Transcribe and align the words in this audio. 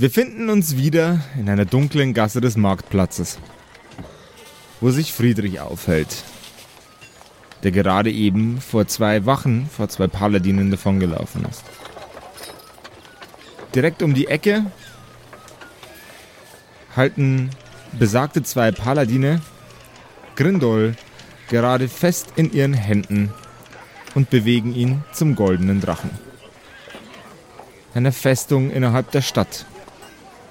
Wir 0.00 0.12
finden 0.12 0.48
uns 0.48 0.76
wieder 0.76 1.22
in 1.36 1.50
einer 1.50 1.64
dunklen 1.64 2.14
Gasse 2.14 2.40
des 2.40 2.56
Marktplatzes, 2.56 3.36
wo 4.80 4.92
sich 4.92 5.12
Friedrich 5.12 5.58
aufhält, 5.58 6.22
der 7.64 7.72
gerade 7.72 8.12
eben 8.12 8.60
vor 8.60 8.86
zwei 8.86 9.26
Wachen, 9.26 9.68
vor 9.68 9.88
zwei 9.88 10.06
Paladinen 10.06 10.70
davongelaufen 10.70 11.44
ist. 11.46 11.64
Direkt 13.74 14.04
um 14.04 14.14
die 14.14 14.28
Ecke 14.28 14.66
halten 16.94 17.50
besagte 17.98 18.44
zwei 18.44 18.70
Paladine 18.70 19.40
Grindol 20.36 20.94
gerade 21.48 21.88
fest 21.88 22.34
in 22.36 22.52
ihren 22.52 22.72
Händen 22.72 23.32
und 24.14 24.30
bewegen 24.30 24.72
ihn 24.76 25.02
zum 25.12 25.34
goldenen 25.34 25.80
Drachen. 25.80 26.10
Eine 27.94 28.12
Festung 28.12 28.70
innerhalb 28.70 29.10
der 29.10 29.22
Stadt, 29.22 29.66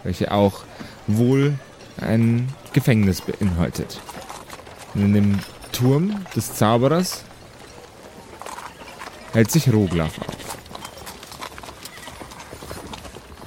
welche 0.04 0.32
auch 0.32 0.62
wohl 1.08 1.56
ein 2.00 2.50
Gefängnis 2.74 3.22
beinhaltet. 3.22 4.00
Und 4.94 5.06
in 5.06 5.14
dem 5.14 5.40
Turm 5.72 6.26
des 6.36 6.56
Zauberers 6.56 7.24
hält 9.34 9.52
sich 9.52 9.72
Roglaf 9.72 10.20
auf. 10.20 10.38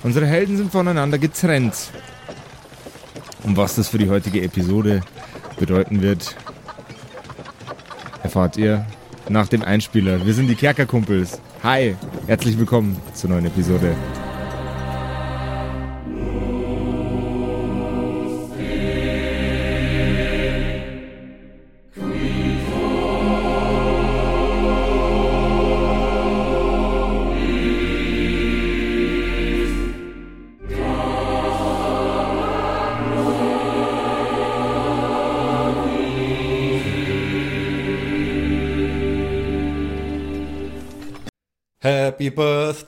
Unsere 0.02 0.26
Helden 0.26 0.56
sind 0.56 0.72
voneinander 0.72 1.18
getrennt. 1.18 1.74
Und 3.42 3.56
was 3.56 3.74
das 3.74 3.88
für 3.88 3.98
die 3.98 4.08
heutige 4.08 4.42
Episode 4.42 5.02
bedeuten 5.58 6.00
wird, 6.02 6.36
erfahrt 8.22 8.56
ihr 8.56 8.86
nach 9.28 9.48
dem 9.48 9.62
Einspieler. 9.62 10.24
Wir 10.24 10.34
sind 10.34 10.48
die 10.48 10.54
Kerkerkumpels. 10.54 11.40
Hi, 11.62 11.96
herzlich 12.26 12.58
willkommen 12.58 12.96
zur 13.14 13.30
neuen 13.30 13.46
Episode. 13.46 13.94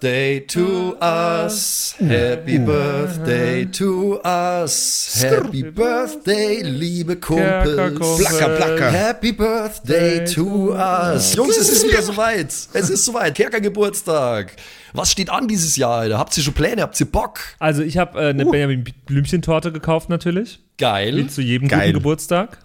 Birthday 0.03 0.41
to 0.41 0.97
us. 1.01 1.95
Happy 1.97 2.59
Birthday 2.59 3.65
to 3.67 4.21
us. 4.25 5.23
Happy 5.23 5.63
Birthday, 5.63 6.61
liebe 6.63 7.15
Kumpels. 7.21 8.19
Placker, 8.19 8.57
placker. 8.57 8.91
Happy 8.91 9.31
Birthday 9.31 10.25
to 10.25 10.73
us. 10.73 11.37
Jungs, 11.37 11.57
es 11.57 11.69
ist 11.69 11.87
wieder 11.87 12.03
soweit. 12.03 12.47
Es 12.47 12.91
ist 12.91 13.05
soweit. 13.05 13.37
Kerkergeburtstag. 13.37 14.57
Was 14.93 15.13
steht 15.13 15.31
an 15.31 15.47
dieses 15.47 15.77
Jahr, 15.77 16.01
Alter? 16.01 16.19
Habt 16.19 16.37
ihr 16.37 16.43
schon 16.43 16.55
Pläne? 16.55 16.83
Habt 16.83 16.99
ihr 16.99 17.07
Bock? 17.07 17.39
Also 17.61 17.85
ich 17.85 17.97
habe 17.97 18.19
äh, 18.19 18.31
eine 18.31 18.45
Benjamin 18.45 18.83
Blümchen-Torte 19.07 19.71
gekauft 19.71 20.09
natürlich. 20.09 20.59
Geil. 20.79 21.17
Wie 21.17 21.29
zu 21.29 21.43
jedem 21.43 21.69
Geil. 21.69 21.93
guten 21.93 21.99
Geburtstag. 21.99 22.59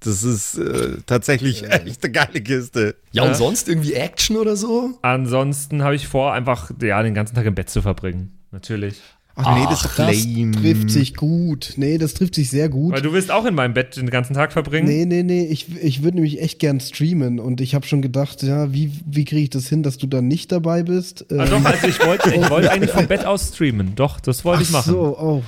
Das 0.00 0.22
ist 0.22 0.56
äh, 0.58 0.98
tatsächlich 1.06 1.64
echt 1.70 2.04
eine 2.04 2.12
geile 2.12 2.40
Kiste. 2.40 2.96
Ja, 3.12 3.22
und 3.24 3.30
Ja. 3.30 3.34
sonst 3.34 3.68
irgendwie 3.68 3.94
Action 3.94 4.36
oder 4.36 4.56
so? 4.56 4.90
Ansonsten 5.02 5.82
habe 5.82 5.96
ich 5.96 6.06
vor, 6.06 6.32
einfach 6.32 6.70
ja, 6.80 7.02
den 7.02 7.14
ganzen 7.14 7.34
Tag 7.34 7.46
im 7.46 7.54
Bett 7.54 7.68
zu 7.68 7.82
verbringen. 7.82 8.38
Natürlich. 8.52 9.00
Ach 9.40 9.56
nee, 9.56 9.64
das 9.70 9.84
ist 9.84 9.98
Das 9.98 10.60
trifft 10.60 10.90
sich 10.90 11.14
gut. 11.14 11.74
Nee, 11.76 11.96
das 11.98 12.14
trifft 12.14 12.34
sich 12.34 12.50
sehr 12.50 12.68
gut. 12.68 12.92
Weil 12.92 13.02
du 13.02 13.12
willst 13.12 13.30
auch 13.30 13.44
in 13.44 13.54
meinem 13.54 13.72
Bett 13.72 13.96
den 13.96 14.10
ganzen 14.10 14.34
Tag 14.34 14.52
verbringen. 14.52 14.88
Nee, 14.88 15.04
nee, 15.04 15.22
nee, 15.22 15.44
ich, 15.46 15.76
ich 15.80 16.02
würde 16.02 16.16
nämlich 16.16 16.42
echt 16.42 16.58
gern 16.58 16.80
streamen 16.80 17.38
und 17.38 17.60
ich 17.60 17.76
habe 17.76 17.86
schon 17.86 18.02
gedacht, 18.02 18.42
ja, 18.42 18.72
wie, 18.72 18.90
wie 19.06 19.24
kriege 19.24 19.42
ich 19.42 19.50
das 19.50 19.68
hin, 19.68 19.84
dass 19.84 19.96
du 19.96 20.08
dann 20.08 20.26
nicht 20.26 20.50
dabei 20.50 20.82
bist? 20.82 21.24
Ah, 21.30 21.44
doch, 21.44 21.58
Ähm, 21.58 21.66
also 21.66 21.86
ich 21.86 22.04
wollte 22.04 22.34
ich 22.34 22.50
wollte 22.50 22.70
eigentlich 22.72 22.90
vom 22.90 23.06
Bett 23.06 23.24
aus 23.24 23.50
streamen. 23.54 23.94
Doch, 23.94 24.18
das 24.18 24.44
wollte 24.44 24.62
ich 24.64 24.70
ach 24.70 24.72
machen. 24.72 24.92
so, 24.92 25.18
oh. 25.18 25.42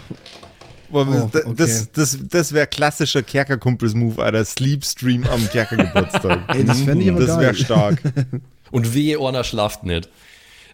Boah, 0.90 1.06
Oh, 1.08 1.28
das 1.32 1.44
okay. 1.46 1.54
das, 1.56 1.92
das, 1.92 2.18
das 2.28 2.52
wäre 2.52 2.66
klassischer 2.66 3.22
Kerkerkumpels-Move, 3.22 4.22
Alter. 4.22 4.44
Sleep-Stream 4.44 5.24
am 5.24 5.48
Kerkergeburtstag. 5.48 6.40
Ey, 6.54 6.64
das 6.64 6.80
fänd 6.80 7.02
ich 7.02 7.10
aber 7.10 7.24
Das 7.24 7.38
wäre 7.38 7.54
stark. 7.54 8.00
Und 8.70 8.94
wehe, 8.94 9.18
Orna 9.18 9.42
schlaft 9.44 9.84
nicht. 9.84 10.08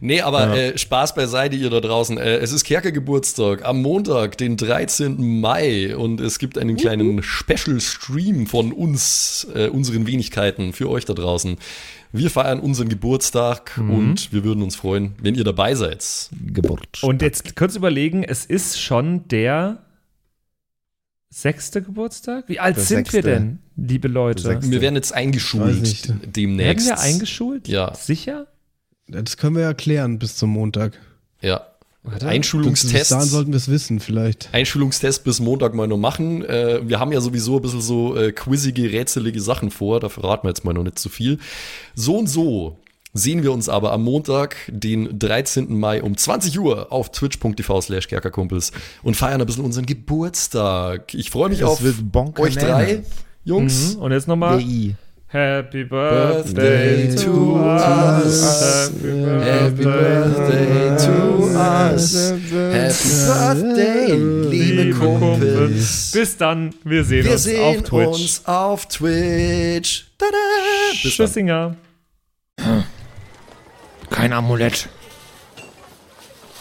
Nee, 0.01 0.21
aber 0.21 0.55
äh, 0.55 0.77
Spaß 0.77 1.15
beiseite, 1.15 1.57
ihr 1.57 1.71
da 1.71 1.81
draußen. 1.81 2.19
Äh, 2.19 2.37
es 2.37 2.53
ist 2.53 2.65
Kerkergeburtstag 2.65 3.65
am 3.65 3.81
Montag, 3.81 4.37
den 4.37 4.59
13. 4.59 5.41
Mai. 5.41 5.97
Und 5.97 6.21
es 6.21 6.39
gibt 6.39 6.59
einen 6.59 6.77
kleinen 6.77 7.23
Special-Stream 7.23 8.47
von 8.47 8.73
uns, 8.73 9.47
äh, 9.55 9.69
unseren 9.69 10.07
Wenigkeiten, 10.07 10.73
für 10.75 10.91
euch 10.91 11.07
da 11.07 11.15
draußen. 11.15 11.57
Wir 12.13 12.31
feiern 12.31 12.61
unseren 12.61 12.89
Geburtstag 12.89 13.79
und 13.79 14.33
wir 14.33 14.45
würden 14.45 14.63
uns 14.63 14.77
freuen, 14.77 15.15
wenn 15.21 15.35
ihr 15.35 15.45
dabei 15.45 15.75
seid. 15.75 16.31
Geburt. 16.53 17.03
Und 17.03 17.21
jetzt 17.21 17.57
kurz 17.57 17.75
überlegen, 17.77 18.23
es 18.23 18.47
ist 18.47 18.81
schon 18.81 19.27
der 19.29 19.79
sechste 21.37 21.83
Geburtstag? 21.83 22.45
Wie 22.49 22.59
alt 22.61 22.77
Der 22.77 22.85
sind 22.85 23.13
wir 23.13 23.23
sechste. 23.23 23.31
denn, 23.31 23.59
liebe 23.77 24.09
Leute? 24.09 24.63
Wir 24.63 24.81
werden 24.81 24.95
jetzt 24.95 25.13
eingeschult 25.13 25.83
nicht. 25.83 26.13
demnächst. 26.25 26.87
Werden 26.89 26.99
wir 26.99 27.05
eingeschult? 27.05 27.69
Ja. 27.69 27.95
Sicher? 27.95 28.47
Das 29.09 29.37
können 29.37 29.57
wir 29.57 29.63
ja 29.63 29.75
klären 29.75 30.19
bis 30.19 30.37
zum 30.37 30.51
Montag. 30.51 30.99
Ja. 31.43 31.67
Warte. 32.03 32.29
Einschulungstest. 32.29 33.11
dahin 33.11 33.29
sollten 33.29 33.53
wir 33.53 33.57
es 33.57 33.69
wissen, 33.69 34.01
vielleicht. 34.01 34.49
Einschulungstest 34.53 35.25
bis 35.25 35.41
Montag 35.41 35.75
mal 35.75 35.89
noch 35.89 35.99
machen. 35.99 36.45
Äh, 36.45 36.89
wir 36.89 37.01
haben 37.01 37.13
ja 37.13 37.21
sowieso 37.21 37.57
ein 37.57 37.63
bisschen 37.63 37.81
so 37.83 38.17
äh, 38.17 38.33
quizzige, 38.33 38.93
rätselige 38.93 39.41
Sachen 39.41 39.71
vor. 39.71 40.01
Da 40.01 40.09
verraten 40.09 40.45
wir 40.45 40.51
jetzt 40.51 40.65
mal 40.65 40.73
noch 40.73 40.85
nicht 40.85 40.99
zu 40.99 41.09
viel. 41.09 41.39
So 41.95 42.17
und 42.17 42.29
so 42.29 42.79
sehen 43.17 43.43
wir 43.43 43.53
uns 43.53 43.69
aber 43.69 43.93
am 43.93 44.05
Montag, 44.05 44.57
den 44.69 45.19
13. 45.19 45.79
Mai 45.79 46.03
um 46.03 46.17
20 46.17 46.59
Uhr 46.59 46.93
auf 46.93 47.11
twitch.tv 47.11 47.81
slash 47.81 48.09
kerkerkumpels 48.09 48.73
und 49.03 49.17
feiern 49.17 49.41
ein 49.41 49.47
bisschen 49.47 49.65
unseren 49.65 49.87
Geburtstag. 49.87 51.15
Ich 51.15 51.31
freue 51.31 51.49
mich 51.49 51.61
Es 51.61 51.67
auf 51.67 51.81
euch 52.39 52.57
drei, 52.57 53.03
Jungs. 53.45 53.97
Mhm. 53.97 54.03
Und 54.03 54.13
jetzt 54.13 54.29
nochmal. 54.29 54.63
Happy 55.29 55.85
Birthday 55.85 57.09
Birthday 57.09 57.17
to 57.17 57.57
us. 57.57 58.43
us. 58.43 58.91
Happy 59.03 59.45
Happy 59.45 59.83
Birthday 59.83 60.97
to 61.05 61.47
us. 61.49 62.15
Happy 62.15 62.51
Birthday, 62.53 64.13
liebe 64.13 64.83
Liebe 64.83 64.99
Kumpels. 64.99 66.13
Bis 66.13 66.37
dann. 66.37 66.73
Wir 66.85 67.03
sehen 67.05 67.25
Wir 67.25 67.33
uns 67.33 67.43
sehen 67.43 67.61
auf 67.61 67.83
Twitch. 67.83 68.07
uns 68.07 68.43
auf 68.47 68.87
Twitch. 68.87 70.07
Tada! 70.17 70.37
Bis 71.03 71.17
dann. 71.17 71.77
Kein 74.17 74.33
Amulett. 74.33 74.89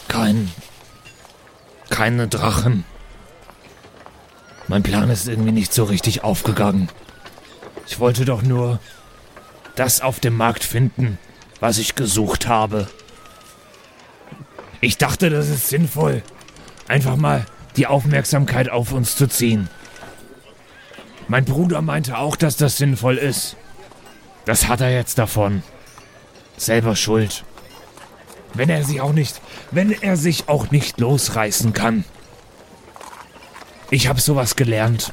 Kein. 0.09 0.51
Keine 1.89 2.27
Drachen. 2.27 2.83
Mein 4.67 4.83
Plan 4.83 5.09
ist 5.09 5.29
irgendwie 5.29 5.53
nicht 5.53 5.73
so 5.73 5.85
richtig 5.85 6.25
aufgegangen. 6.25 6.89
Ich 7.87 7.97
wollte 7.97 8.25
doch 8.25 8.41
nur 8.41 8.81
das 9.75 10.01
auf 10.01 10.19
dem 10.19 10.35
Markt 10.35 10.65
finden, 10.65 11.17
was 11.61 11.77
ich 11.77 11.95
gesucht 11.95 12.45
habe. 12.45 12.89
Ich 14.81 14.97
dachte, 14.97 15.29
das 15.29 15.47
ist 15.47 15.69
sinnvoll, 15.69 16.23
einfach 16.89 17.15
mal 17.15 17.45
die 17.77 17.87
Aufmerksamkeit 17.87 18.69
auf 18.69 18.91
uns 18.91 19.15
zu 19.15 19.27
ziehen. 19.27 19.69
Mein 21.29 21.45
Bruder 21.45 21.81
meinte 21.81 22.17
auch, 22.17 22.35
dass 22.35 22.57
das 22.57 22.75
sinnvoll 22.75 23.15
ist. 23.15 23.55
Das 24.43 24.67
hat 24.67 24.81
er 24.81 24.91
jetzt 24.91 25.17
davon. 25.17 25.63
Selber 26.57 26.95
schuld. 26.95 27.43
Wenn 28.53 28.69
er 28.69 28.83
sich 28.83 29.01
auch 29.01 29.13
nicht, 29.13 29.41
wenn 29.71 29.91
er 29.91 30.15
sich 30.17 30.47
auch 30.47 30.71
nicht 30.71 30.99
losreißen 30.99 31.73
kann. 31.73 32.05
Ich 33.91 34.07
habe 34.07 34.21
sowas 34.21 34.55
gelernt. 34.55 35.11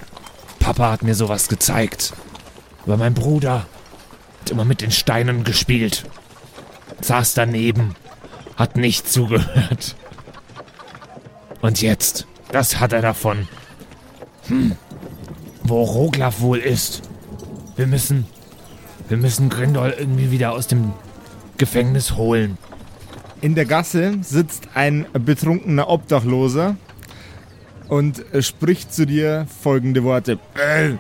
Papa 0.61 0.93
hat 0.93 1.03
mir 1.03 1.15
sowas 1.15 1.49
gezeigt. 1.49 2.13
Aber 2.85 2.97
mein 2.97 3.15
Bruder 3.15 3.67
hat 4.41 4.51
immer 4.51 4.65
mit 4.65 4.81
den 4.81 4.93
Steinen 4.93 5.45
gespielt. 5.45 6.05
Saß 7.01 7.35
daneben, 7.35 7.97
hat 8.57 8.77
nicht 8.77 9.09
zugehört. 9.09 9.97
Und 11.61 11.83
jetzt, 11.83 12.27
das 12.51 12.81
hat 12.81 12.93
er 12.93 13.03
davon. 13.03 13.49
Hm, 14.47 14.77
wo 15.63 15.83
Roglaf 15.83 16.41
wohl 16.41 16.59
ist. 16.59 17.03
Wir 17.77 17.87
müssen, 17.87 18.27
wir 19.09 19.17
müssen 19.17 19.49
Grindol 19.49 19.95
irgendwie 19.97 20.31
wieder 20.31 20.53
aus 20.53 20.67
dem 20.67 20.93
Gefängnis 21.63 22.17
holen. 22.17 22.59
In 23.41 23.55
der 23.55 23.67
Gasse 23.67 24.19
sitzt 24.23 24.71
ein 24.75 25.07
betrunkener 25.13 25.89
Obdachloser 25.89 26.75
und 27.87 28.25
spricht 28.41 28.93
zu 28.93 29.07
dir 29.07 29.47
folgende 29.63 30.03
Worte. 30.03 30.41
Ey, 30.55 30.99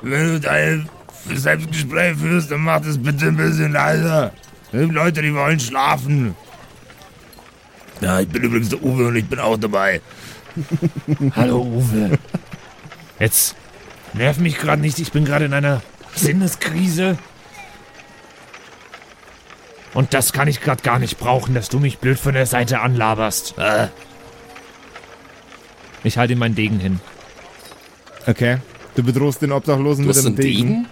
wenn 0.00 0.34
du 0.34 0.38
dein 0.38 0.88
Selbstgespräch 1.28 2.16
führst, 2.16 2.52
dann 2.52 2.60
mach 2.60 2.82
das 2.82 2.98
bitte 2.98 3.26
ein 3.26 3.36
bisschen 3.36 3.72
leiser. 3.72 4.32
Es 4.70 4.78
gibt 4.78 4.94
Leute, 4.94 5.22
die 5.22 5.34
wollen 5.34 5.58
schlafen. 5.58 6.36
Ja, 8.00 8.20
ich 8.20 8.28
bin 8.28 8.44
übrigens 8.44 8.68
der 8.68 8.80
Uwe 8.80 9.08
und 9.08 9.16
ich 9.16 9.26
bin 9.26 9.40
auch 9.40 9.56
dabei. 9.56 10.00
Hallo 11.34 11.62
Uwe. 11.62 12.16
Jetzt 13.18 13.56
nerv 14.12 14.38
mich 14.38 14.56
gerade 14.56 14.80
nicht, 14.80 15.00
ich 15.00 15.10
bin 15.10 15.24
gerade 15.24 15.46
in 15.46 15.52
einer 15.52 15.82
Sinneskrise. 16.14 17.18
Und 19.94 20.12
das 20.12 20.32
kann 20.32 20.48
ich 20.48 20.60
gerade 20.60 20.82
gar 20.82 20.98
nicht 20.98 21.18
brauchen, 21.18 21.54
dass 21.54 21.68
du 21.68 21.78
mich 21.78 21.98
blöd 21.98 22.18
von 22.18 22.34
der 22.34 22.46
Seite 22.46 22.80
anlaberst. 22.80 23.54
Äh, 23.58 23.86
Ich 26.02 26.18
halte 26.18 26.32
ihm 26.34 26.38
meinen 26.40 26.54
Degen 26.54 26.78
hin. 26.80 27.00
Okay. 28.26 28.58
Du 28.96 29.02
bedrohst 29.02 29.40
den 29.42 29.52
Obdachlosen 29.52 30.04
Du 30.04 30.08
mit 30.08 30.16
hast 30.16 30.24
dem 30.24 30.32
einen 30.34 30.36
Degen. 30.36 30.66
Degen? 30.68 30.86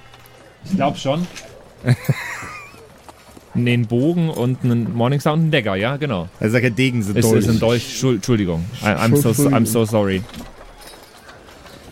Ich 0.64 0.76
glaube 0.76 0.98
schon. 0.98 1.26
nee, 3.54 3.72
einen 3.74 3.86
Bogen 3.86 4.30
und 4.30 4.62
einen 4.64 4.92
Morningstar 4.94 5.32
und 5.34 5.40
einen 5.40 5.50
Dagger, 5.50 5.74
ja, 5.76 5.96
genau. 5.96 6.28
Er 6.40 6.50
sagt 6.50 6.64
ja 6.64 6.70
Degen 6.70 7.02
sind 7.02 7.16
Ist, 7.18 7.24
Dolch. 7.30 7.40
ist 7.44 7.48
ein 7.50 7.58
Dolch. 7.60 7.98
Schul- 7.98 8.14
Entschuldigung. 8.16 8.64
I'm 8.82 9.16
so, 9.16 9.30
I'm 9.48 9.66
so 9.66 9.84
sorry. 9.84 10.22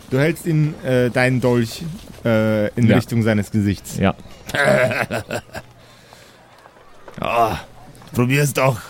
Du 0.09 0.17
hältst 0.19 0.45
ihn, 0.45 0.73
äh, 0.83 1.09
deinen 1.09 1.39
Dolch, 1.41 1.83
äh, 2.25 2.67
in 2.75 2.87
Ja. 2.87 2.95
Richtung 2.97 3.23
seines 3.23 3.51
Gesichts. 3.51 3.97
Ja. 3.97 4.15
oh, 7.21 7.55
probier's 8.13 8.53
doch. 8.53 8.81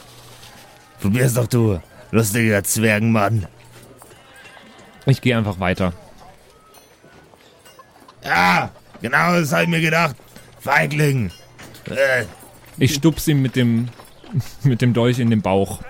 Probier's 1.02 1.34
doch, 1.34 1.48
du 1.48 1.80
lustiger 2.12 2.64
Zwergenmann. 2.64 3.48
Ich 5.06 5.22
gehe 5.22 5.38
einfach 5.38 5.60
weiter. 5.60 5.94
Ja, 8.24 8.72
genau 9.02 9.34
das 9.40 9.52
habe 9.52 9.64
ich 9.64 9.70
mir 9.70 9.82
gedacht. 9.82 10.16
Feigling. 10.60 11.32
Äh, 11.90 12.26
Ich 12.78 12.94
stups 12.94 13.28
ihm 13.28 13.42
mit 13.42 13.56
dem, 13.56 13.88
mit 14.64 14.82
dem 14.82 14.94
Dolch 14.94 15.20
in 15.20 15.30
den 15.30 15.42
Bauch. 15.42 15.82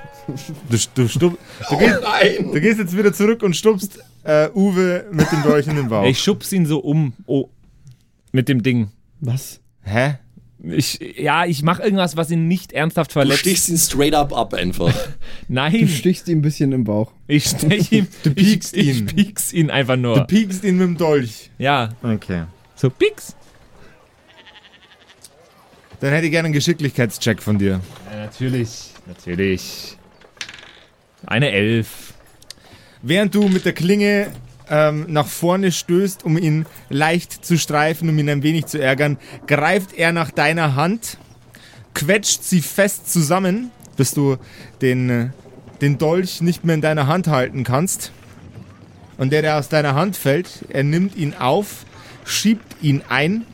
Du, 0.70 0.78
du, 0.96 1.08
stup, 1.10 1.38
du, 1.70 1.78
gehst, 1.78 2.00
Nein! 2.02 2.52
du 2.54 2.62
gehst 2.62 2.80
jetzt 2.80 2.96
wieder 2.96 3.12
zurück 3.12 3.44
und 3.44 3.56
stupst 3.56 4.00
äh, 4.24 4.50
Uwe 4.54 5.06
mit 5.12 5.30
dem 5.32 5.42
Dolch 5.44 5.68
in 5.68 5.76
den 5.76 5.90
Bauch. 5.90 6.06
Ich 6.06 6.22
schubs 6.22 6.52
ihn 6.54 6.66
so 6.66 6.80
um. 6.80 7.14
Oh, 7.26 7.50
mit 8.32 8.48
dem 8.48 8.64
Ding. 8.64 8.92
Was? 9.20 9.60
Hä? 9.84 10.20
Ich, 10.63 11.00
ja, 11.18 11.46
ich 11.46 11.63
mache 11.63 11.81
irgendwas, 11.81 12.18
was 12.18 12.30
ihn 12.30 12.48
nicht 12.48 12.72
ernsthaft 12.72 13.10
Du 13.12 13.13
verletzt. 13.13 13.40
stichst 13.40 13.69
ihn 13.69 13.78
straight 13.78 14.13
up 14.13 14.31
ab 14.31 14.54
einfach. 14.54 14.94
Du 15.48 15.54
Nein, 15.56 15.88
stichst 15.88 16.28
ihm 16.30 16.38
ein 16.40 16.42
bisschen 16.42 16.72
im 16.72 16.84
Bauch. 16.84 17.12
ich 17.28 17.46
stech 17.46 17.92
ihm. 17.92 18.08
Du 18.24 18.34
piekst 18.34 18.75
ich, 18.78 18.88
ihn. 19.00 19.08
Ich 19.08 19.16
pieks 19.16 19.54
ihn 19.54 19.69
einfach 19.72 19.96
Du 19.96 20.02
nur. 20.02 20.24
piekst 20.28 20.63
ihn 20.63 20.78
mit 20.78 20.88
dem 20.88 20.98
Dolch. 20.98 21.50
Ja, 21.58 21.90
Okay. 22.04 22.44
so 22.75 22.90
pieks. 22.90 23.36
Dann 26.00 26.12
hätte 26.13 26.25
ich 26.25 26.31
gerne 26.31 26.46
einen 26.48 26.54
Geschicklichkeitscheck 26.54 27.42
von 27.42 27.57
dir. 27.60 27.80
Ja, 28.12 28.18
natürlich, 28.25 28.92
natürlich. 29.07 29.98
Eine 31.25 31.52
Elf. 31.52 32.14
Während 33.04 33.34
du 33.36 33.48
mit 33.48 33.66
der 33.66 33.74
Klinge 33.74 34.31
ähm, 34.71 35.06
nach 35.09 35.27
vorne 35.27 35.71
stößt, 35.71 36.23
um 36.23 36.38
ihn 36.38 36.65
leicht 36.89 37.45
zu 37.45 37.59
streifen, 37.59 38.09
um 38.09 38.18
ihn 38.18 38.29
ein 38.29 38.41
wenig 38.41 38.65
zu 38.65 38.81
ärgern, 38.81 39.18
greift 39.45 39.94
er 39.94 40.13
nach 40.13 40.31
deiner 40.31 40.75
Hand, 40.75 41.18
quetscht 41.94 42.44
sie 42.44 42.62
fest 42.62 43.12
zusammen, 43.12 43.69
bis 43.97 44.13
du 44.13 44.38
den, 44.81 45.09
äh, 45.09 45.29
den 45.81 45.97
Dolch 45.97 46.41
nicht 46.41 46.63
mehr 46.63 46.75
in 46.75 46.81
deiner 46.81 47.07
Hand 47.07 47.27
halten 47.27 47.65
kannst. 47.65 48.13
Und 49.18 49.31
der, 49.31 49.41
der 49.41 49.59
aus 49.59 49.68
deiner 49.68 49.94
Hand 49.94 50.15
fällt, 50.15 50.65
er 50.69 50.83
nimmt 50.83 51.15
ihn 51.18 51.35
auf, 51.35 51.85
schiebt 52.23 52.77
ihn 52.81 53.03
ein, 53.09 53.45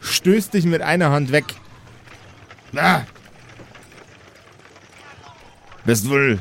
stößt 0.00 0.52
dich 0.52 0.64
mit 0.64 0.82
einer 0.82 1.10
Hand 1.10 1.30
weg. 1.30 1.44
na. 2.72 3.06
Bist 5.86 6.08
wohl 6.08 6.40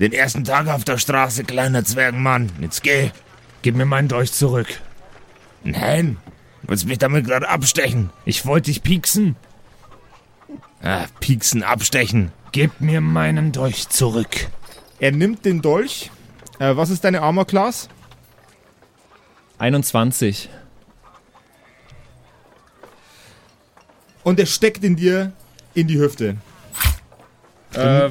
den 0.00 0.12
ersten 0.12 0.44
Tag 0.44 0.66
auf 0.66 0.82
der 0.82 0.98
Straße, 0.98 1.44
kleiner 1.44 1.84
Zwergenmann. 1.84 2.50
Jetzt 2.60 2.82
geh. 2.82 3.10
Gib 3.68 3.76
mir 3.76 3.84
meinen 3.84 4.08
Dolch 4.08 4.32
zurück. 4.32 4.80
Nein. 5.62 6.16
Willst 6.62 6.86
mich 6.86 6.96
damit 6.96 7.26
gerade 7.26 7.50
abstechen? 7.50 8.08
Ich 8.24 8.46
wollte 8.46 8.70
dich 8.70 8.82
pieksen. 8.82 9.36
Ah, 10.82 11.04
pieksen, 11.20 11.62
abstechen. 11.62 12.32
Gib 12.52 12.80
mir 12.80 13.02
meinen 13.02 13.52
Dolch 13.52 13.90
zurück. 13.90 14.48
Er 15.00 15.12
nimmt 15.12 15.44
den 15.44 15.60
Dolch. 15.60 16.10
Äh, 16.58 16.76
was 16.76 16.88
ist 16.88 17.04
deine 17.04 17.20
Armor 17.20 17.46
Class? 17.46 17.90
21. 19.58 20.48
Und 24.22 24.40
er 24.40 24.46
steckt 24.46 24.82
in 24.82 24.96
dir 24.96 25.32
in 25.74 25.88
die 25.88 25.98
Hüfte. 25.98 26.38
Äh, 27.74 28.08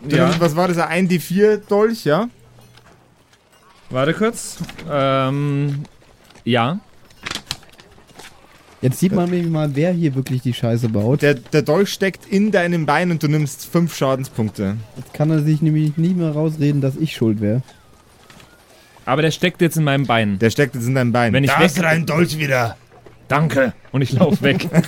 Du 0.00 0.16
ja. 0.16 0.34
Was 0.40 0.56
war 0.56 0.66
das? 0.66 0.78
Ein 0.78 1.08
D4-Dolch, 1.08 2.06
ja? 2.06 2.28
Warte 3.90 4.14
kurz. 4.14 4.58
Ähm, 4.90 5.82
ja. 6.44 6.78
Jetzt 8.82 8.98
sieht 8.98 9.12
man 9.12 9.28
nämlich 9.28 9.50
mal, 9.50 9.70
wer 9.74 9.92
hier 9.92 10.14
wirklich 10.14 10.40
die 10.40 10.54
Scheiße 10.54 10.88
baut. 10.88 11.20
Der, 11.22 11.34
der 11.34 11.60
Dolch 11.62 11.90
steckt 11.90 12.26
in 12.26 12.50
deinem 12.50 12.86
Bein 12.86 13.10
und 13.10 13.22
du 13.22 13.28
nimmst 13.28 13.66
fünf 13.66 13.94
Schadenspunkte. 13.94 14.76
Jetzt 14.96 15.12
kann 15.12 15.30
er 15.30 15.42
sich 15.42 15.60
nämlich 15.60 15.98
nicht 15.98 16.16
mehr 16.16 16.30
rausreden, 16.30 16.80
dass 16.80 16.96
ich 16.96 17.14
schuld 17.14 17.40
wäre. 17.42 17.62
Aber 19.04 19.20
der 19.22 19.32
steckt 19.32 19.60
jetzt 19.60 19.76
in 19.76 19.84
meinem 19.84 20.06
Bein. 20.06 20.38
Der 20.38 20.50
steckt 20.50 20.74
jetzt 20.76 20.86
in 20.86 20.94
deinem 20.94 21.12
Bein. 21.12 21.32
Wenn 21.32 21.44
ich 21.44 21.50
Da 21.50 21.62
ist 21.62 21.78
dein 21.78 22.06
Dolch 22.06 22.38
wieder. 22.38 22.76
Danke. 23.28 23.74
und 23.92 24.02
ich 24.02 24.12
lauf 24.12 24.40
weg. 24.42 24.68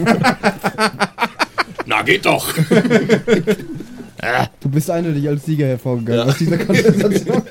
Na, 1.86 2.02
geht 2.02 2.24
doch! 2.24 2.52
Du 4.60 4.68
bist 4.68 4.88
eindeutig 4.88 5.28
als 5.28 5.44
Sieger 5.44 5.66
hervorgegangen 5.66 6.28
aus 6.28 6.38
dieser 6.38 6.56
Konversation. 6.58 7.42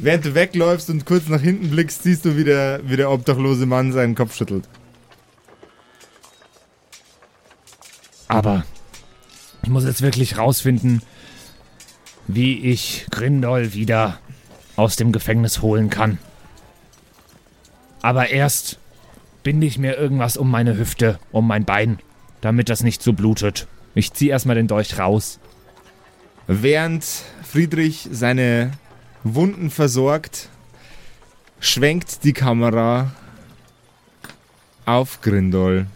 Während 0.00 0.24
du 0.24 0.34
wegläufst 0.34 0.88
und 0.88 1.04
kurz 1.04 1.28
nach 1.28 1.40
hinten 1.40 1.70
blickst, 1.70 2.02
siehst 2.02 2.24
du, 2.24 2.36
wie 2.36 2.44
der, 2.44 2.80
wie 2.84 2.96
der 2.96 3.10
obdachlose 3.10 3.66
Mann 3.66 3.92
seinen 3.92 4.14
Kopf 4.14 4.34
schüttelt. 4.34 4.64
Aber 8.26 8.64
ich 9.62 9.68
muss 9.68 9.84
jetzt 9.84 10.00
wirklich 10.00 10.38
rausfinden, 10.38 11.02
wie 12.26 12.58
ich 12.58 13.06
Grindol 13.10 13.74
wieder 13.74 14.18
aus 14.76 14.96
dem 14.96 15.12
Gefängnis 15.12 15.60
holen 15.60 15.90
kann. 15.90 16.18
Aber 18.00 18.30
erst 18.30 18.78
binde 19.42 19.66
ich 19.66 19.78
mir 19.78 19.98
irgendwas 19.98 20.38
um 20.38 20.50
meine 20.50 20.78
Hüfte, 20.78 21.18
um 21.30 21.46
mein 21.46 21.66
Bein, 21.66 21.98
damit 22.40 22.70
das 22.70 22.82
nicht 22.82 23.02
so 23.02 23.12
blutet. 23.12 23.66
Ich 23.94 24.14
zieh 24.14 24.28
erstmal 24.28 24.56
den 24.56 24.68
Dolch 24.68 24.98
raus. 24.98 25.38
Während 26.46 27.04
Friedrich 27.44 28.08
seine 28.10 28.72
Wunden 29.24 29.70
versorgt, 29.70 30.48
schwenkt 31.60 32.24
die 32.24 32.32
Kamera 32.32 33.12
auf 34.84 35.20
Grindol. 35.20 35.86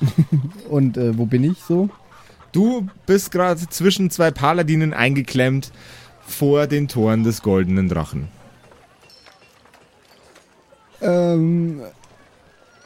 Und 0.68 0.96
äh, 0.96 1.16
wo 1.18 1.26
bin 1.26 1.44
ich 1.44 1.58
so? 1.58 1.88
Du 2.52 2.88
bist 3.06 3.32
gerade 3.32 3.68
zwischen 3.68 4.10
zwei 4.10 4.30
Paladinen 4.30 4.94
eingeklemmt 4.94 5.72
vor 6.26 6.66
den 6.66 6.88
Toren 6.88 7.24
des 7.24 7.42
goldenen 7.42 7.88
Drachen. 7.88 8.28
Ähm, 11.00 11.82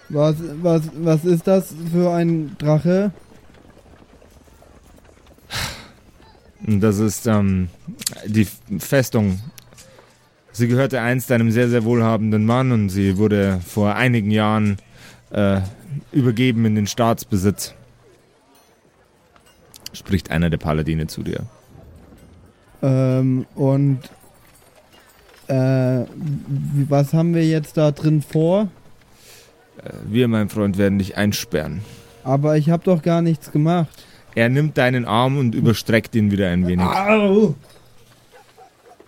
was, 0.09 0.37
was, 0.63 0.83
was 0.95 1.25
ist 1.25 1.47
das 1.47 1.75
für 1.93 2.11
ein 2.13 2.57
Drache? 2.59 3.13
Und 3.13 3.21
Das 6.67 6.99
ist 6.99 7.26
ähm, 7.26 7.69
die 8.26 8.47
Festung. 8.79 9.40
Sie 10.52 10.69
gehörte 10.69 11.00
einst 11.00 11.31
einem 11.33 11.50
sehr, 11.50 11.69
sehr 11.69 11.85
wohlhabenden 11.85 12.45
Mann 12.45 12.73
und 12.73 12.88
sie 12.88 13.17
wurde 13.17 13.61
vor 13.67 13.95
einigen 13.95 14.31
Jahren 14.31 14.79
äh, 15.31 15.61
übergeben 16.12 16.64
in 16.67 16.75
den 16.75 16.87
Staatsbesitz. 16.87 17.75
Spricht 19.93 20.31
einer 20.31 20.50
der 20.50 20.59
Paladine 20.59 21.07
zu 21.07 21.23
dir. 21.23 21.47
Ähm, 22.83 23.47
und 23.55 24.00
äh, 25.49 26.05
was 26.88 27.12
haben 27.12 27.35
wir 27.35 27.47
jetzt 27.47 27.76
da 27.76 27.90
drin 27.90 28.23
vor? 28.23 28.69
Äh, 29.83 29.90
Wir, 30.09 30.29
mein 30.29 30.49
Freund, 30.49 30.79
werden 30.79 30.99
dich 30.99 31.17
einsperren. 31.17 31.81
Aber 32.23 32.57
ich 32.57 32.71
habe 32.71 32.85
doch 32.85 33.02
gar 33.02 33.23
nichts 33.23 33.50
gemacht. 33.50 34.05
Er 34.35 34.49
nimmt 34.49 34.79
deinen 34.79 35.05
Arm 35.05 35.39
und 35.39 35.55
überstreckt 35.55 36.15
ihn 36.15 36.31
wieder 36.31 36.49
ein 36.49 36.67
wenig. 36.67 36.87
Au! 36.87 37.55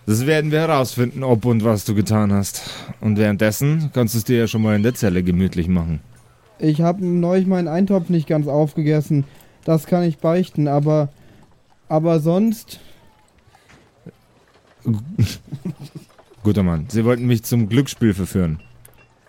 Das 0.05 0.25
werden 0.25 0.51
wir 0.51 0.59
herausfinden, 0.59 1.23
ob 1.23 1.45
und 1.45 1.63
was 1.63 1.85
du 1.85 1.95
getan 1.95 2.33
hast. 2.33 2.61
Und 2.99 3.17
währenddessen 3.17 3.91
kannst 3.93 4.13
du 4.13 4.17
es 4.17 4.25
dir 4.25 4.37
ja 4.37 4.47
schon 4.47 4.61
mal 4.61 4.75
in 4.75 4.83
der 4.83 4.93
Zelle 4.93 5.23
gemütlich 5.23 5.69
machen. 5.69 6.01
Ich 6.59 6.81
habe 6.81 7.05
neulich 7.05 7.47
meinen 7.47 7.69
Eintopf 7.69 8.09
nicht 8.09 8.27
ganz 8.27 8.47
aufgegessen. 8.47 9.23
Das 9.63 9.85
kann 9.85 10.03
ich 10.03 10.17
beichten, 10.17 10.67
aber 10.67 11.09
aber 11.87 12.19
sonst 12.19 12.79
Guter 16.43 16.63
Mann, 16.63 16.87
sie 16.89 17.05
wollten 17.05 17.25
mich 17.25 17.43
zum 17.43 17.69
Glücksspiel 17.69 18.13
verführen. 18.13 18.59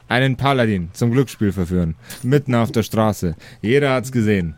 Einen 0.09 0.37
Paladin 0.37 0.91
zum 0.93 1.13
Glücksspiel 1.13 1.53
verführen. 1.53 1.95
Mitten 2.23 2.55
auf 2.55 2.73
der 2.73 2.83
Straße. 2.83 3.37
Jeder 3.63 3.93
hat's 3.93 4.11
gesehen. 4.13 4.57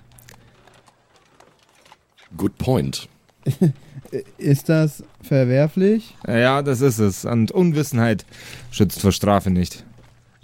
Good 2.36 2.58
point. 2.58 3.08
Ist 4.38 4.68
das 4.68 5.02
verwerflich? 5.20 6.14
Ja, 6.26 6.62
das 6.62 6.80
ist 6.80 6.98
es. 6.98 7.24
Und 7.24 7.50
Unwissenheit 7.50 8.24
schützt 8.70 9.00
vor 9.00 9.12
Strafe 9.12 9.50
nicht. 9.50 9.84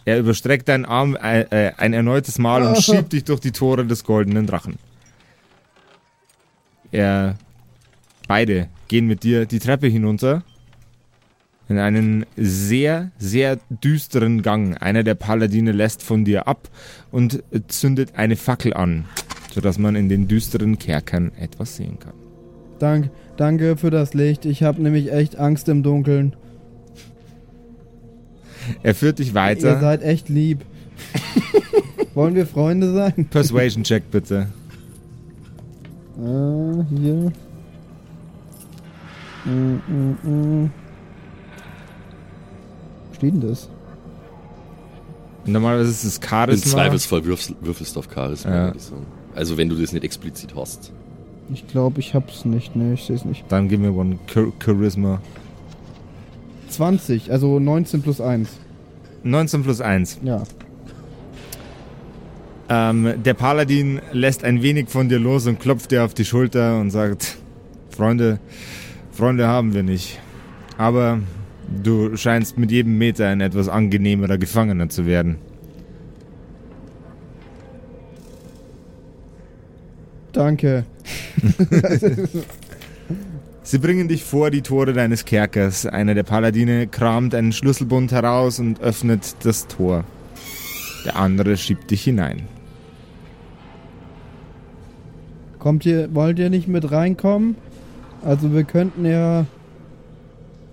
Er 0.05 0.19
überstreckt 0.19 0.69
deinen 0.69 0.85
Arm 0.85 1.17
äh, 1.17 1.43
äh, 1.43 1.73
ein 1.77 1.93
erneutes 1.93 2.39
Mal 2.39 2.63
und 2.65 2.83
schiebt 2.83 3.13
dich 3.13 3.25
durch 3.25 3.41
die 3.41 3.53
Tore 3.53 3.87
des 3.87 4.05
goldenen 4.05 4.47
Drachen. 4.47 4.79
Er. 6.91 7.37
Beide 8.29 8.69
gehen 8.89 9.07
mit 9.07 9.25
dir 9.25 9.47
die 9.47 9.59
Treppe 9.59 9.89
hinunter. 9.89 10.43
In 11.69 11.79
einen 11.79 12.27
sehr, 12.37 13.11
sehr 13.19 13.59
düsteren 13.69 14.43
Gang. 14.43 14.81
Einer 14.81 15.03
der 15.03 15.15
Paladine 15.15 15.73
lässt 15.73 16.03
von 16.03 16.25
dir 16.25 16.47
ab 16.47 16.69
und 17.11 17.43
zündet 17.69 18.15
eine 18.17 18.37
Fackel 18.37 18.75
an, 18.75 19.07
sodass 19.53 19.79
man 19.79 19.95
in 19.97 20.09
den 20.09 20.29
düsteren 20.29 20.79
Kerkern 20.79 21.33
etwas 21.39 21.77
sehen 21.77 21.99
kann. 21.99 22.15
Dank, 22.79 23.11
danke 23.37 23.77
für 23.77 23.91
das 23.91 24.15
Licht. 24.15 24.45
Ich 24.45 24.63
habe 24.63 24.83
nämlich 24.83 25.13
echt 25.13 25.37
Angst 25.37 25.69
im 25.69 25.83
Dunkeln. 25.83 26.35
Er 28.83 28.95
führt 28.95 29.19
dich 29.19 29.29
Ihr 29.29 29.35
weiter. 29.35 29.81
seid 29.81 30.03
echt 30.03 30.29
lieb. 30.29 30.65
Wollen 32.15 32.35
wir 32.35 32.47
Freunde 32.47 32.93
sein? 32.93 33.27
Persuasion 33.31 33.85
Check 33.85 34.11
bitte. 34.11 34.49
Äh, 36.19 36.85
hier. 36.97 37.33
Mm, 39.45 39.81
mm, 39.89 40.31
mm. 40.31 40.71
Steht 43.15 43.35
denn 43.35 43.41
das? 43.41 43.69
Normalerweise 45.45 45.91
ist 45.91 46.05
es 46.05 46.19
Im 46.19 46.23
Charisma. 46.23 46.73
Zweifelsfall 46.73 47.25
würfelst, 47.25 47.55
würfelst 47.61 47.97
du 47.97 48.01
auf 48.01 48.09
Charisma. 48.13 48.67
Ja. 48.67 48.73
Also 49.35 49.57
wenn 49.57 49.69
du 49.69 49.77
das 49.77 49.93
nicht 49.93 50.05
explizit 50.05 50.55
hast. 50.55 50.93
Ich 51.53 51.67
glaube, 51.67 52.01
ich 52.01 52.15
hab's 52.15 52.45
nicht. 52.45 52.77
Ne, 52.77 52.95
ich 52.95 53.05
sehe 53.05 53.17
es 53.17 53.25
nicht. 53.25 53.45
Dann 53.49 53.69
gib 53.69 53.81
mir 53.81 53.95
one 53.95 54.19
Char 54.27 54.53
Charisma. 54.63 55.21
20, 56.69 57.31
also 57.31 57.59
19 57.59 58.03
plus 58.03 58.21
1. 58.21 58.49
19 59.25 59.63
plus 59.63 59.81
1. 59.81 60.21
Ja. 60.23 60.43
Ähm, 62.69 63.23
der 63.23 63.35
Paladin 63.35 64.01
lässt 64.13 64.45
ein 64.45 64.63
wenig 64.63 64.89
von 64.89 65.09
dir 65.09 65.19
los 65.19 65.47
und 65.47 65.61
klopft 65.61 65.91
dir 65.91 66.05
auf 66.05 66.15
die 66.15 66.25
Schulter 66.25 66.81
und 66.81 66.91
sagt, 66.91 67.37
Freunde, 67.91 68.39
Freunde 69.11 69.47
haben 69.47 69.75
wir 69.75 69.83
nicht. 69.83 70.19
Aber 70.79 71.21
du 71.83 72.17
scheinst 72.17 72.57
mit 72.57 72.71
jedem 72.71 72.97
Meter 72.97 73.29
ein 73.29 73.43
etwas 73.43 73.69
angenehmerer 73.69 74.39
Gefangener 74.39 74.89
zu 74.89 75.05
werden. 75.05 75.37
Danke. 80.33 80.85
Sie 83.65 83.79
bringen 83.79 84.09
dich 84.09 84.25
vor 84.25 84.51
die 84.51 84.63
Tore 84.63 84.93
deines 84.93 85.25
Kerkers. 85.25 85.87
Einer 85.87 86.15
der 86.15 86.25
Paladine 86.25 86.87
kramt 86.87 87.35
einen 87.35 87.53
Schlüsselbund 87.53 88.11
heraus 88.13 88.59
und 88.59 88.81
öffnet 88.81 89.37
das 89.45 89.69
Tor. 89.69 90.05
Der 91.05 91.17
andere 91.17 91.57
schiebt 91.57 91.91
dich 91.91 92.03
hinein. 92.03 92.43
Kommt 95.59 95.87
ihr, 95.87 96.13
wollt 96.15 96.39
ihr 96.39 96.51
nicht 96.51 96.67
mit 96.67 96.91
reinkommen? 96.91 97.55
Also 98.25 98.53
wir 98.53 98.65
könnten 98.65 99.05
ja, 99.05 99.47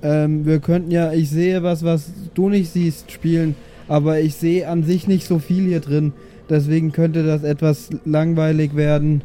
ähm, 0.01 0.46
wir 0.46 0.60
könnten 0.60 0.89
ja, 0.89 1.13
ich 1.13 1.30
sehe 1.30 1.62
was, 1.63 1.84
was 1.84 2.12
du 2.34 2.50
nicht 2.50 2.72
siehst, 2.72 3.12
spielen, 3.12 3.56
aber 3.88 4.20
ich 4.20 4.36
sehe 4.36 4.68
an 4.68 4.84
sich 4.84 5.08
nicht 5.08 5.28
so 5.28 5.38
viel 5.39 5.66
hier 5.66 5.80
drin. 5.80 6.13
Deswegen 6.50 6.92
könnte 6.92 7.24
das 7.24 7.44
etwas 7.44 7.89
langweilig 8.06 8.75
werden. 8.75 9.22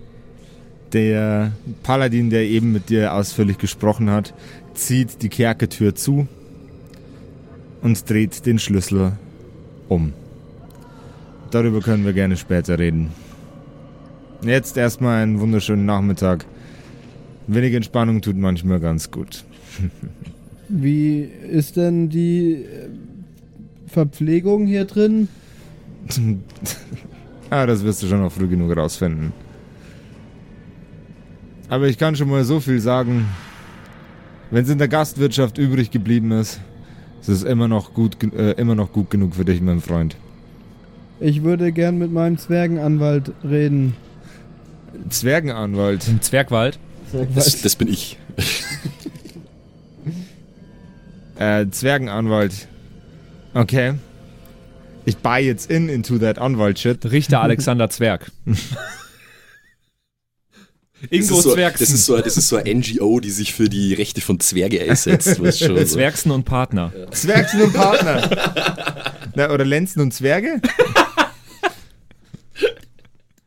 Der 0.95 1.51
Paladin, 1.83 2.31
der 2.31 2.45
eben 2.45 2.73
mit 2.73 2.89
dir 2.89 3.15
ausführlich 3.15 3.59
gesprochen 3.59 4.11
hat, 4.11 4.33
zieht 4.75 5.23
die 5.23 5.29
Kerkertür 5.29 5.97
zu 5.97 6.29
und 7.83 8.09
dreht 8.09 8.47
den 8.47 8.61
Schlüssel 8.61 9.13
um. 9.89 10.13
Darüber 11.51 11.81
können 11.81 12.05
wir 12.05 12.13
gerne 12.13 12.37
später 12.37 12.79
reden. 12.79 13.11
Jetzt 14.43 14.77
erstmal 14.77 15.21
einen 15.21 15.41
wunderschönen 15.41 15.85
Nachmittag. 15.85 16.47
Wenig 17.49 17.75
Entspannung 17.75 18.23
tut 18.23 18.37
manchmal 18.37 18.79
ganz 18.79 19.11
gut. 19.11 19.45
Wie 20.69 21.23
ist 21.23 21.77
denn 21.77 22.09
die 22.09 22.53
äh, 22.53 22.89
Verpflegung 23.89 24.67
hier 24.67 24.85
drin? 24.85 25.27
ah, 27.51 27.67
das 27.67 27.83
wirst 27.83 28.05
du 28.05 28.07
schon 28.07 28.23
noch 28.23 28.31
früh 28.31 28.47
genug 28.47 28.77
rausfinden. 28.77 29.33
Aber 31.69 31.89
ich 31.89 31.99
kann 31.99 32.17
schon 32.17 32.29
mal 32.29 32.45
so 32.45 32.61
viel 32.61 32.81
sagen. 32.81 33.29
Wenn 34.51 34.65
es 34.65 34.71
in 34.71 34.79
der 34.79 34.89
Gastwirtschaft 34.89 35.59
übrig 35.59 35.91
geblieben 35.91 36.31
ist, 36.31 36.61
ist 37.23 37.29
es 37.29 37.43
immer 37.43 37.69
noch 37.69 37.95
gut, 37.95 38.23
äh, 38.35 38.53
immer 38.53 38.75
noch 38.75 38.93
gut 38.93 39.11
genug 39.11 39.35
für 39.35 39.45
dich, 39.45 39.61
mein 39.61 39.81
Freund. 39.81 40.17
Ich 41.21 41.43
würde 41.43 41.73
gern 41.73 41.99
mit 41.99 42.13
meinem 42.13 42.39
Zwergenanwalt 42.39 43.33
reden. 43.43 43.97
Zwergenanwalt. 45.09 46.07
Im 46.09 46.21
Zwergwald. 46.21 46.79
Das, 47.35 47.63
das 47.63 47.77
bin 47.77 47.89
ich. 47.89 48.19
Äh, 51.37 51.69
Zwergenanwalt. 51.69 52.69
Okay. 53.55 53.95
Ich 55.05 55.17
buy 55.17 55.41
jetzt 55.41 55.69
in 55.69 55.89
into 55.89 56.19
that 56.19 56.39
Anwalt-Shit. 56.39 57.11
Richter 57.11 57.41
Alexander 57.41 57.91
Zwerg. 57.91 58.31
Das 61.11 61.21
Ingo 61.21 61.39
ist, 61.39 61.43
so, 61.43 61.55
Zwergsen. 61.55 61.87
das, 61.87 61.95
ist 61.95 62.07
so, 62.07 62.19
das 62.19 62.37
ist 62.37 62.49
so 62.49 62.57
eine 62.57 62.75
NGO, 62.75 63.21
die 63.21 63.31
sich 63.31 63.55
für 63.55 63.69
die 63.69 63.95
Rechte 63.95 64.21
von 64.21 64.41
Zwerge 64.41 64.81
einsetzt. 64.83 65.43
Weißt 65.43 65.61
schon, 65.61 65.77
so. 65.77 65.85
Zwergsen 65.85 66.31
und 66.31 66.45
Partner. 66.45 66.93
Zwergsen 67.11 67.63
und 67.63 67.73
Partner. 67.73 68.31
Na, 69.35 69.51
oder 69.51 69.65
Lenzen 69.65 70.01
und 70.01 70.13
Zwerge? 70.13 70.61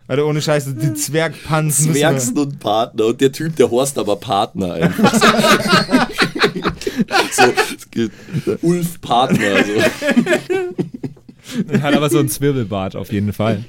Oder 0.10 0.26
ohne 0.26 0.42
Scheiße, 0.42 0.74
die 0.74 0.94
Zwergpanzen. 0.94 1.92
Zwergsen 1.92 2.38
und 2.38 2.60
Partner. 2.60 3.08
Und 3.08 3.20
der 3.20 3.30
Typ, 3.34 3.58
der 3.58 3.70
horst 3.70 4.00
aber 4.00 4.16
Partner 4.16 4.76
einfach. 4.76 5.14
so, 7.32 7.44
es 7.78 7.92
gibt 7.92 8.14
Ulf 8.62 9.02
Partner. 9.02 9.66
So. 9.66 9.82
Hat 11.82 11.94
aber 11.94 12.10
so 12.10 12.20
ein 12.20 12.30
Zwirbelbart 12.30 12.96
auf 12.96 13.12
jeden 13.12 13.34
Fall. 13.34 13.66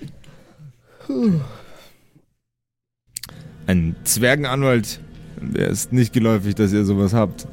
Ein 3.69 3.97
Zwergenanwalt, 4.05 4.99
der 5.43 5.69
ist 5.69 5.93
nicht 5.93 6.15
geläufig, 6.15 6.55
dass 6.55 6.73
ihr 6.73 6.87
sowas 6.87 7.13
habt. 7.13 7.47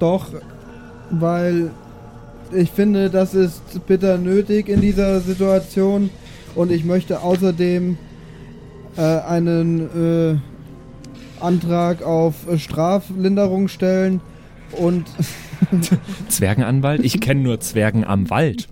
Doch, 0.00 0.32
weil 1.10 1.70
ich 2.52 2.72
finde, 2.72 3.08
das 3.08 3.34
ist 3.34 3.86
bitter 3.86 4.18
nötig 4.18 4.68
in 4.68 4.80
dieser 4.80 5.20
Situation 5.20 6.10
und 6.56 6.72
ich 6.72 6.84
möchte 6.84 7.20
außerdem 7.20 7.96
äh, 8.96 9.00
einen 9.00 9.80
äh, 9.80 10.38
Antrag 11.40 12.02
auf 12.02 12.34
Straflinderung 12.56 13.68
stellen 13.68 14.20
und 14.72 15.06
Zwergenanwalt? 16.28 17.04
Ich 17.04 17.20
kenne 17.20 17.42
nur 17.42 17.60
Zwergen 17.60 18.04
am 18.04 18.28
Wald. 18.28 18.66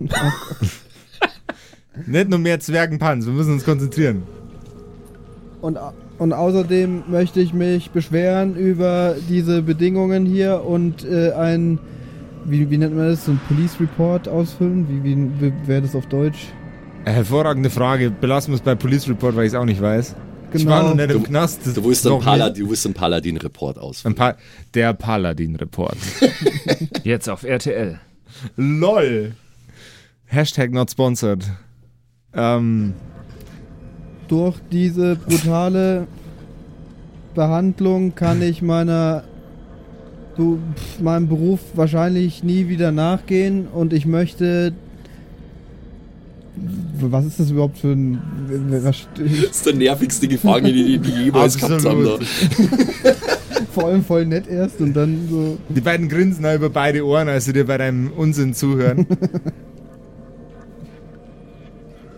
Nicht 2.05 2.29
nur 2.29 2.39
mehr 2.39 2.59
Zwergenpanz, 2.59 3.25
wir 3.25 3.31
müssen 3.31 3.53
uns 3.53 3.63
konzentrieren. 3.63 4.23
Und, 5.61 5.77
und 6.19 6.33
außerdem 6.33 7.03
möchte 7.09 7.39
ich 7.39 7.53
mich 7.53 7.89
beschweren 7.91 8.55
über 8.55 9.15
diese 9.27 9.61
Bedingungen 9.63 10.25
hier 10.25 10.63
und 10.65 11.03
äh, 11.05 11.31
ein, 11.33 11.79
wie, 12.45 12.69
wie 12.69 12.77
nennt 12.77 12.95
man 12.95 13.09
das, 13.09 13.25
so 13.25 13.31
ein 13.31 13.39
Police 13.47 13.79
Report 13.79 14.27
ausfüllen? 14.27 14.87
Wie, 14.89 15.03
wie, 15.03 15.17
wie 15.41 15.53
wäre 15.67 15.81
das 15.81 15.95
auf 15.95 16.05
Deutsch? 16.07 16.47
Hervorragende 17.05 17.69
Frage. 17.69 18.11
Belassen 18.11 18.51
wir 18.51 18.55
es 18.57 18.61
bei 18.61 18.75
Police 18.75 19.07
Report, 19.09 19.35
weil 19.35 19.45
ich 19.45 19.53
es 19.53 19.55
auch 19.55 19.65
nicht 19.65 19.81
weiß. 19.81 20.15
Ich 20.53 20.65
war 20.65 20.83
noch 20.83 20.95
nicht 20.95 21.11
im 21.11 21.17
Du- 21.23 21.27
Knast. 21.27 21.65
das 21.65 21.73
Du 21.73 21.83
willst 21.83 22.05
einen. 22.07 22.19
Paladin, 22.21 22.63
du 22.63 22.69
willst 22.69 22.85
einen 22.85 22.93
Paladin-Report 22.93 23.77
aus. 23.79 24.05
Ein 24.05 24.15
pa 24.15 24.35
der 24.73 24.93
Paladin-Report. 24.93 25.97
Jetzt 27.03 27.29
auf 27.29 27.43
RTL. 27.43 27.99
LOL. 28.55 29.33
Hashtag 30.25 30.71
not 30.71 30.89
sponsored. 30.91 31.43
Ähm, 32.33 32.93
Durch 34.27 34.55
diese 34.71 35.15
brutale 35.15 36.07
Behandlung 37.33 38.15
kann 38.15 38.41
ich 38.41 38.61
meiner 38.61 39.23
du, 40.35 40.59
pf, 40.75 40.99
meinem 41.01 41.27
Beruf 41.27 41.59
wahrscheinlich 41.75 42.43
nie 42.43 42.67
wieder 42.67 42.91
nachgehen 42.91 43.67
und 43.67 43.93
ich 43.93 44.05
möchte 44.05 44.73
was 46.99 47.25
ist 47.25 47.39
das 47.39 47.51
überhaupt 47.51 47.77
für 47.77 47.89
ein 47.89 48.19
was, 48.83 49.07
Das 49.15 49.31
ist 49.31 49.65
der 49.65 49.75
nervigste 49.75 50.27
Gefangene, 50.27 50.73
den 50.73 51.01
die 51.03 51.11
jemals 51.25 51.57
gehabt 51.57 51.85
haben. 51.85 52.03
Da. 52.03 52.17
Vor 53.73 53.85
allem 53.85 54.03
voll 54.03 54.25
nett 54.25 54.47
erst 54.47 54.81
und 54.81 54.95
dann 54.95 55.27
so 55.29 55.57
die 55.69 55.81
beiden 55.81 56.09
grinsen 56.09 56.43
da 56.43 56.55
über 56.55 56.71
beide 56.71 57.05
Ohren, 57.05 57.29
als 57.29 57.45
sie 57.45 57.53
dir 57.53 57.65
bei 57.65 57.77
deinem 57.77 58.11
Unsinn 58.11 58.53
zuhören. 58.53 59.05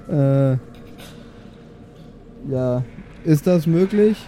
Äh, 0.10 0.58
ja. 2.48 2.84
Ist 3.26 3.48
das 3.48 3.68
möglich? 3.68 4.26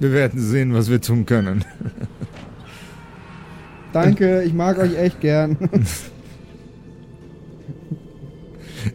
Wir 0.00 0.12
werden 0.12 0.40
sehen, 0.40 0.74
was 0.74 0.90
wir 0.90 1.00
tun 1.00 1.24
können. 1.26 1.64
Danke, 3.92 4.42
ich 4.42 4.52
mag 4.54 4.78
euch 4.78 4.96
echt 4.96 5.20
gern. 5.20 5.56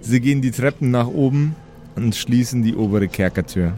Sie 0.01 0.19
gehen 0.19 0.41
die 0.41 0.51
Treppen 0.51 0.91
nach 0.91 1.07
oben 1.07 1.55
und 1.95 2.15
schließen 2.15 2.63
die 2.63 2.75
obere 2.75 3.07
Kerkertür. 3.07 3.73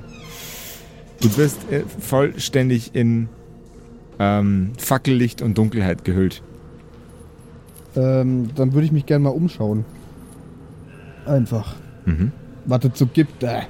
Du 1.21 1.29
bist 1.29 1.71
äh, 1.71 1.83
vollständig 1.99 2.95
in 2.95 3.29
ähm, 4.17 4.71
Fackellicht 4.77 5.41
und 5.41 5.57
Dunkelheit 5.57 6.03
gehüllt. 6.05 6.41
ähm, 7.95 8.49
dann 8.55 8.73
würde 8.73 8.85
ich 8.85 8.91
mich 8.91 9.05
gern 9.05 9.21
mal 9.21 9.29
umschauen. 9.29 9.85
Einfach. 11.25 11.75
Mhm. 12.05 12.31
Was 12.65 12.83
es 12.85 12.99
so 12.99 13.05
gibt. 13.05 13.43
Äh. 13.43 13.61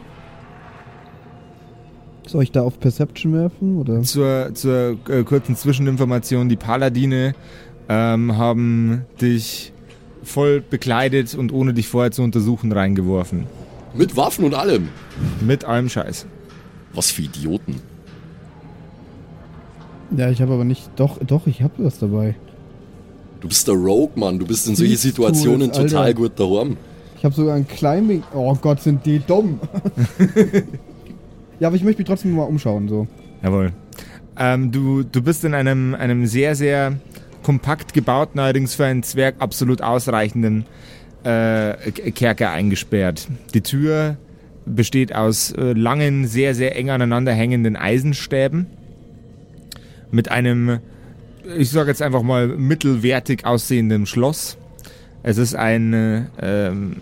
Soll 2.27 2.43
ich 2.43 2.51
da 2.51 2.62
auf 2.62 2.79
Perception 2.79 3.34
werfen? 3.34 3.77
Oder? 3.77 4.01
Zur, 4.03 4.51
zur 4.53 4.98
äh, 5.10 5.24
kurzen 5.24 5.55
Zwischeninformation, 5.55 6.48
die 6.50 6.55
Paladine 6.55 7.34
ähm, 7.88 8.38
haben 8.38 9.05
dich 9.19 9.74
voll 10.24 10.62
bekleidet 10.62 11.34
und 11.34 11.51
ohne 11.51 11.74
dich 11.74 11.88
vorher 11.88 12.12
zu 12.12 12.22
untersuchen 12.22 12.72
reingeworfen. 12.72 13.46
Mit 13.96 14.15
Waffen 14.15 14.46
und 14.46 14.53
allem. 14.53 14.89
Mit 15.41 15.65
allem 15.65 15.89
Scheiß. 15.89 16.27
Was 16.93 17.10
für 17.12 17.24
Idioten. 17.24 17.81
Ja, 20.15 20.29
ich 20.29 20.41
habe 20.41 20.53
aber 20.53 20.65
nicht. 20.65 20.89
Doch, 20.96 21.17
doch, 21.19 21.48
ich 21.48 21.62
habe 21.62 21.74
was 21.79 22.00
dabei. 22.00 22.36
Du 23.41 23.48
bist 23.48 23.67
der 23.67 23.75
Rogue, 23.75 24.12
Mann. 24.15 24.38
Du 24.38 24.46
bist 24.46 24.67
in 24.67 24.75
solche 24.75 24.91
Thieves 24.91 25.01
Situationen 25.03 25.72
total 25.72 26.03
Alter. 26.03 26.13
gut 26.13 26.39
daheim. 26.39 26.77
Ich 27.20 27.26
habe 27.26 27.36
sogar 27.36 27.56
ein 27.56 27.68
Climbing. 27.68 28.24
Oh 28.34 28.56
Gott, 28.56 28.82
sind 28.82 29.06
die 29.06 29.20
dumm. 29.20 29.60
ja, 31.60 31.68
aber 31.68 31.76
ich 31.76 31.84
möchte 31.84 32.00
mich 32.00 32.08
trotzdem 32.08 32.32
mal 32.32 32.44
umschauen. 32.44 32.88
So. 32.88 33.08
Jawohl. 33.44 33.74
Ähm, 34.38 34.72
du, 34.72 35.04
du 35.04 35.22
bist 35.22 35.44
in 35.44 35.54
einem, 35.54 35.96
einem 35.96 36.28
sehr, 36.28 36.56
sehr 36.56 36.94
kompakt 37.44 37.94
gebauten, 37.94 38.40
allerdings 38.40 38.74
für 38.74 38.86
einen 38.86 39.04
Zwerg 39.04 39.36
absolut 39.40 39.82
ausreichenden 39.82 40.66
äh, 41.24 41.92
Kerker 41.92 42.52
eingesperrt. 42.52 43.28
Die 43.54 43.62
Tür 43.62 44.16
besteht 44.66 45.14
aus 45.14 45.52
äh, 45.52 45.74
langen, 45.74 46.26
sehr, 46.26 46.56
sehr 46.56 46.78
eng 46.78 46.90
aneinander 46.90 47.34
hängenden 47.34 47.76
Eisenstäben 47.76 48.68
mit 50.10 50.32
einem, 50.32 50.80
ich 51.58 51.70
sage 51.70 51.90
jetzt 51.90 52.02
einfach 52.02 52.24
mal, 52.24 52.48
mittelwertig 52.48 53.46
aussehenden 53.46 54.06
Schloss. 54.06 54.58
Es 55.24 55.38
ist 55.38 55.56
ein, 55.56 55.94
äh, 55.94 56.24
ähm, 56.42 56.98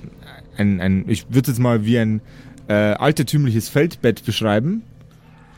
ein, 0.58 0.82
ein 0.82 1.06
ich 1.08 1.26
würde 1.30 1.52
es 1.52 1.60
mal 1.60 1.86
wie 1.86 2.00
ein 2.00 2.22
äh, 2.68 2.74
altertümliches 2.74 3.70
Feldbett 3.70 4.26
beschreiben 4.26 4.84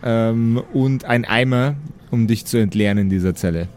ähm, 0.04 0.62
und 0.74 1.06
ein 1.06 1.26
Eimer, 1.26 1.76
um 2.12 2.28
dich 2.28 2.46
zu 2.46 2.58
entleeren 2.58 2.98
in 2.98 3.10
dieser 3.10 3.36
Zelle. 3.36 3.68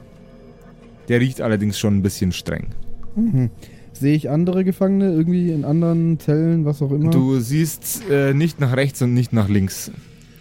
Der 1.09 1.21
riecht 1.21 1.41
allerdings 1.41 1.79
schon 1.79 1.99
ein 1.99 2.03
bisschen 2.03 2.33
streng. 2.33 2.69
Mhm. 3.17 3.51
Sehe 3.93 4.15
ich 4.15 4.31
andere 4.31 4.65
Gefangene 4.65 5.12
irgendwie 5.12 5.53
in 5.53 5.65
anderen 5.65 6.19
Zellen, 6.19 6.65
was 6.65 6.83
auch 6.83 6.91
immer? 6.93 7.11
Du 7.11 7.39
siehst 7.39 8.03
äh, 8.11 8.35
nicht 8.35 8.61
nach 8.61 8.75
rechts 8.75 9.03
und 9.03 9.15
nicht 9.15 9.33
nach 9.33 9.49
links 9.49 9.93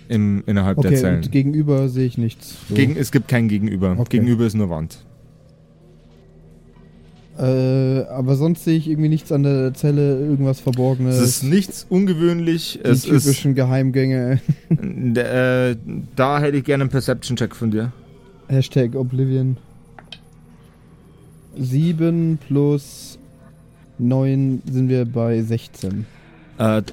im, 0.08 0.44
innerhalb 0.46 0.80
der 0.82 0.92
okay, 0.92 1.00
Zellen. 1.00 1.16
und 1.18 1.32
gegenüber 1.32 1.90
sehe 1.90 2.06
ich 2.06 2.18
nichts. 2.18 2.58
So. 2.70 2.76
Gegen, 2.76 2.96
es 2.96 3.12
gibt 3.12 3.28
kein 3.28 3.48
Gegenüber. 3.48 3.96
Okay. 3.98 4.18
Gegenüber 4.18 4.46
ist 4.46 4.56
nur 4.56 4.70
Wand. 4.70 5.06
Äh, 7.42 8.04
aber 8.04 8.36
sonst 8.36 8.66
sehe 8.66 8.78
ich 8.78 8.88
irgendwie 8.88 9.10
nichts 9.10 9.32
an 9.32 9.42
der 9.42 9.74
Zelle, 9.74 10.20
irgendwas 10.20 10.60
Verborgenes. 10.60 11.16
Es 11.16 11.38
ist 11.38 11.44
nichts 11.44 11.88
ungewöhnlich. 11.90 12.80
die 12.84 12.88
Es 12.88 13.04
ist, 13.06 13.24
typischen 13.24 13.56
Geheimgänge. 13.56 14.40
äh, 14.70 15.76
da 16.16 16.40
hätte 16.40 16.58
ich 16.58 16.64
gerne 16.64 16.84
einen 16.84 16.92
Perception-Check 16.92 17.56
von 17.56 17.72
dir. 17.72 17.92
Hashtag 18.48 18.96
Oblivion. 18.96 19.58
7 21.58 22.38
plus 22.48 23.18
9 23.98 24.62
sind 24.72 24.90
wir 24.90 25.06
bei 25.06 25.42
16. 25.42 26.06
Äh, 26.60 26.84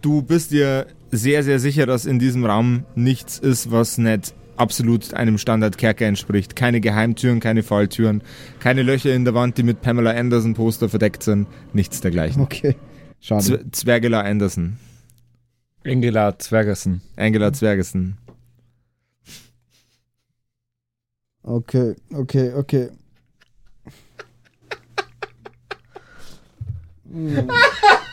du 0.00 0.22
bist 0.22 0.52
dir 0.52 0.86
sehr, 1.10 1.42
sehr 1.42 1.58
sicher, 1.58 1.86
dass 1.86 2.06
in 2.06 2.20
diesem 2.20 2.44
Raum 2.44 2.84
nichts 2.94 3.38
ist, 3.40 3.72
was 3.72 3.98
nicht 3.98 4.32
absolut 4.58 5.14
einem 5.14 5.38
Standardkerker 5.38 6.06
entspricht. 6.06 6.56
Keine 6.56 6.80
Geheimtüren, 6.80 7.40
keine 7.40 7.62
Falltüren, 7.62 8.22
keine 8.60 8.82
Löcher 8.82 9.14
in 9.14 9.24
der 9.24 9.34
Wand, 9.34 9.58
die 9.58 9.62
mit 9.62 9.80
Pamela 9.80 10.10
Anderson 10.10 10.54
Poster 10.54 10.88
verdeckt 10.88 11.22
sind. 11.22 11.46
Nichts 11.72 12.00
dergleichen. 12.00 12.42
Okay. 12.42 12.76
Schade. 13.20 13.42
Z 13.44 13.76
Zwergela 13.76 14.20
Anderson. 14.22 14.78
Ingela 15.84 16.38
Zwergersen. 16.38 17.02
Angela 17.16 17.52
Zwergeson. 17.52 18.16
Okay, 21.42 21.94
okay, 22.12 22.52
okay. 22.52 22.90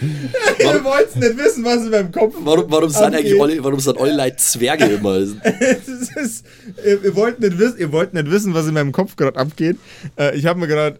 Ihr 0.60 0.84
wollt 0.84 1.16
nicht 1.16 1.36
wissen, 1.36 1.64
was 1.64 1.84
in 1.84 1.90
meinem 1.90 2.12
Kopf 2.12 2.34
Warum, 2.40 2.70
warum 2.70 2.88
sind 2.88 3.14
eigentlich 3.14 3.40
alle, 3.40 3.62
warum 3.64 3.80
sind 3.80 3.98
alle 3.98 4.16
Leute 4.16 4.36
Zwerge 4.36 4.84
immer? 4.84 5.16
Ist, 5.16 6.44
ihr, 6.84 7.16
wollt 7.16 7.40
nicht 7.40 7.58
wissen, 7.58 7.78
ihr 7.78 7.90
wollt 7.90 8.14
nicht 8.14 8.30
wissen, 8.30 8.54
was 8.54 8.66
in 8.68 8.74
meinem 8.74 8.92
Kopf 8.92 9.16
gerade 9.16 9.38
abgeht. 9.38 9.76
Äh, 10.16 10.36
ich 10.36 10.46
habe 10.46 10.60
mir 10.60 10.68
gerade 10.68 10.98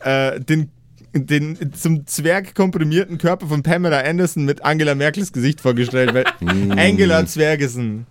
äh, 0.00 0.40
den, 0.40 0.70
den 1.14 1.72
zum 1.72 2.06
Zwerg 2.06 2.54
komprimierten 2.54 3.18
Körper 3.18 3.46
von 3.46 3.62
Pamela 3.62 4.00
Anderson 4.00 4.44
mit 4.44 4.64
Angela 4.64 4.94
Merkels 4.94 5.32
Gesicht 5.32 5.60
vorgestellt. 5.60 6.12
Weil 6.12 6.24
Angela 6.78 7.24
Zwergesen. 7.26 8.06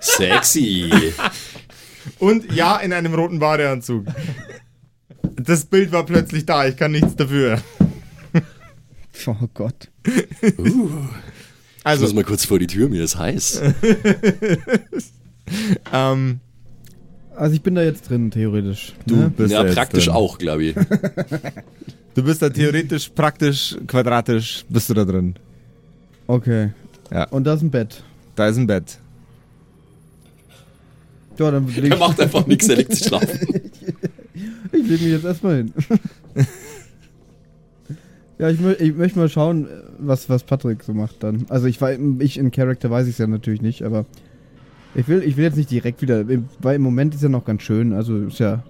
Sexy. 0.00 0.90
Und 2.18 2.50
ja, 2.52 2.76
in 2.78 2.92
einem 2.92 3.14
roten 3.14 3.38
Badeanzug. 3.38 4.06
Das 5.36 5.64
Bild 5.66 5.92
war 5.92 6.06
plötzlich 6.06 6.46
da, 6.46 6.66
ich 6.66 6.76
kann 6.76 6.92
nichts 6.92 7.16
dafür. 7.16 7.58
Oh 9.26 9.36
Gott. 9.54 9.88
Uh, 10.58 10.88
ich 11.78 11.84
Also, 11.84 12.04
muss 12.04 12.14
mal 12.14 12.24
kurz 12.24 12.44
vor 12.44 12.58
die 12.58 12.66
Tür, 12.66 12.88
mir 12.88 13.04
ist 13.04 13.16
heiß. 13.18 13.62
ähm, 15.92 16.40
Also 17.36 17.54
ich 17.54 17.62
bin 17.62 17.74
da 17.74 17.82
jetzt 17.82 18.08
drin, 18.10 18.30
theoretisch. 18.30 18.94
du 19.06 19.16
ne? 19.16 19.32
bist 19.36 19.52
Ja, 19.52 19.64
praktisch 19.64 20.06
drin. 20.06 20.14
auch, 20.14 20.38
glaube 20.38 20.64
ich. 20.64 20.74
Du 22.14 22.22
bist 22.22 22.42
da 22.42 22.50
theoretisch, 22.50 23.08
praktisch, 23.10 23.76
quadratisch, 23.86 24.64
bist 24.68 24.88
du 24.90 24.94
da 24.94 25.04
drin. 25.04 25.34
Okay. 26.26 26.70
Ja. 27.10 27.24
Und 27.28 27.44
da 27.44 27.54
ist 27.54 27.62
ein 27.62 27.70
Bett. 27.70 28.02
Da 28.36 28.48
ist 28.48 28.56
ein 28.56 28.66
Bett. 28.66 28.98
Ja, 31.38 31.50
dann 31.50 31.68
Er 31.76 31.84
ich, 31.84 31.98
macht 31.98 32.20
einfach 32.20 32.46
nichts, 32.46 32.68
er 32.68 32.76
legt 32.76 32.94
sich 32.94 33.06
schlafen. 33.06 33.60
ich 34.72 34.88
leg 34.88 35.00
mich 35.00 35.10
jetzt 35.10 35.24
erstmal 35.24 35.56
hin. 35.58 35.72
Ja, 38.38 38.50
ich, 38.50 38.60
mö 38.60 38.72
ich 38.78 38.94
möchte 38.94 39.18
mal 39.18 39.28
schauen, 39.28 39.68
was, 39.98 40.28
was 40.28 40.42
Patrick 40.44 40.82
so 40.82 40.92
macht 40.92 41.22
dann. 41.22 41.46
Also 41.48 41.66
ich, 41.66 41.80
ich 42.18 42.38
in 42.38 42.50
Character 42.50 42.90
weiß 42.90 43.06
ich 43.06 43.12
es 43.12 43.18
ja 43.18 43.26
natürlich 43.26 43.62
nicht, 43.62 43.82
aber 43.82 44.06
ich 44.94 45.08
will, 45.08 45.22
ich 45.22 45.36
will 45.36 45.44
jetzt 45.44 45.56
nicht 45.56 45.70
direkt 45.70 46.02
wieder, 46.02 46.24
weil 46.60 46.76
im 46.76 46.82
Moment 46.82 47.14
ist 47.14 47.22
ja 47.22 47.28
noch 47.28 47.44
ganz 47.44 47.62
schön, 47.62 47.92
also 47.92 48.18
ist 48.18 48.38
ja 48.38 48.62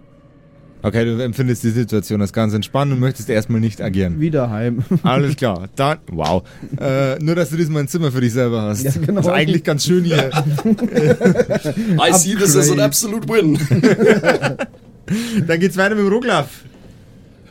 Okay, 0.85 1.07
du 1.07 1.18
empfindest 1.18 1.64
die 1.64 1.70
Situation 1.70 2.20
als 2.20 2.31
ganz 2.31 2.53
entspannt 2.53 2.92
und 2.92 3.00
möchtest 3.00 3.31
erstmal 3.31 3.59
nicht 3.59 3.81
agieren. 3.81 4.20
wieder 4.20 4.50
heim. 4.50 4.85
Alles 5.03 5.35
klar. 5.35 5.66
Dann, 5.77 5.96
wow. 6.09 6.42
Äh, 6.79 7.18
nur, 7.20 7.35
dass 7.35 7.48
du 7.48 7.57
diesmal 7.57 7.85
ein 7.85 7.88
Zimmer 7.88 8.12
für 8.12 8.20
dich 8.20 8.35
selber 8.35 8.61
hast. 8.61 8.83
Ja, 8.83 8.90
genau. 8.90 9.22
Das 9.22 9.27
ist 9.29 9.33
eigentlich 9.33 9.64
ganz 9.64 9.87
schön 9.87 10.05
hier. 10.05 10.29
I 10.66 12.12
see 12.12 12.35
this 12.35 12.55
as 12.55 12.70
an 12.70 12.81
absolute 12.81 13.27
win. 13.27 13.59
Dann 15.46 15.59
geht's 15.59 15.79
weiter 15.79 15.94
mit 15.94 16.05
dem 16.05 16.12
Ruglaf. 16.12 16.50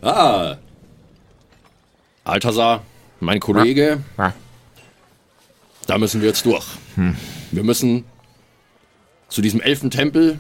Ah. 0.03 0.57
Altasar, 2.23 2.83
mein 3.19 3.39
Kollege, 3.39 3.99
Ah. 4.17 4.31
da 5.87 5.97
müssen 5.97 6.21
wir 6.21 6.29
jetzt 6.29 6.45
durch. 6.45 6.65
Wir 7.51 7.63
müssen 7.63 8.05
zu 9.29 9.41
diesem 9.41 9.61
Elfentempel 9.61 10.37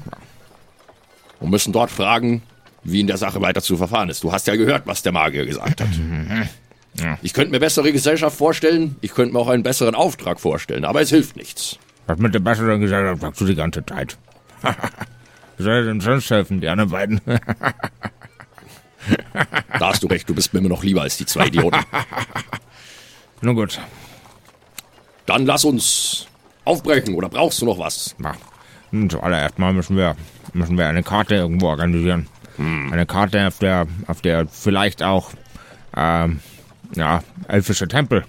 und 1.39 1.49
müssen 1.49 1.73
dort 1.73 1.91
fragen, 1.91 2.41
wie 2.83 2.99
in 3.01 3.07
der 3.07 3.17
Sache 3.17 3.41
weiter 3.41 3.61
zu 3.61 3.75
verfahren 3.77 4.09
ist. 4.09 4.23
Du 4.23 4.31
hast 4.31 4.47
ja 4.47 4.55
gehört, 4.55 4.87
was 4.87 5.01
der 5.03 5.11
Magier 5.11 5.45
gesagt 5.45 5.81
hat. 5.81 5.89
Ich 7.21 7.33
könnte 7.33 7.51
mir 7.51 7.59
bessere 7.59 7.91
Gesellschaft 7.91 8.37
vorstellen, 8.37 8.95
ich 9.01 9.13
könnte 9.13 9.33
mir 9.33 9.39
auch 9.39 9.47
einen 9.49 9.63
besseren 9.63 9.95
Auftrag 9.95 10.39
vorstellen, 10.39 10.85
aber 10.85 11.01
es 11.01 11.09
hilft 11.09 11.35
nichts. 11.35 11.77
Was 12.05 12.17
mit 12.19 12.35
dem 12.35 12.43
Besseren 12.43 12.81
gesagt 12.81 13.07
hat, 13.07 13.19
sagst 13.21 13.41
du 13.41 13.45
die 13.45 13.55
ganze 13.55 13.85
Zeit. 13.85 14.17
Wie 15.57 15.63
soll 15.63 15.85
denn 15.85 16.01
sonst 16.01 16.29
helfen, 16.29 16.59
die 16.61 16.67
anderen 16.67 16.89
beiden? 16.91 17.21
Da 19.79 19.89
hast 19.89 20.03
du 20.03 20.07
recht, 20.07 20.29
du 20.29 20.35
bist 20.35 20.53
mir 20.53 20.59
immer 20.59 20.69
noch 20.69 20.83
lieber 20.83 21.01
als 21.01 21.17
die 21.17 21.25
zwei 21.25 21.47
Idioten. 21.47 21.79
Nun 23.41 23.55
gut. 23.55 23.79
Dann 25.25 25.45
lass 25.45 25.65
uns 25.65 26.27
aufbrechen 26.63 27.15
oder 27.15 27.29
brauchst 27.29 27.61
du 27.61 27.65
noch 27.65 27.79
was? 27.79 28.15
Na, 28.17 28.33
nun, 28.91 29.09
zuallererst 29.09 29.57
mal 29.57 29.73
müssen 29.73 29.97
wir, 29.97 30.15
müssen 30.53 30.77
wir 30.77 30.87
eine 30.87 31.03
Karte 31.03 31.35
irgendwo 31.35 31.67
organisieren. 31.67 32.27
Eine 32.57 33.07
Karte, 33.07 33.47
auf 33.47 33.57
der, 33.57 33.87
auf 34.07 34.21
der 34.21 34.47
vielleicht 34.47 35.01
auch, 35.01 35.31
ähm, 35.97 36.39
ja, 36.95 37.23
elfische 37.47 37.87
Tempel 37.87 38.23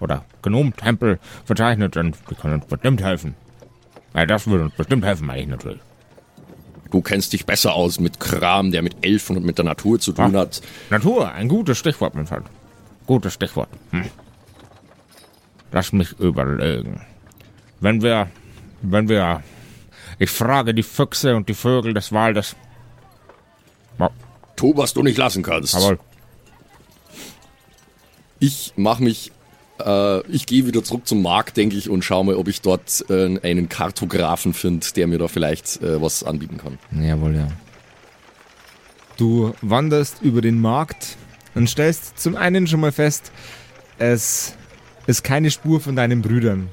oder 0.00 0.24
Gnomtempel 0.42 1.20
verzeichnet 1.44 1.94
sind. 1.94 2.16
Die 2.28 2.34
können 2.34 2.54
uns 2.54 2.66
bestimmt 2.66 3.02
helfen. 3.02 3.34
Ja, 4.14 4.26
das 4.26 4.48
würde 4.48 4.64
uns 4.64 4.74
bestimmt 4.74 5.04
helfen, 5.04 5.26
meine 5.26 5.42
ich 5.42 5.46
natürlich. 5.48 5.80
Du 6.90 7.00
kennst 7.02 7.32
dich 7.32 7.46
besser 7.46 7.74
aus 7.74 7.98
mit 8.00 8.20
Kram, 8.20 8.70
der 8.70 8.82
mit 8.82 9.04
Elfen 9.04 9.36
und 9.36 9.44
mit 9.44 9.58
der 9.58 9.64
Natur 9.64 9.98
zu 9.98 10.12
tun 10.12 10.34
Ah. 10.36 10.40
hat. 10.40 10.62
Natur, 10.90 11.30
ein 11.32 11.48
gutes 11.48 11.78
Stichwort, 11.78 12.14
mein 12.14 12.26
Freund. 12.26 12.46
Gutes 13.06 13.34
Stichwort. 13.34 13.68
Hm. 13.90 14.04
Lass 15.72 15.92
mich 15.92 16.12
überlegen. 16.18 17.00
Wenn 17.80 18.02
wir, 18.02 18.30
wenn 18.82 19.08
ich 20.18 20.30
frage 20.30 20.72
die 20.74 20.82
Füchse 20.82 21.36
und 21.36 21.48
die 21.48 21.54
Vögel 21.54 21.92
des 21.92 22.12
Waldes. 22.12 22.56
Ja, 23.98 24.10
Tu, 24.54 24.72
was 24.76 24.94
du 24.94 25.02
nicht 25.02 25.18
lassen 25.18 25.42
kannst. 25.42 25.74
jawohl. 25.74 25.98
Ich 28.38 28.72
mach 28.76 28.98
mich, 28.98 29.32
äh, 29.86 30.20
ich 30.28 30.46
gehe 30.46 30.66
wieder 30.66 30.82
zurück 30.82 31.06
zum 31.06 31.22
Markt, 31.22 31.56
denke 31.56 31.76
ich, 31.76 31.88
und 31.88 32.04
schaue 32.04 32.24
mal, 32.24 32.34
ob 32.34 32.48
ich 32.48 32.60
dort 32.60 33.04
äh, 33.08 33.38
einen 33.42 33.68
Kartografen 33.68 34.52
finde, 34.52 34.86
der 34.94 35.06
mir 35.06 35.18
da 35.18 35.28
vielleicht 35.28 35.80
äh, 35.80 36.02
was 36.02 36.24
anbieten 36.24 36.58
kann. 36.58 36.78
Jawohl, 37.02 37.36
ja. 37.36 37.48
Du 39.16 39.54
wanderst 39.62 40.20
über 40.20 40.42
den 40.42 40.60
Markt 40.60 41.16
und 41.54 41.70
stellst 41.70 42.18
zum 42.18 42.36
einen 42.36 42.66
schon 42.66 42.80
mal 42.80 42.92
fest, 42.92 43.32
es 43.98 44.54
ist 45.06 45.24
keine 45.24 45.50
Spur 45.50 45.80
von 45.80 45.96
deinen 45.96 46.20
Brüdern. 46.20 46.68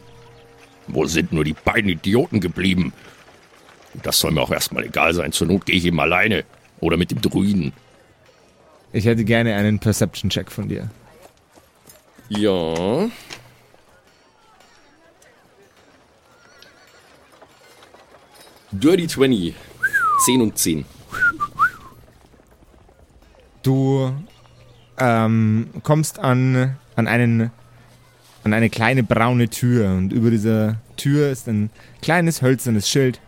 Wo 0.87 1.05
sind 1.05 1.31
nur 1.31 1.45
die 1.45 1.53
beiden 1.53 1.89
Idioten 1.89 2.41
geblieben? 2.41 2.91
Das 4.01 4.19
soll 4.19 4.31
mir 4.31 4.41
auch 4.41 4.51
erstmal 4.51 4.83
egal 4.83 5.13
sein. 5.13 5.31
Zur 5.31 5.47
Not 5.47 5.65
gehe 5.65 5.75
ich 5.75 5.85
eben 5.85 5.99
alleine. 5.99 6.43
Oder 6.81 6.97
mit 6.97 7.11
dem 7.11 7.21
Druiden. 7.21 7.71
Ich 8.91 9.05
hätte 9.05 9.23
gerne 9.23 9.55
einen 9.55 9.79
Perception-Check 9.79 10.51
von 10.51 10.67
dir. 10.67 10.89
Ja. 12.29 13.09
Dirty 18.71 19.07
20. 19.07 19.55
10 20.25 20.41
und 20.41 20.57
10. 20.57 20.85
Du 23.61 24.13
ähm, 24.97 25.69
kommst 25.83 26.19
an, 26.19 26.77
an, 26.95 27.07
einen, 27.07 27.51
an 28.43 28.53
eine 28.53 28.69
kleine 28.69 29.03
braune 29.03 29.49
Tür 29.49 29.89
und 29.91 30.11
über 30.11 30.31
dieser 30.31 30.77
Tür 30.97 31.29
ist 31.29 31.47
ein 31.47 31.69
kleines 32.01 32.41
hölzernes 32.41 32.89
Schild. 32.89 33.19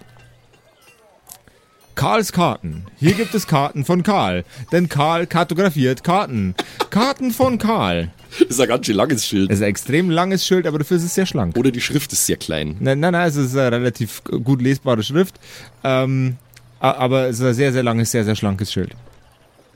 Karls 1.95 2.33
Karten. 2.33 2.85
Hier 2.97 3.13
gibt 3.13 3.33
es 3.33 3.47
Karten 3.47 3.85
von 3.85 4.03
Karl, 4.03 4.43
denn 4.71 4.89
Karl 4.89 5.27
kartografiert 5.27 6.03
Karten. 6.03 6.55
Karten 6.89 7.31
von 7.31 7.57
Karl. 7.57 8.11
Das 8.39 8.49
ist 8.49 8.59
ein 8.59 8.67
ganz 8.67 8.85
schön 8.85 8.95
langes 8.95 9.25
Schild. 9.25 9.49
Es 9.49 9.57
ist 9.57 9.63
ein 9.63 9.69
extrem 9.69 10.09
langes 10.09 10.45
Schild, 10.45 10.67
aber 10.67 10.79
dafür 10.79 10.97
ist 10.97 11.03
es 11.03 11.15
sehr 11.15 11.25
schlank. 11.25 11.57
Oder 11.57 11.71
die 11.71 11.81
Schrift 11.81 12.11
ist 12.11 12.25
sehr 12.25 12.37
klein. 12.37 12.75
Nein, 12.79 12.99
nein, 12.99 13.13
nein, 13.13 13.27
es 13.27 13.35
ist 13.35 13.55
eine 13.55 13.71
relativ 13.71 14.23
gut 14.23 14.61
lesbare 14.61 15.03
Schrift, 15.03 15.39
ähm, 15.83 16.37
aber 16.79 17.27
es 17.27 17.39
ist 17.39 17.45
ein 17.45 17.53
sehr, 17.53 17.71
sehr 17.71 17.83
langes, 17.83 18.11
sehr, 18.11 18.25
sehr 18.25 18.35
schlankes 18.35 18.71
Schild. 18.71 18.95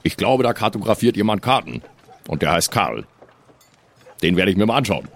Ich 0.03 0.17
glaube, 0.17 0.43
da 0.43 0.53
kartografiert 0.53 1.17
jemand 1.17 1.41
Karten. 1.41 1.81
Und 2.27 2.41
der 2.41 2.51
heißt 2.51 2.71
Karl. 2.71 3.05
Den 4.21 4.35
werde 4.35 4.51
ich 4.51 4.57
mir 4.57 4.65
mal 4.65 4.77
anschauen. 4.77 5.07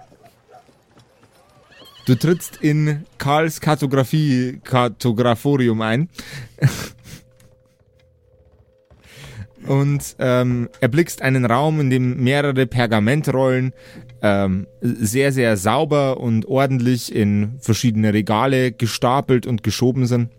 Du 2.06 2.14
trittst 2.14 2.56
in 2.56 3.06
Karls 3.16 3.60
Kartografie, 3.60 4.60
Kartograforium 4.62 5.80
ein. 5.80 6.08
Und 9.66 10.16
ähm, 10.18 10.68
erblickst 10.80 11.22
einen 11.22 11.46
Raum, 11.46 11.80
in 11.80 11.90
dem 11.90 12.22
mehrere 12.22 12.66
Pergamentrollen 12.66 13.72
ähm, 14.20 14.66
sehr, 14.80 15.32
sehr 15.32 15.56
sauber 15.56 16.20
und 16.20 16.46
ordentlich 16.46 17.14
in 17.14 17.56
verschiedene 17.60 18.12
Regale 18.12 18.72
gestapelt 18.72 19.46
und 19.46 19.62
geschoben 19.62 20.06
sind. 20.06 20.30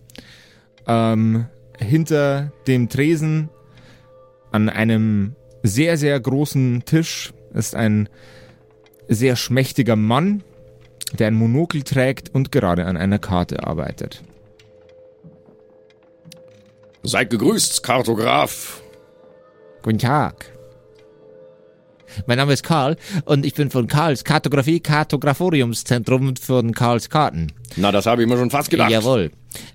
Ähm, 0.88 1.46
hinter 1.80 2.52
dem 2.68 2.90
Tresen 2.90 3.50
an 4.52 4.70
einem 4.70 5.36
sehr, 5.64 5.98
sehr 5.98 6.20
großen 6.20 6.84
Tisch 6.86 7.34
ist 7.54 7.76
ein 7.76 8.10
sehr 9.08 9.36
schmächtiger 9.36 9.96
Mann, 9.96 10.44
der 11.18 11.28
ein 11.28 11.36
Monokel 11.36 11.84
trägt 11.84 12.34
und 12.34 12.52
gerade 12.52 12.86
an 12.86 12.98
einer 12.98 13.20
Karte 13.20 13.66
arbeitet. 13.66 14.24
Seid 17.04 17.30
gegrüßt, 17.30 17.84
Kartograf. 17.84 18.82
Guten 19.86 20.00
Tag. 20.00 20.52
Mein 22.26 22.38
Name 22.40 22.54
ist 22.54 22.64
Karl 22.64 22.98
und 23.26 23.46
ich 23.46 23.54
bin 23.54 23.70
von 23.70 23.86
Karls 23.86 24.24
Kartografie 24.24 24.80
Kartograforiumszentrum 24.80 26.36
von 26.38 26.72
Karls 26.74 27.08
Karten. 27.12 27.52
Na, 27.76 27.92
das 27.92 28.08
habe 28.08 28.24
ich 28.24 28.28
mir 28.28 28.36
schon 28.36 28.50
fast 28.50 28.72
gedacht. 28.72 28.90
Jawohl. 28.90 29.30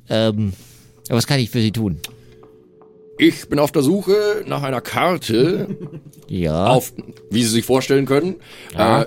Ähm, 0.09 0.53
was 1.09 1.29
kann 1.29 1.39
ich 1.39 1.51
für 1.51 1.61
Sie 1.61 1.71
tun? 1.71 2.01
Ich 3.19 3.49
bin 3.49 3.61
auf 3.61 3.71
der 3.71 3.83
Suche 3.83 4.43
nach 4.49 4.65
einer 4.65 4.81
Karte, 4.81 5.77
Ja. 6.27 6.67
auf, 6.67 6.93
wie 7.31 7.45
Sie 7.45 7.51
sich 7.51 7.65
vorstellen 7.65 8.05
können. 8.07 8.35
Ja. 8.75 9.03
Äh, 9.03 9.07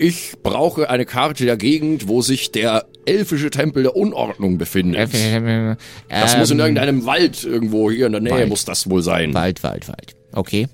ich 0.00 0.32
brauche 0.42 0.88
eine 0.88 1.04
Karte 1.04 1.44
der 1.44 1.58
Gegend, 1.58 2.08
wo 2.08 2.22
sich 2.22 2.50
der 2.50 2.86
elfische 3.04 3.50
Tempel 3.50 3.82
der 3.82 3.94
Unordnung 3.94 4.56
befindet. 4.56 5.10
Ähm, 5.14 5.76
Das 6.08 6.38
muss 6.38 6.50
in 6.50 6.58
irgendeinem 6.58 7.04
Wald 7.04 7.44
irgendwo 7.44 7.90
hier 7.90 8.06
in 8.06 8.12
der 8.12 8.22
Nähe 8.22 8.32
Wald. 8.32 8.48
muss 8.48 8.64
das 8.64 8.88
wohl 8.88 9.02
sein. 9.02 9.34
Wald, 9.34 9.62
Wald, 9.62 9.88
Wald. 9.88 10.16
Okay. 10.32 10.68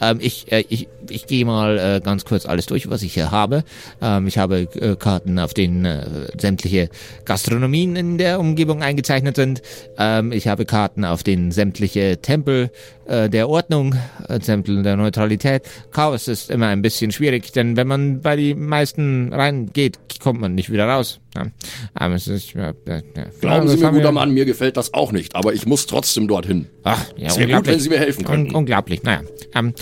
Ähm, 0.00 0.18
ich, 0.20 0.50
äh, 0.52 0.64
ich, 0.68 0.88
ich 1.08 1.26
gehe 1.26 1.44
mal 1.44 1.78
äh, 1.78 2.00
ganz 2.02 2.24
kurz 2.24 2.46
alles 2.46 2.66
durch, 2.66 2.88
was 2.90 3.02
ich 3.02 3.14
hier 3.14 3.30
habe. 3.30 3.64
Ähm, 4.00 4.26
ich 4.26 4.38
habe 4.38 4.60
äh, 4.80 4.96
Karten, 4.96 5.38
auf 5.38 5.54
denen 5.54 5.84
äh, 5.84 6.06
sämtliche 6.38 6.88
Gastronomien 7.24 7.96
in 7.96 8.18
der 8.18 8.40
Umgebung 8.40 8.82
eingezeichnet 8.82 9.36
sind. 9.36 9.62
Ähm, 9.98 10.32
ich 10.32 10.48
habe 10.48 10.64
Karten, 10.64 11.04
auf 11.04 11.22
denen 11.22 11.52
sämtliche 11.52 12.18
Tempel 12.20 12.70
äh, 13.06 13.28
der 13.28 13.48
Ordnung, 13.48 13.94
äh, 14.28 14.38
Tempel 14.38 14.82
der 14.82 14.96
Neutralität. 14.96 15.62
Chaos 15.90 16.28
ist 16.28 16.50
immer 16.50 16.68
ein 16.68 16.82
bisschen 16.82 17.12
schwierig, 17.12 17.52
denn 17.52 17.76
wenn 17.76 17.86
man 17.86 18.20
bei 18.20 18.36
die 18.36 18.54
meisten 18.54 19.32
reingeht, 19.32 19.98
kommt 20.20 20.40
man 20.40 20.54
nicht 20.54 20.70
wieder 20.70 20.86
raus. 20.86 21.20
Ja. 21.34 21.46
Aber 21.94 22.14
es 22.16 22.26
ist, 22.26 22.54
ja, 22.54 22.72
ja. 22.86 23.00
Glauben 23.40 23.68
Sie 23.68 23.76
mir, 23.76 23.92
guter 23.92 24.12
Mann, 24.12 24.32
mir 24.32 24.44
gefällt 24.44 24.76
das 24.76 24.92
auch 24.94 25.12
nicht, 25.12 25.34
aber 25.36 25.54
ich 25.54 25.64
muss 25.66 25.86
trotzdem 25.86 26.26
dorthin. 26.28 26.66
Ach, 26.82 27.04
ja, 27.16 27.28
Es 27.28 27.38
wäre 27.38 27.52
gut, 27.52 27.66
wenn 27.66 27.78
Sie 27.80 27.88
mir 27.88 27.98
helfen 27.98 28.26
Un 28.26 28.26
könnten. 28.26 28.54
unglaublich, 28.54 29.02
naja. 29.02 29.20
Ähm, 29.54 29.74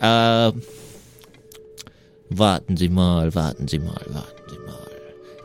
äh, 0.00 0.52
warten 2.30 2.76
Sie 2.76 2.88
mal, 2.88 3.34
warten 3.34 3.68
Sie 3.68 3.78
mal, 3.78 4.04
warten 4.08 4.42
Sie 4.50 4.58
mal. 4.58 4.90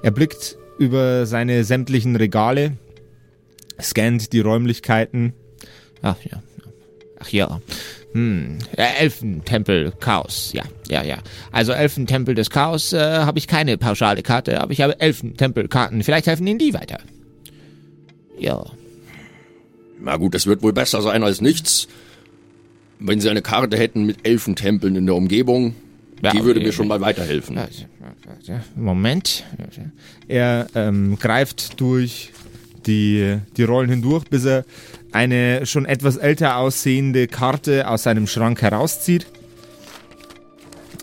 Er 0.03 0.11
blickt 0.11 0.57
über 0.77 1.25
seine 1.25 1.63
sämtlichen 1.63 2.15
Regale, 2.15 2.77
scannt 3.79 4.33
die 4.33 4.39
Räumlichkeiten. 4.39 5.33
Ach 6.01 6.17
ja. 6.23 6.41
Ach 7.19 7.29
ja. 7.29 7.61
Hm. 8.13 8.57
Äh, 8.75 8.87
Elfentempel 8.99 9.93
Chaos. 9.99 10.51
Ja, 10.53 10.63
ja, 10.89 11.03
ja. 11.03 11.19
Also 11.51 11.71
Elfentempel 11.71 12.35
des 12.35 12.49
Chaos 12.49 12.93
äh, 12.93 12.99
habe 12.99 13.39
ich 13.39 13.47
keine 13.47 13.77
pauschale 13.77 14.21
Karte, 14.23 14.59
aber 14.59 14.73
ich 14.73 14.81
habe 14.81 14.99
Elfentempelkarten. 14.99 16.03
Vielleicht 16.03 16.27
helfen 16.27 16.47
Ihnen 16.47 16.59
die 16.59 16.73
weiter. 16.73 16.99
Ja. 18.37 18.65
Na 19.99 20.17
gut, 20.17 20.33
es 20.35 20.47
wird 20.47 20.63
wohl 20.63 20.73
besser 20.73 21.01
sein 21.01 21.23
als 21.23 21.41
nichts. 21.41 21.87
Wenn 23.03 23.19
Sie 23.19 23.29
eine 23.29 23.41
Karte 23.41 23.77
hätten 23.77 24.05
mit 24.05 24.27
Elfentempeln 24.27 24.95
in 24.95 25.05
der 25.07 25.15
Umgebung, 25.15 25.73
Ja, 26.21 26.31
die 26.31 26.43
würde 26.43 26.59
mir 26.59 26.71
schon 26.71 26.87
mal 26.87 27.01
weiterhelfen. 27.01 27.57
Moment. 28.75 29.43
Er 30.27 30.67
ähm, 30.75 31.17
greift 31.19 31.79
durch 31.81 32.31
die, 32.85 33.37
die 33.57 33.63
Rollen 33.63 33.89
hindurch, 33.89 34.25
bis 34.25 34.45
er 34.45 34.65
eine 35.11 35.65
schon 35.65 35.85
etwas 35.85 36.17
älter 36.17 36.57
aussehende 36.57 37.27
Karte 37.27 37.87
aus 37.87 38.03
seinem 38.03 38.27
Schrank 38.27 38.61
herauszieht. 38.61 39.25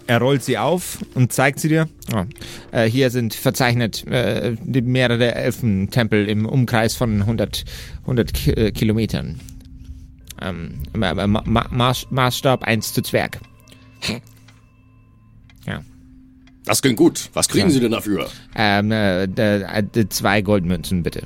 Er 0.06 0.18
rollt 0.20 0.42
sie 0.42 0.56
auf 0.56 0.98
und 1.14 1.32
zeigt 1.32 1.60
sie 1.60 1.68
dir. 1.68 1.88
Oh. 2.14 2.24
Äh, 2.70 2.88
hier 2.88 3.10
sind 3.10 3.34
verzeichnet 3.34 4.06
äh, 4.06 4.56
mehrere 4.64 5.34
Elfentempel 5.34 6.28
im 6.28 6.46
Umkreis 6.46 6.94
von 6.94 7.20
100, 7.20 7.64
100 8.02 8.32
Ki 8.32 8.50
äh, 8.52 8.70
Kilometern. 8.70 9.38
Ähm, 10.40 10.82
ma 10.94 11.26
ma 11.26 11.66
Maß 11.70 12.06
Maßstab 12.10 12.64
1 12.64 12.92
zu 12.92 13.02
Zwerg. 13.02 13.40
Ja. 15.66 15.82
Das 16.64 16.82
klingt 16.82 16.96
gut. 16.96 17.30
Was 17.32 17.48
kriegen 17.48 17.70
Sie 17.70 17.80
denn 17.80 17.92
dafür? 17.92 18.28
Ähm, 18.54 18.92
äh, 18.92 19.24
äh, 19.24 20.08
zwei 20.08 20.42
Goldmünzen 20.42 21.02
bitte. 21.02 21.22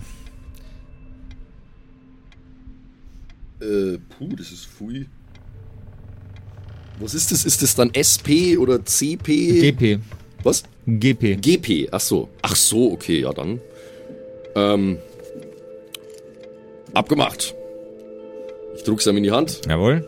Äh, 3.60 3.98
puh, 4.18 4.34
das 4.36 4.50
ist 4.50 4.66
Fui. 4.66 5.06
Was 6.98 7.14
ist 7.14 7.32
das? 7.32 7.44
Ist 7.44 7.62
das 7.62 7.74
dann 7.74 7.90
SP 7.94 8.56
oder 8.56 8.84
CP? 8.84 9.72
GP. 9.72 10.00
Was? 10.42 10.64
GP. 10.86 11.36
GP, 11.40 11.88
ach 11.92 12.00
so. 12.00 12.28
Ach 12.42 12.56
so, 12.56 12.92
okay, 12.92 13.20
ja 13.20 13.32
dann. 13.32 13.60
Ähm. 14.54 14.98
Abgemacht. 16.94 17.54
Ich 18.82 18.86
drück's 18.86 19.06
ihm 19.06 19.16
in 19.16 19.22
die 19.22 19.30
Hand. 19.30 19.60
Jawohl. 19.68 20.04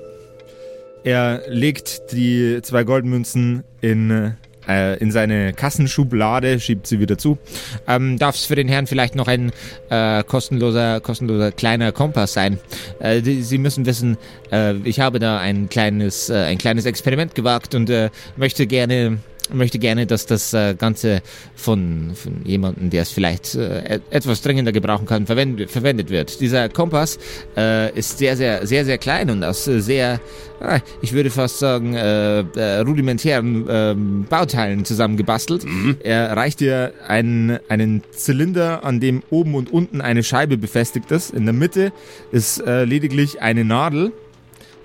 Er 1.05 1.43
legt 1.47 2.11
die 2.11 2.59
zwei 2.61 2.83
Goldmünzen 2.83 3.63
in 3.81 4.11
äh, 4.11 4.31
äh, 4.67 4.99
in 4.99 5.13
seine 5.13 5.53
Kassenschublade, 5.53 6.59
schiebt 6.59 6.89
sie 6.89 6.99
wieder 6.99 7.17
zu. 7.17 7.39
Ähm, 7.87 8.19
Darf 8.19 8.35
es 8.35 8.47
für 8.47 8.57
den 8.57 8.67
Herrn 8.67 8.89
vielleicht 8.89 9.15
noch 9.15 9.29
ein 9.29 9.53
äh, 9.91 10.25
kostenloser, 10.25 11.01
kostenloser 11.01 11.53
kleiner 11.53 11.93
Kompass 11.93 12.33
sein? 12.33 12.59
Äh, 12.99 13.23
die, 13.23 13.43
sie 13.43 13.59
müssen 13.59 13.87
wissen, 13.87 14.17
äh, 14.51 14.75
ich 14.79 14.99
habe 14.99 15.21
da 15.21 15.39
ein 15.39 15.69
kleines, 15.69 16.29
äh, 16.29 16.35
ein 16.35 16.59
kleines 16.59 16.85
Experiment 16.85 17.37
gewagt 17.37 17.77
und 17.77 17.91
äh, 17.91 18.11
möchte 18.37 18.67
gerne 18.67 19.19
möchte 19.53 19.79
gerne, 19.79 20.07
dass 20.07 20.27
das 20.27 20.53
äh, 20.55 20.75
Ganze 20.75 21.21
von, 21.55 22.13
von 22.15 22.43
jemandem, 22.45 22.91
der 22.91 23.03
es 23.03 23.11
vielleicht 23.11 23.55
äh, 23.55 23.97
et- 23.97 24.03
etwas 24.11 24.41
dringender 24.43 24.73
gebrauchen 24.73 25.07
kann, 25.07 25.27
verwendet, 25.27 25.71
verwendet 25.71 26.11
wird. 26.11 26.41
Dieser 26.41 26.69
Kompass 26.69 27.19
äh, 27.57 27.93
ist 27.99 28.19
sehr, 28.19 28.37
sehr, 28.37 28.67
sehr, 28.67 28.85
sehr 28.85 28.99
klein 28.99 29.31
und 29.31 29.45
aus 29.45 29.67
äh, 29.69 29.81
sehr, 29.81 30.21
ah, 30.61 30.79
ich 31.03 31.13
würde 31.13 31.31
fast 31.31 31.59
sagen, 31.59 31.95
äh, 31.95 32.41
äh, 32.41 32.79
rudimentären 32.81 33.67
ähm, 33.69 34.27
Bauteilen 34.31 34.85
zusammengebastelt. 34.85 35.67
Er 36.03 36.37
reicht 36.37 36.61
dir 36.61 36.93
einen, 37.07 37.59
einen 37.69 38.03
Zylinder, 38.13 38.85
an 38.85 39.01
dem 39.01 39.23
oben 39.31 39.55
und 39.55 39.73
unten 39.73 40.01
eine 40.01 40.23
Scheibe 40.23 40.57
befestigt 40.57 41.11
ist. 41.11 41.33
In 41.35 41.45
der 41.45 41.53
Mitte 41.53 41.93
ist 42.33 42.63
lediglich 42.67 43.43
eine 43.43 43.65
Nadel 43.65 44.13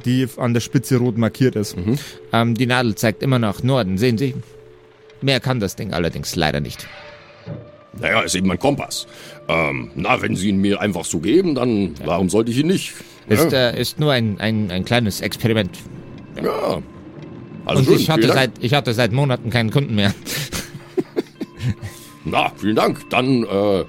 die 0.06 0.28
an 0.38 0.54
der 0.54 0.62
Spitze 0.62 0.98
rot 0.98 1.18
markiert 1.18 1.56
ist. 1.56 1.76
Ähm, 2.34 2.56
die 2.56 2.66
Nadel 2.66 2.96
zeigt 2.96 3.24
immer 3.24 3.40
nach 3.40 3.64
Norden, 3.64 3.98
sehen 3.98 4.18
Sie? 4.18 4.36
Mehr 5.22 5.40
kann 5.40 5.60
das 5.60 5.76
Ding 5.76 5.94
allerdings 5.94 6.36
leider 6.36 6.60
nicht. 6.62 6.88
Naja, 8.00 8.22
ist 8.22 8.36
eben 8.36 8.48
mein 8.48 8.60
Kompass. 8.60 9.08
Ähm, 9.48 9.92
na, 9.96 10.22
wenn 10.22 10.36
Sie 10.36 10.50
ihn 10.50 10.62
mir 10.62 10.80
einfach 10.80 11.06
so 11.06 11.20
geben, 11.20 11.56
dann 11.56 11.96
warum 12.06 12.30
sollte 12.30 12.52
ich 12.52 12.58
ihn 12.60 12.68
nicht? 12.68 12.94
Ist, 13.28 13.52
ja, 13.52 13.70
äh, 13.70 13.82
ist 13.82 14.00
nur 14.00 14.12
ein, 14.12 14.40
ein, 14.40 14.72
ein 14.72 14.86
kleines 14.86 15.22
Experiment. 15.22 15.78
ja. 16.42 16.82
Also 17.66 17.82
Und 17.82 17.86
schön, 17.88 17.98
ich 17.98 18.10
hatte, 18.10 18.28
seit, 18.30 18.52
ich 18.62 18.74
hatte 18.74 18.94
seit 18.96 19.12
Monaten 19.12 19.52
keinen 19.52 19.70
Kunden 19.70 19.94
mehr. 19.94 20.14
Na, 22.26 22.52
vielen 22.56 22.76
Dank. 22.76 23.08
Dann 23.12 23.44
äh, 23.44 23.86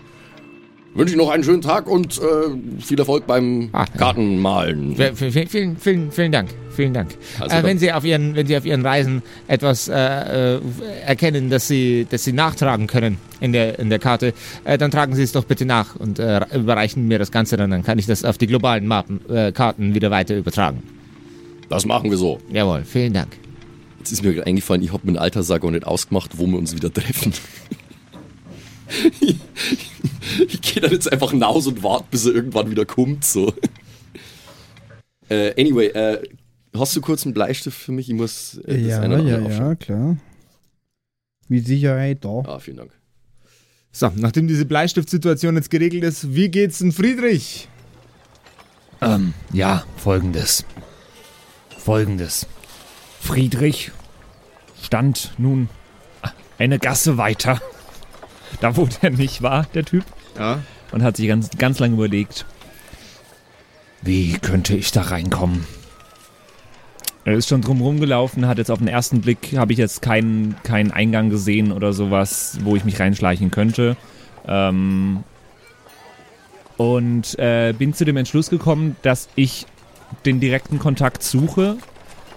wünsche 0.94 1.14
ich 1.14 1.18
noch 1.18 1.30
einen 1.30 1.44
schönen 1.44 1.62
Tag 1.62 1.88
und 1.88 2.18
äh, 2.18 2.80
viel 2.80 2.98
Erfolg 2.98 3.26
beim 3.26 3.70
ja. 3.72 3.84
Kartenmalen. 3.86 4.96
Vielen, 4.96 5.76
vielen, 5.76 6.10
vielen 6.10 6.32
Dank. 6.32 6.50
Vielen 6.70 6.94
Dank. 6.94 7.10
Also 7.38 7.56
äh, 7.56 7.62
wenn 7.62 7.78
Sie 7.78 7.92
auf 7.92 8.04
Ihren, 8.04 8.34
wenn 8.34 8.46
Sie 8.46 8.56
auf 8.56 8.64
Ihren 8.64 8.84
Reisen 8.84 9.22
etwas 9.48 9.88
äh, 9.88 10.56
äh, 10.56 10.60
erkennen, 11.04 11.50
dass 11.50 11.68
Sie, 11.68 12.06
dass 12.08 12.24
Sie 12.24 12.32
nachtragen 12.32 12.86
können 12.86 13.18
in 13.40 13.52
der, 13.52 13.78
in 13.78 13.90
der 13.90 13.98
Karte, 13.98 14.32
äh, 14.64 14.78
dann 14.78 14.90
tragen 14.90 15.14
Sie 15.14 15.22
es 15.22 15.32
doch 15.32 15.44
bitte 15.44 15.64
nach 15.64 15.96
und 15.96 16.18
äh, 16.18 16.40
überreichen 16.54 17.06
mir 17.06 17.18
das 17.18 17.30
Ganze 17.30 17.56
dann. 17.56 17.70
Dann 17.70 17.82
kann 17.82 17.98
ich 17.98 18.06
das 18.06 18.24
auf 18.24 18.38
die 18.38 18.46
globalen 18.46 18.86
Mappen, 18.86 19.20
Karten 19.54 19.94
wieder 19.94 20.10
weiter 20.10 20.36
übertragen. 20.36 20.82
Das 21.68 21.84
machen 21.84 22.10
wir 22.10 22.16
so. 22.16 22.38
Jawohl, 22.50 22.84
vielen 22.84 23.12
Dank. 23.12 23.28
Jetzt 23.98 24.12
ist 24.12 24.24
mir 24.24 24.32
gerade 24.32 24.46
eingefallen, 24.46 24.82
ich 24.82 24.92
habe 24.92 25.20
Alterssager 25.20 25.66
auch 25.66 25.70
nicht 25.70 25.86
ausgemacht, 25.86 26.38
wo 26.38 26.46
wir 26.46 26.58
uns 26.58 26.74
wieder 26.74 26.92
treffen. 26.92 27.32
Ich 30.48 30.60
gehe 30.60 30.82
dann 30.82 30.92
jetzt 30.92 31.10
einfach 31.10 31.32
nach 31.32 31.48
Hause 31.48 31.70
und 31.70 31.82
warte, 31.82 32.06
bis 32.10 32.26
er 32.26 32.34
irgendwann 32.34 32.70
wieder 32.70 32.86
kommt. 32.86 33.24
So. 33.24 33.52
Äh, 35.28 35.52
anyway, 35.60 35.86
äh, 35.88 36.22
hast 36.76 36.96
du 36.96 37.00
kurz 37.00 37.24
einen 37.24 37.34
Bleistift 37.34 37.78
für 37.78 37.92
mich? 37.92 38.08
Ich 38.08 38.14
muss 38.14 38.58
äh, 38.58 38.78
das 38.78 38.86
ja, 38.86 39.00
eine 39.00 39.22
oder 39.22 39.40
ja, 39.40 39.48
ja, 39.48 39.74
klar. 39.74 40.16
Mit 41.48 41.66
Sicherheit 41.66 42.24
da. 42.24 42.42
Ah, 42.46 42.58
vielen 42.58 42.78
Dank. 42.78 42.92
So, 43.92 44.10
nachdem 44.14 44.46
diese 44.46 44.66
Bleistiftsituation 44.66 45.56
jetzt 45.56 45.70
geregelt 45.70 46.04
ist, 46.04 46.34
wie 46.34 46.48
geht's 46.48 46.78
denn 46.78 46.92
Friedrich? 46.92 47.68
Ähm, 49.00 49.34
ja, 49.52 49.84
folgendes. 49.96 50.64
Folgendes. 51.76 52.46
Friedrich 53.20 53.90
stand 54.82 55.32
nun 55.38 55.68
eine 56.58 56.78
Gasse 56.78 57.16
weiter. 57.16 57.60
Da, 58.60 58.76
wo 58.76 58.86
der 58.86 59.10
nicht 59.10 59.42
war, 59.42 59.66
der 59.74 59.84
Typ. 59.84 60.04
Ja. 60.38 60.60
Und 60.92 61.02
hat 61.02 61.16
sich 61.16 61.28
ganz, 61.28 61.50
ganz 61.56 61.78
lange 61.78 61.94
überlegt. 61.94 62.46
Wie 64.02 64.38
könnte 64.38 64.74
ich 64.76 64.92
da 64.92 65.02
reinkommen? 65.02 65.66
Er 67.24 67.34
ist 67.34 67.48
schon 67.48 67.60
drumherum 67.60 68.00
gelaufen, 68.00 68.46
hat 68.46 68.58
jetzt 68.58 68.70
auf 68.70 68.78
den 68.78 68.88
ersten 68.88 69.20
Blick, 69.20 69.56
habe 69.56 69.72
ich 69.72 69.78
jetzt 69.78 70.00
keinen, 70.00 70.56
keinen 70.62 70.90
Eingang 70.90 71.28
gesehen 71.28 71.70
oder 71.70 71.92
sowas, 71.92 72.58
wo 72.62 72.76
ich 72.76 72.84
mich 72.84 72.98
reinschleichen 72.98 73.50
könnte. 73.50 73.96
Ähm, 74.48 75.22
und 76.78 77.38
äh, 77.38 77.74
bin 77.76 77.92
zu 77.92 78.06
dem 78.06 78.16
Entschluss 78.16 78.48
gekommen, 78.48 78.96
dass 79.02 79.28
ich 79.36 79.66
den 80.24 80.40
direkten 80.40 80.78
Kontakt 80.78 81.22
suche. 81.22 81.76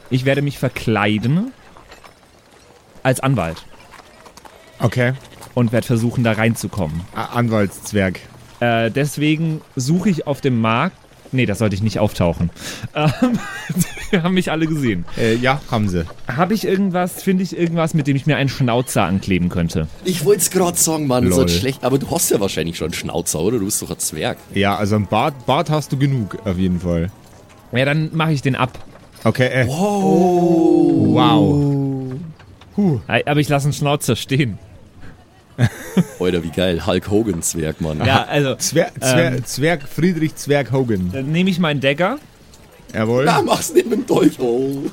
Ich 0.10 0.26
werde 0.26 0.42
mich 0.42 0.60
verkleiden 0.60 1.54
als 3.04 3.22
Anwalt 3.22 3.66
Okay. 4.80 5.14
Und 5.54 5.72
werde 5.72 5.88
versuchen, 5.88 6.24
da 6.24 6.34
reinzukommen. 6.34 7.02
Anwaltszwerg. 7.16 8.20
Äh, 8.60 8.92
deswegen 8.92 9.62
suche 9.76 10.10
ich 10.10 10.28
auf 10.28 10.42
dem 10.42 10.62
Markt. 10.62 10.98
Nee, 11.32 11.48
das 11.48 11.58
sollte 11.58 11.74
ich 11.76 11.82
nicht 11.82 11.98
auftauchen. 11.98 12.52
Ähm, 12.94 13.12
die 14.12 14.22
haben 14.22 14.36
mich 14.36 14.52
alle 14.52 14.68
gesehen. 14.68 15.04
Äh, 15.18 15.34
ja, 15.36 15.60
haben 15.72 15.90
sie. 15.90 16.06
Habe 16.28 16.54
ich 16.54 16.64
irgendwas, 16.66 17.24
finde 17.24 17.42
ich 17.44 17.58
irgendwas, 17.58 17.96
mit 17.96 18.06
dem 18.06 18.16
ich 18.16 18.28
mir 18.28 18.38
einen 18.38 18.50
Schnauzer 18.50 19.04
ankleben 19.04 19.50
könnte? 19.50 19.88
Ich 20.06 20.26
wollte 20.26 20.42
es 20.42 20.52
gerade 20.52 20.78
sagen, 20.78 21.08
Mann, 21.08 21.24
Lol. 21.26 21.46
ist 21.46 21.58
schlecht. 21.58 21.84
Aber 21.84 21.98
du 21.98 22.10
hast 22.12 22.30
ja 22.30 22.40
wahrscheinlich 22.40 22.78
schon 22.78 22.86
einen 22.90 22.94
Schnauzer, 22.94 23.40
oder? 23.40 23.58
Du 23.58 23.66
bist 23.66 23.82
doch 23.82 23.90
ein 23.90 23.98
Zwerg. 23.98 24.38
Ja, 24.54 24.76
also 24.76 24.96
ein 24.96 25.08
Bart, 25.08 25.48
Bart 25.48 25.72
hast 25.72 25.92
du 25.92 25.98
genug, 25.98 26.38
auf 26.46 26.58
jeden 26.60 26.80
Fall. 26.82 27.10
Ja, 27.72 27.86
dann 27.86 28.12
mache 28.14 28.34
ich 28.34 28.44
den 28.44 28.56
ab. 28.56 28.78
Okay, 29.24 29.48
äh, 29.48 29.66
Oh. 29.68 31.16
wow. 31.16 32.14
Huh. 32.78 33.00
Aber 33.08 33.40
ich 33.40 33.50
lasse 33.50 33.66
einen 33.66 33.74
Schnauzer 33.74 34.16
stehen. 34.16 34.60
Alter, 36.20 36.44
wie 36.44 36.50
geil. 36.52 36.86
Hulk 36.86 37.10
Hogan 37.10 37.42
Zwerg, 37.42 37.82
Mann. 37.82 38.00
Ja, 38.06 38.24
also 38.30 38.56
Zwer 38.56 38.92
Zwer 39.00 39.34
Ähm. 39.34 39.46
Zwerg 39.46 39.84
Friedrich 39.88 40.36
Zwerg 40.36 40.72
Hogan. 40.72 41.10
dann 41.12 41.32
nehme 41.32 41.50
ich 41.50 41.60
meinen 41.60 41.82
Dagger 41.82 42.20
Jawohl. 42.94 43.26
Na, 43.26 43.42
mach's 43.42 43.74
mit 43.74 43.92
dem 43.92 44.06
Dolch. 44.06 44.40
Oh. 44.40 44.84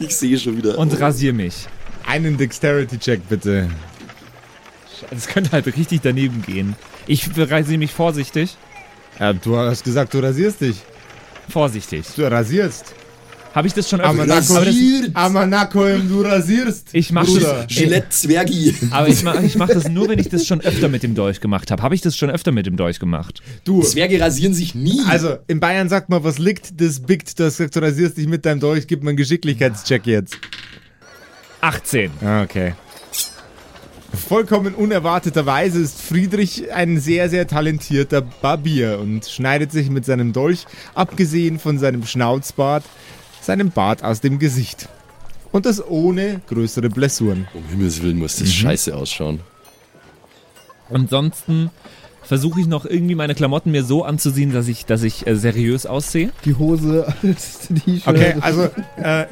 Ich 0.00 0.16
sehe 0.16 0.38
schon 0.38 0.56
wieder. 0.56 0.78
und 0.78 0.98
rasiere 1.00 1.34
mich. 1.34 1.66
Einen 2.06 2.38
Dexterity-Check 2.38 3.28
bitte. 3.28 3.68
Das 5.10 5.26
könnte 5.26 5.52
halt 5.52 5.66
richtig 5.66 6.00
daneben 6.02 6.40
gehen. 6.42 6.76
Ich 7.06 7.28
rasiere 7.36 7.78
mich 7.78 7.92
vorsichtig. 7.92 8.56
Ja, 9.18 9.32
du 9.32 9.56
hast 9.56 9.84
gesagt, 9.84 10.14
du 10.14 10.20
rasierst 10.20 10.60
dich. 10.62 10.76
Vorsichtig. 11.48 12.06
Du 12.16 12.22
rasierst. 12.30 12.94
Habe 13.54 13.66
ich 13.68 13.74
das 13.74 13.88
schon 13.88 14.00
öfter 14.00 14.10
aber, 14.22 14.26
das, 14.26 14.50
Amanakoim, 15.14 16.08
du 16.08 16.22
rasierst. 16.22 16.88
Ich 16.92 17.12
mach 17.12 17.26
Bruder. 17.26 17.64
das- 17.68 17.76
Gillette 17.76 18.08
Zwergi. 18.08 18.74
aber 18.90 19.08
ich 19.08 19.22
mache 19.22 19.44
ich 19.44 19.56
mach 19.56 19.68
das 19.68 19.88
nur, 19.88 20.08
wenn 20.08 20.18
ich 20.18 20.28
das 20.30 20.46
schon 20.46 20.60
öfter 20.62 20.88
mit 20.88 21.02
dem 21.02 21.14
Dolch 21.14 21.40
gemacht 21.40 21.70
habe. 21.70 21.82
Habe 21.82 21.94
ich 21.94 22.00
das 22.00 22.16
schon 22.16 22.30
öfter 22.30 22.50
mit 22.50 22.64
dem 22.66 22.76
Dolch 22.76 22.98
gemacht? 22.98 23.42
Du. 23.64 23.82
Zwerge 23.82 24.18
rasieren 24.20 24.54
sich 24.54 24.74
nie. 24.74 25.00
Also, 25.06 25.36
in 25.48 25.60
Bayern 25.60 25.88
sagt 25.90 26.08
man, 26.08 26.24
was 26.24 26.38
liegt, 26.38 26.80
das 26.80 27.00
biegt. 27.00 27.38
Du 27.38 27.44
hast 27.44 27.58
gesagt, 27.58 27.76
du 27.76 27.80
rasierst 27.80 28.16
dich 28.16 28.26
mit 28.26 28.46
deinem 28.46 28.60
Dolch. 28.60 28.86
Gib 28.86 29.02
mir 29.02 29.10
einen 29.10 29.16
Geschicklichkeitscheck 29.18 30.06
jetzt. 30.06 30.38
18. 31.60 32.10
Ah, 32.24 32.42
Okay. 32.42 32.72
Vollkommen 34.28 34.74
unerwarteterweise 34.74 35.78
ist 35.80 35.98
Friedrich 36.02 36.70
ein 36.70 37.00
sehr, 37.00 37.30
sehr 37.30 37.46
talentierter 37.46 38.20
Barbier 38.20 38.98
und 39.00 39.24
schneidet 39.24 39.72
sich 39.72 39.88
mit 39.88 40.04
seinem 40.04 40.34
Dolch, 40.34 40.66
abgesehen 40.94 41.58
von 41.58 41.78
seinem 41.78 42.04
Schnauzbart, 42.04 42.84
seinem 43.42 43.70
Bart 43.70 44.02
aus 44.02 44.20
dem 44.20 44.38
Gesicht. 44.38 44.88
Und 45.50 45.66
das 45.66 45.86
ohne 45.86 46.40
größere 46.48 46.88
Blessuren. 46.88 47.46
um 47.52 47.64
Himmels 47.68 48.02
Willen 48.02 48.18
muss 48.18 48.36
das 48.36 48.52
scheiße 48.52 48.96
ausschauen. 48.96 49.40
Ansonsten 50.90 51.70
versuche 52.22 52.60
ich 52.60 52.66
noch 52.66 52.86
irgendwie 52.86 53.14
meine 53.14 53.34
Klamotten 53.34 53.70
mir 53.70 53.84
so 53.84 54.04
anzuziehen, 54.04 54.52
dass 54.52 54.68
ich, 54.68 54.86
dass 54.86 55.02
ich 55.02 55.26
äh, 55.26 55.36
seriös 55.36 55.86
aussehe. 55.86 56.30
Die 56.44 56.54
Hose 56.54 57.06
als 57.22 57.68
T-Shirt. 57.68 58.06
Okay, 58.06 58.34
also 58.40 58.70
äh, 58.96 59.26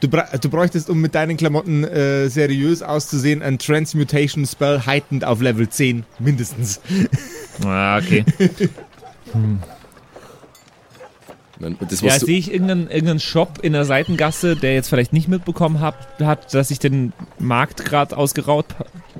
du, 0.00 0.08
du 0.08 0.48
bräuchtest, 0.48 0.90
um 0.90 1.00
mit 1.00 1.14
deinen 1.14 1.36
Klamotten 1.36 1.84
äh, 1.84 2.28
seriös 2.28 2.82
auszusehen, 2.82 3.42
ein 3.42 3.58
Transmutation 3.58 4.46
Spell 4.46 4.82
heightened 4.86 5.24
auf 5.24 5.40
Level 5.40 5.68
10 5.68 6.04
mindestens. 6.18 6.80
Ah, 7.64 7.98
okay. 7.98 8.24
Das, 8.38 8.50
Ja, 12.02 12.18
sehe 12.26 12.38
ich 12.38 12.52
irgendeinen, 12.52 12.88
irgendeinen 12.90 13.20
Shop 13.20 13.60
in 13.62 13.72
der 13.72 13.84
Seitengasse, 13.84 14.56
der 14.56 14.74
jetzt 14.74 14.88
vielleicht 14.88 15.12
nicht 15.12 15.28
mitbekommen 15.28 15.80
hat, 15.80 15.94
hat 16.20 16.52
dass 16.52 16.70
ich 16.70 16.78
den 16.78 17.12
Markt 17.38 17.84
gerade 17.84 18.16
ausgeraubt, 18.16 18.74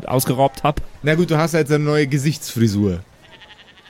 ausgeraubt 0.06 0.62
habe. 0.62 0.82
Na 1.02 1.14
gut, 1.14 1.30
du 1.30 1.38
hast 1.38 1.54
jetzt 1.54 1.72
eine 1.72 1.82
neue 1.84 2.06
Gesichtsfrisur. 2.06 3.00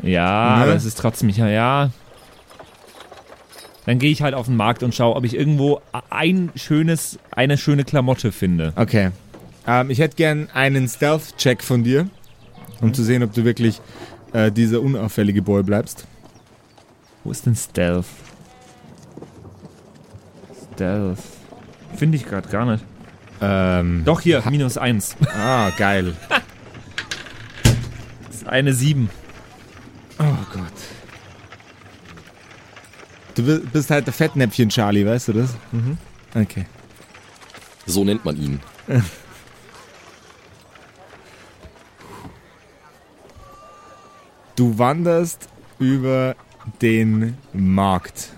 Ja, 0.02 0.56
Ne? 0.58 0.62
aber 0.64 0.74
es 0.74 0.84
ist 0.84 0.98
trotzdem 0.98 1.26
nicht, 1.28 1.38
ja. 1.38 1.90
Dann 3.86 3.98
gehe 3.98 4.10
ich 4.10 4.22
halt 4.22 4.34
auf 4.34 4.46
den 4.46 4.56
Markt 4.56 4.82
und 4.82 4.94
schaue, 4.94 5.14
ob 5.16 5.24
ich 5.24 5.34
irgendwo 5.34 5.80
ein 6.10 6.50
schönes, 6.56 7.18
eine 7.30 7.56
schöne 7.56 7.84
Klamotte 7.84 8.32
finde. 8.32 8.72
Okay. 8.76 9.10
Ähm, 9.66 9.90
ich 9.90 9.98
hätte 10.00 10.16
gern 10.16 10.48
einen 10.52 10.88
Stealth-Check 10.88 11.62
von 11.62 11.84
dir, 11.84 12.08
um 12.80 12.92
zu 12.94 13.02
sehen, 13.04 13.22
ob 13.22 13.32
du 13.32 13.44
wirklich 13.44 13.80
äh, 14.32 14.50
dieser 14.50 14.80
unauffällige 14.82 15.40
Boy 15.42 15.62
bleibst. 15.62 16.04
Wo 17.24 17.30
ist 17.30 17.46
denn 17.46 17.54
Stealth? 17.56 18.06
Stealth. 20.76 21.18
Finde 21.96 22.16
ich 22.18 22.26
gerade 22.26 22.48
gar 22.50 22.66
nicht. 22.66 22.84
Ähm, 23.40 24.02
Doch, 24.04 24.20
hier, 24.20 24.42
minus 24.50 24.76
eins. 24.76 25.16
Ah, 25.34 25.70
geil. 25.78 26.14
Das 28.26 28.36
ist 28.36 28.46
eine 28.46 28.72
sieben. 28.74 29.08
Oh 30.18 30.24
Gott. 30.52 30.72
Du 33.34 33.42
bi- 33.42 33.66
bist 33.72 33.90
halt 33.90 34.06
der 34.06 34.12
Fettnäpfchen 34.14 34.68
Charlie, 34.68 35.06
weißt 35.06 35.28
du 35.28 35.32
das? 35.34 35.54
Mhm. 35.72 35.96
Okay. 36.34 36.66
So 37.86 38.04
nennt 38.04 38.24
man 38.24 38.36
ihn. 38.36 38.60
Du 44.56 44.78
wanderst 44.78 45.48
über 45.78 46.34
den 46.80 47.36
Markt 47.52 48.30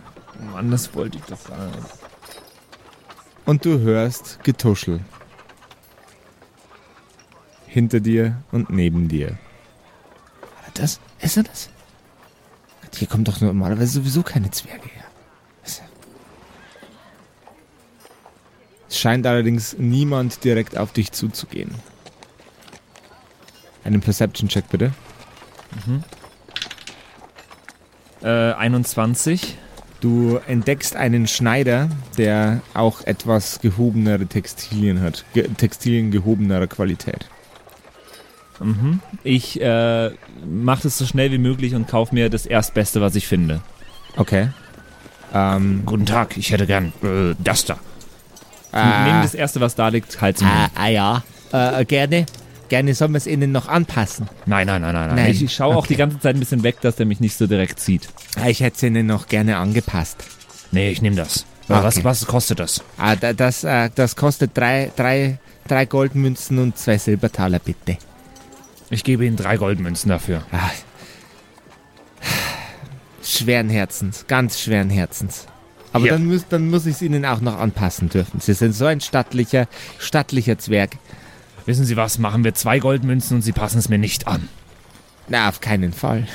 Mann, 0.52 0.70
das 0.70 0.94
wollte 0.94 1.18
ich 1.18 1.24
doch 1.24 1.42
gar 1.48 1.66
nicht. 1.66 1.78
Und 3.48 3.64
du 3.64 3.78
hörst 3.78 4.44
Getuschel. 4.44 5.00
Hinter 7.66 7.98
dir 8.00 8.42
und 8.52 8.68
neben 8.68 9.08
dir. 9.08 9.38
War 10.40 10.70
das? 10.74 11.00
Ist 11.20 11.38
er 11.38 11.44
das? 11.44 11.70
Hier 12.94 13.08
kommen 13.08 13.24
doch 13.24 13.40
normalerweise 13.40 13.92
sowieso 13.92 14.22
keine 14.22 14.50
Zwerge 14.50 14.88
her. 14.90 15.04
Es 18.90 18.98
scheint 18.98 19.26
allerdings 19.26 19.78
niemand 19.78 20.44
direkt 20.44 20.76
auf 20.76 20.92
dich 20.92 21.12
zuzugehen. 21.12 21.74
Einen 23.82 24.02
Perception-Check 24.02 24.68
bitte. 24.68 24.92
Äh, 28.22 28.52
21. 28.52 29.56
Du 30.00 30.38
entdeckst 30.46 30.94
einen 30.94 31.26
Schneider, 31.26 31.88
der 32.16 32.60
auch 32.74 33.02
etwas 33.02 33.60
gehobenere 33.60 34.26
Textilien 34.26 35.00
hat. 35.00 35.24
Ge 35.34 35.48
Textilien 35.56 36.10
gehobenerer 36.10 36.68
Qualität. 36.68 37.28
Mhm. 38.60 39.00
Ich 39.24 39.60
äh, 39.60 40.10
mache 40.44 40.82
das 40.84 40.98
so 40.98 41.06
schnell 41.06 41.32
wie 41.32 41.38
möglich 41.38 41.74
und 41.74 41.88
kaufe 41.88 42.14
mir 42.14 42.30
das 42.30 42.46
Erstbeste, 42.46 43.00
was 43.00 43.14
ich 43.14 43.26
finde. 43.26 43.60
Okay. 44.16 44.48
Ähm, 45.34 45.82
Guten 45.84 46.06
Tag, 46.06 46.36
ich 46.36 46.50
hätte 46.52 46.66
gern 46.66 46.92
äh, 47.02 47.34
das 47.42 47.64
da. 47.64 47.78
Nehme 48.72 49.22
das 49.22 49.34
Erste, 49.34 49.60
was 49.60 49.74
da 49.74 49.88
liegt, 49.88 50.20
halt 50.20 50.38
zum 50.38 50.46
ah, 50.46 50.68
ah 50.74 50.88
ja, 50.88 51.22
äh, 51.52 51.84
gerne. 51.84 52.26
Gerne 52.68 52.94
sollen 52.94 53.12
wir 53.12 53.18
es 53.18 53.26
Ihnen 53.26 53.50
noch 53.52 53.68
anpassen. 53.68 54.28
Nein, 54.46 54.66
nein, 54.66 54.82
nein, 54.82 54.92
nein, 54.94 55.14
nein. 55.14 55.30
Ich, 55.30 55.52
schaue 55.54 55.74
auch 55.74 55.78
Okay. 55.78 55.88
die 55.94 55.96
ganze 55.96 56.20
Zeit 56.20 56.36
ein 56.36 56.40
bisschen 56.40 56.62
weg, 56.62 56.80
dass 56.82 56.96
der 56.96 57.06
mich 57.06 57.18
nicht 57.20 57.36
so 57.36 57.46
direkt 57.46 57.80
sieht. 57.80 58.08
Ah, 58.36 58.48
Ich 58.48 58.60
hätte 58.60 58.76
es 58.76 58.82
Ihnen 58.82 59.06
noch 59.06 59.26
gerne 59.28 59.56
angepasst. 59.56 60.18
Nee, 60.70 60.90
ich 60.90 61.00
nehme 61.02 61.16
das. 61.16 61.38
Äh, 61.38 61.44
Okay. 61.74 61.82
Was, 61.82 62.04
was 62.04 62.26
kostet 62.26 62.60
das? 62.60 62.82
Ah, 62.96 63.14
da- 63.16 63.32
das, 63.34 63.62
äh, 63.64 63.90
das 63.94 64.16
kostet 64.16 64.56
drei, 64.56 64.90
drei, 64.96 65.38
drei 65.66 65.84
Goldmünzen 65.86 66.58
und 66.58 66.78
zwei 66.78 66.96
Silbertaler, 66.98 67.58
bitte. 67.58 67.98
Ich 68.90 69.04
gebe 69.04 69.26
Ihnen 69.26 69.36
drei 69.36 69.56
Goldmünzen 69.58 70.08
dafür. 70.08 70.42
Ah. 70.50 70.70
Schweren 73.22 73.68
Herzens, 73.68 74.24
ganz 74.26 74.60
schweren 74.60 74.90
Herzens. 74.90 75.46
Aber 75.92 76.04
Hier. 76.04 76.12
dann, 76.12 76.26
muss, 76.26 76.46
dann 76.48 76.70
muss 76.70 76.86
ich 76.86 76.94
es 76.96 77.02
Ihnen 77.02 77.24
auch 77.24 77.40
noch 77.40 77.58
anpassen 77.58 78.08
dürfen. 78.08 78.40
Sie 78.40 78.54
sind 78.54 78.72
so 78.74 78.86
ein 78.86 79.00
stattlicher, 79.00 79.66
stattlicher 79.98 80.58
Zwerg. 80.58 80.92
Wissen 81.68 81.84
Sie 81.84 81.98
was, 81.98 82.18
machen 82.18 82.44
wir 82.44 82.54
zwei 82.54 82.78
Goldmünzen 82.78 83.36
und 83.36 83.42
Sie 83.42 83.52
passen 83.52 83.78
es 83.78 83.90
mir 83.90 83.98
nicht 83.98 84.26
an. 84.26 84.48
Na, 85.28 85.50
auf 85.50 85.60
keinen 85.60 85.92
Fall. 85.92 86.26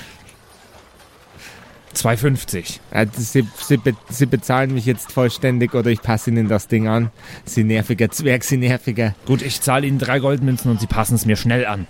2,50. 1.96 2.80
Äh, 2.91 3.08
Sie, 3.17 3.48
Sie, 3.58 3.80
Sie 4.10 4.26
bezahlen 4.28 4.76
mich 4.76 4.86
jetzt 4.86 5.12
vollständig 5.12 5.74
oder 5.74 5.89
ich 5.89 6.04
passe 6.04 6.30
Ihnen 6.30 6.50
das 6.50 6.67
Ding 6.67 6.88
an. 6.88 7.10
Sie 7.46 7.63
nerviger 7.63 8.12
Zwerg, 8.12 8.43
Sie 8.43 8.58
nerviger. 8.58 9.15
Gut, 9.26 9.41
ich 9.41 9.60
zahle 9.60 9.88
Ihnen 9.88 9.98
drei 9.98 10.19
Goldmünzen 10.19 10.69
und 10.69 10.80
Sie 10.80 10.86
passen 10.86 11.15
es 11.15 11.26
mir 11.26 11.36
schnell 11.36 11.65
an. 11.65 11.88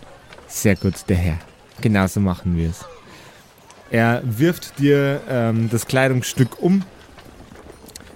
Sehr 0.48 0.78
gut, 0.78 1.10
der 1.10 1.18
Herr. 1.18 1.40
Genauso 1.82 2.22
machen 2.22 2.56
wir 2.56 2.70
es. 2.70 2.86
Er 3.92 4.22
wirft 4.24 4.80
dir 4.80 5.20
ähm, 5.30 5.70
das 5.70 5.86
Kleidungsstück 5.86 6.62
um, 6.62 6.86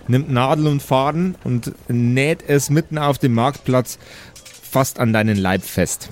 nimmt 0.08 0.32
Nadel 0.32 0.68
und 0.68 0.82
Faden 0.82 1.36
und 1.44 1.74
näht 1.90 2.46
es 2.48 2.70
mitten 2.70 2.98
auf 2.98 3.18
dem 3.18 3.34
Marktplatz 3.34 4.00
fast 4.70 5.00
an 5.00 5.14
deinen 5.14 5.38
Leib 5.38 5.64
fest. 5.64 6.10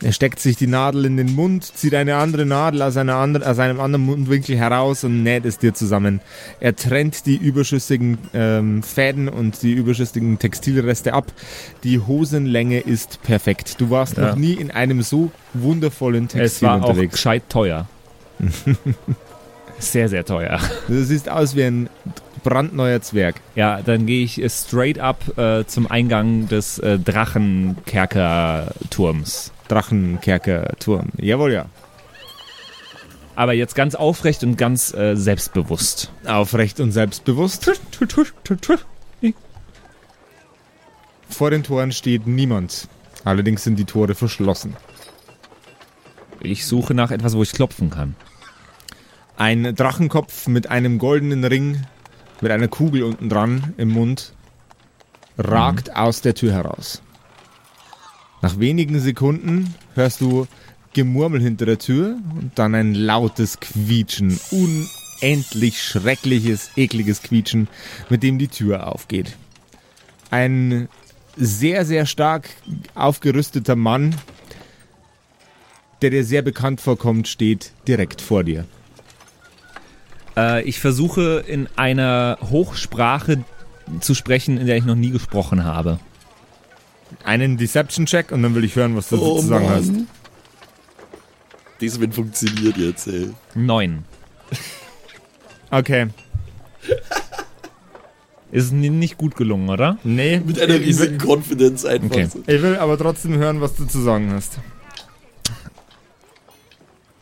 Er 0.00 0.12
steckt 0.12 0.38
sich 0.38 0.54
die 0.56 0.68
Nadel 0.68 1.06
in 1.06 1.16
den 1.16 1.34
Mund, 1.34 1.64
zieht 1.64 1.92
eine 1.92 2.14
andere 2.16 2.46
Nadel 2.46 2.82
aus, 2.82 2.96
anderen, 2.96 3.42
aus 3.42 3.58
einem 3.58 3.80
anderen 3.80 4.06
Mundwinkel 4.06 4.56
heraus 4.56 5.02
und 5.02 5.24
näht 5.24 5.44
es 5.44 5.58
dir 5.58 5.74
zusammen. 5.74 6.20
Er 6.60 6.76
trennt 6.76 7.26
die 7.26 7.34
überschüssigen 7.34 8.16
ähm, 8.32 8.84
Fäden 8.84 9.28
und 9.28 9.60
die 9.62 9.72
überschüssigen 9.72 10.38
Textilreste 10.38 11.14
ab. 11.14 11.32
Die 11.82 11.98
Hosenlänge 11.98 12.78
ist 12.78 13.20
perfekt. 13.24 13.80
Du 13.80 13.90
warst 13.90 14.16
Ja. 14.18 14.28
noch 14.28 14.36
nie 14.36 14.52
in 14.52 14.70
einem 14.70 15.02
so 15.02 15.32
wundervollen 15.52 16.26
Es 16.26 16.32
Textil 16.32 16.68
war 16.68 16.80
auch 16.84 16.90
unterwegs. 16.90 17.14
gescheit 17.14 17.42
teuer. 17.48 17.88
sehr, 19.80 20.08
sehr 20.08 20.24
teuer. 20.24 20.60
Du 20.86 21.02
siehst 21.02 21.28
aus 21.28 21.56
wie 21.56 21.64
ein 21.64 21.88
brandneuer 22.48 23.00
Zwerg. 23.02 23.42
Ja, 23.54 23.82
dann 23.82 24.06
gehe 24.06 24.24
ich 24.24 24.42
äh, 24.42 24.48
straight 24.48 24.98
up 24.98 25.36
äh, 25.36 25.66
zum 25.66 25.90
Eingang 25.90 26.48
des 26.48 26.78
äh, 26.78 26.98
Drachenkerkerturms. 26.98 29.52
Drachenkerker-Turm. 29.68 31.10
Jawohl, 31.18 31.52
ja. 31.52 31.66
Aber 33.36 33.52
jetzt 33.52 33.74
ganz 33.74 33.94
aufrecht 33.94 34.42
und 34.44 34.56
ganz 34.56 34.94
äh, 34.94 35.14
selbstbewusst. 35.14 36.10
Aufrecht 36.26 36.80
und 36.80 36.92
selbstbewusst. 36.92 37.70
Vor 41.28 41.50
den 41.50 41.62
Toren 41.62 41.92
steht 41.92 42.26
niemand. 42.26 42.88
Allerdings 43.24 43.62
sind 43.62 43.78
die 43.78 43.84
Tore 43.84 44.14
verschlossen. 44.14 44.74
Ich 46.40 46.64
suche 46.64 46.94
nach 46.94 47.10
etwas, 47.10 47.36
wo 47.36 47.42
ich 47.42 47.52
klopfen 47.52 47.90
kann. 47.90 48.16
Ein 49.36 49.74
Drachenkopf 49.74 50.48
mit 50.48 50.70
einem 50.70 50.96
goldenen 50.98 51.44
Ring, 51.44 51.84
mit 52.40 52.52
einer 52.52 52.68
Kugel 52.68 53.02
unten 53.02 53.28
dran 53.28 53.74
im 53.76 53.90
Mund, 53.90 54.32
ragt 55.36 55.94
aus 55.94 56.20
der 56.20 56.34
Tür 56.34 56.52
heraus. 56.52 57.02
Nach 58.42 58.58
wenigen 58.58 59.00
Sekunden 59.00 59.74
hörst 59.94 60.20
du 60.20 60.46
Gemurmel 60.92 61.40
hinter 61.40 61.66
der 61.66 61.78
Tür 61.78 62.18
und 62.38 62.52
dann 62.56 62.74
ein 62.74 62.94
lautes 62.94 63.60
Quietschen. 63.60 64.38
Unendlich 64.50 65.82
schreckliches, 65.82 66.70
ekliges 66.76 67.22
Quietschen, 67.22 67.68
mit 68.08 68.22
dem 68.22 68.38
die 68.38 68.48
Tür 68.48 68.86
aufgeht. 68.86 69.36
Ein 70.30 70.88
sehr, 71.36 71.84
sehr 71.84 72.06
stark 72.06 72.48
aufgerüsteter 72.94 73.76
Mann, 73.76 74.14
der 76.02 76.10
dir 76.10 76.24
sehr 76.24 76.42
bekannt 76.42 76.80
vorkommt, 76.80 77.28
steht 77.28 77.72
direkt 77.86 78.20
vor 78.20 78.44
dir. 78.44 78.64
Äh, 80.38 80.62
ich 80.62 80.78
versuche 80.78 81.44
in 81.46 81.68
einer 81.76 82.38
Hochsprache 82.40 83.44
zu 84.00 84.14
sprechen, 84.14 84.56
in 84.58 84.66
der 84.66 84.76
ich 84.76 84.84
noch 84.84 84.94
nie 84.94 85.10
gesprochen 85.10 85.64
habe. 85.64 85.98
Einen 87.24 87.56
Deception-Check 87.56 88.30
und 88.32 88.42
dann 88.42 88.54
will 88.54 88.64
ich 88.64 88.76
hören, 88.76 88.94
was 88.96 89.08
du 89.08 89.20
Oh 89.20 89.40
zu 89.40 89.46
sagen 89.46 89.68
hast. 89.68 89.92
Wird 92.00 92.14
funktioniert 92.14 92.76
jetzt, 92.76 93.06
ey. 93.08 93.30
Neun. 93.54 94.04
Okay. 95.70 96.08
Ist 98.50 98.72
nicht 98.72 99.18
gut 99.18 99.36
gelungen, 99.36 99.68
oder? 99.68 99.98
Nee, 100.02 100.40
Mit 100.44 100.60
einer 100.60 100.80
riesigen 100.80 101.18
Confidence 101.18 101.84
einfach. 101.84 102.10
Okay. 102.10 102.28
ich 102.46 102.62
will 102.62 102.76
aber 102.76 102.96
trotzdem 102.96 103.36
hören, 103.36 103.60
was 103.60 103.74
du 103.74 103.84
zu 103.84 104.00
sagen 104.00 104.32
hast. 104.32 104.58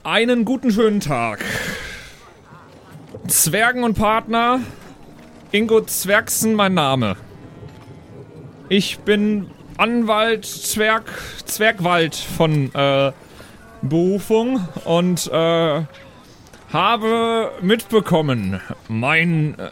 Einen 0.05 0.45
guten 0.45 0.71
schönen 0.71 1.01
Tag. 1.01 1.45
Zwergen 3.29 3.85
und 3.85 3.95
Partner, 3.95 4.61
Ingo 5.51 5.81
Zwergsen 5.81 6.55
mein 6.55 6.75
Name. 6.75 7.17
Ich 8.69 8.99
bin 9.01 9.51
Anwalt 9.77 10.45
Zwerg, 10.45 11.05
Zwergwald 11.45 12.15
von 12.15 12.75
äh, 12.75 13.13
Berufung 13.83 14.67
und 14.85 15.27
äh, 15.33 15.83
habe 16.73 17.53
mitbekommen, 17.61 18.61
mein 18.89 19.57
äh, 19.59 19.71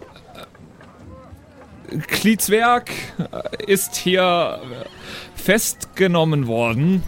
Kliezwerg 1.98 2.90
äh, 3.18 3.72
ist 3.72 3.96
hier 3.96 4.60
festgenommen 5.34 6.46
worden. 6.46 7.02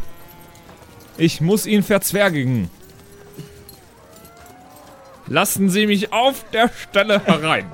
Ich 1.16 1.40
muss 1.40 1.66
ihn 1.66 1.82
verzwergigen. 1.82 2.70
Lassen 5.28 5.68
Sie 5.70 5.86
mich 5.86 6.12
auf 6.12 6.44
der 6.52 6.68
Stelle 6.68 7.24
herein. 7.24 7.66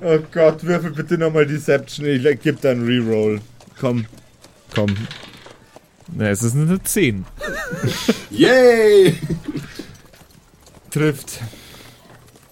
Oh 0.00 0.18
Gott, 0.32 0.64
würfel 0.64 0.90
bitte 0.90 1.16
nochmal 1.16 1.46
Deception. 1.46 2.06
Ich 2.06 2.40
geb 2.40 2.60
da 2.60 2.70
einen 2.72 2.84
Reroll. 2.84 3.40
Komm. 3.80 4.06
Komm. 4.74 4.96
Na, 6.08 6.28
es 6.28 6.42
ist 6.42 6.56
eine 6.56 6.82
10. 6.82 7.24
Yay! 8.30 9.16
Trifft. 10.90 11.40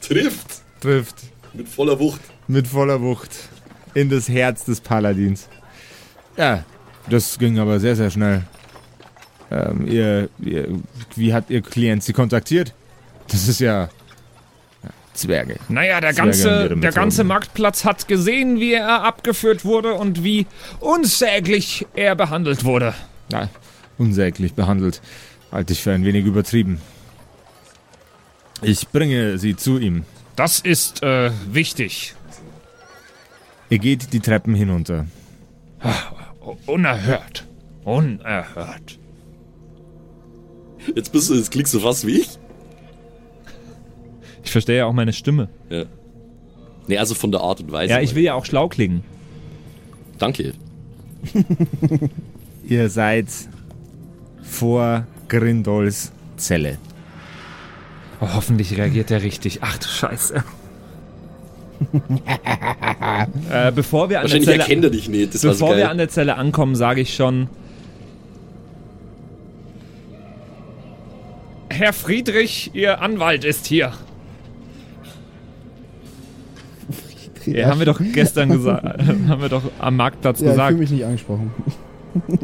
Trifft. 0.01 0.63
Trifft. 0.81 1.17
Mit 1.53 1.69
voller 1.69 1.99
Wucht. 1.99 2.21
Mit 2.47 2.69
voller 2.69 3.01
Wucht. 3.01 3.31
in 3.95 4.09
das 4.09 4.29
Herz 4.29 4.65
des 4.65 4.81
Paladins. 4.81 5.49
Ja, 6.37 6.65
das 7.09 7.39
ging 7.39 7.59
aber 7.59 7.81
sehr, 7.81 7.97
sehr 7.97 8.11
schnell. 8.11 8.45
Ähm, 9.51 9.87
ihr, 9.87 10.29
ihr, 10.39 10.69
wie 11.17 11.35
hat 11.35 11.51
Ihr 11.51 11.63
Klient 11.63 12.03
Sie 12.03 12.13
kontaktiert? 12.13 12.73
Das 13.29 13.49
ist 13.49 13.61
ja, 13.61 13.89
Zwerge. 15.15 15.57
Naja, 15.69 16.01
der 16.01 16.15
Zwerge 16.15 16.27
ganze, 16.27 16.77
der 16.77 16.93
ganze 16.93 17.25
Marktplatz 17.25 17.85
hat 17.85 18.09
gesehen, 18.09 18.61
wie 18.61 18.75
er 18.75 19.03
abgeführt 19.03 19.65
wurde 19.65 19.95
und 19.95 20.23
wie 20.25 20.47
unsäglich 20.79 21.87
er 21.95 22.15
behandelt 22.15 22.65
wurde. 22.65 22.95
Ja, 23.31 23.49
unsäglich 23.99 24.55
behandelt. 24.55 25.03
Halte 25.51 25.73
ich 25.73 25.83
für 25.83 25.93
ein 25.93 26.05
wenig 26.05 26.25
übertrieben. 26.25 26.81
Ich 28.63 28.89
bringe 28.89 29.39
Sie 29.39 29.57
zu 29.57 29.79
ihm. 29.79 30.05
Das 30.37 30.61
ist 30.61 31.03
äh, 31.03 31.31
wichtig. 31.51 32.15
Ihr 33.69 33.79
geht 33.79 34.13
die 34.13 34.21
Treppen 34.21 34.55
hinunter. 34.55 35.07
Unerhört. 36.67 37.47
Unerhört. 37.85 39.00
Jetzt 40.95 41.13
bist 41.13 41.31
du, 41.31 41.35
jetzt 41.35 41.51
klingst 41.51 41.75
du 41.75 41.81
fast 41.81 42.07
wie 42.07 42.21
ich. 42.21 42.29
Ich 44.45 44.51
verstehe 44.51 44.79
ja 44.79 44.87
auch 44.87 44.93
meine 44.93 45.13
Stimme. 45.13 45.49
Ja. 45.69 45.85
Nee, 46.87 46.99
also 46.99 47.15
von 47.15 47.31
der 47.31 47.41
Art 47.41 47.61
und 47.61 47.71
Weise. 47.71 47.93
Ja, 47.93 48.01
ich 48.01 48.15
will 48.15 48.25
ja 48.25 48.35
auch 48.35 48.45
schlau 48.45 48.69
klingen. 48.69 49.05
Danke. 50.19 50.55
Ihr 52.69 52.89
seid 52.91 53.27
vor 54.43 55.07
Grindols 55.29 56.13
Zelle. 56.37 56.79
Oh, 58.21 58.29
hoffentlich 58.35 58.77
reagiert 58.77 59.11
er 59.11 59.23
richtig. 59.23 59.61
Ach 59.63 59.79
du 59.79 59.87
Scheiße. 59.87 60.45
äh, 63.51 63.73
bevor 63.73 64.11
wir 64.11 64.21
an 64.21 64.29
der 64.29 64.43
Zelle, 64.43 64.59
erkennt 64.59 64.93
dich 64.93 65.09
nicht. 65.09 65.35
Das 65.35 65.45
war 65.45 65.55
so 65.55 65.65
bevor 65.65 65.77
wir 65.77 65.91
an 65.91 65.99
der 65.99 66.09
Zelle 66.09 66.37
ankommen, 66.37 66.75
sage 66.75 67.01
ich 67.01 67.15
schon, 67.15 67.49
Herr 71.81 71.95
Friedrich, 71.95 72.73
Ihr 72.75 73.01
Anwalt 73.01 73.43
ist 73.43 73.67
hier. 73.67 73.95
ja, 77.47 77.69
haben 77.69 77.79
wir 77.79 77.87
doch 77.87 77.99
gestern 78.13 78.49
gesagt, 78.51 78.85
haben 79.29 79.41
wir 79.41 79.49
doch 79.49 79.63
am 79.79 79.97
Marktplatz 79.97 80.41
Ja, 80.41 80.49
ich 80.49 80.53
gesagt. 80.53 80.69
fühle 80.69 80.81
mich 80.81 80.91
nicht 80.91 81.05
angesprochen. 81.07 81.51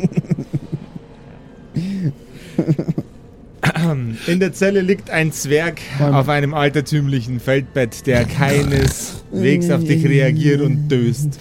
In 4.27 4.41
der 4.41 4.55
Zelle 4.55 4.81
liegt 4.81 5.11
ein 5.11 5.33
Zwerg 5.33 5.83
auf 6.01 6.31
einem 6.31 6.55
altertümlichen 6.55 7.39
Feldbett, 7.39 8.07
der 8.07 8.25
keineswegs 8.25 9.71
auf 9.71 9.85
dich 9.85 10.09
reagiert 10.09 10.63
und 10.63 10.89
döst. 10.89 11.39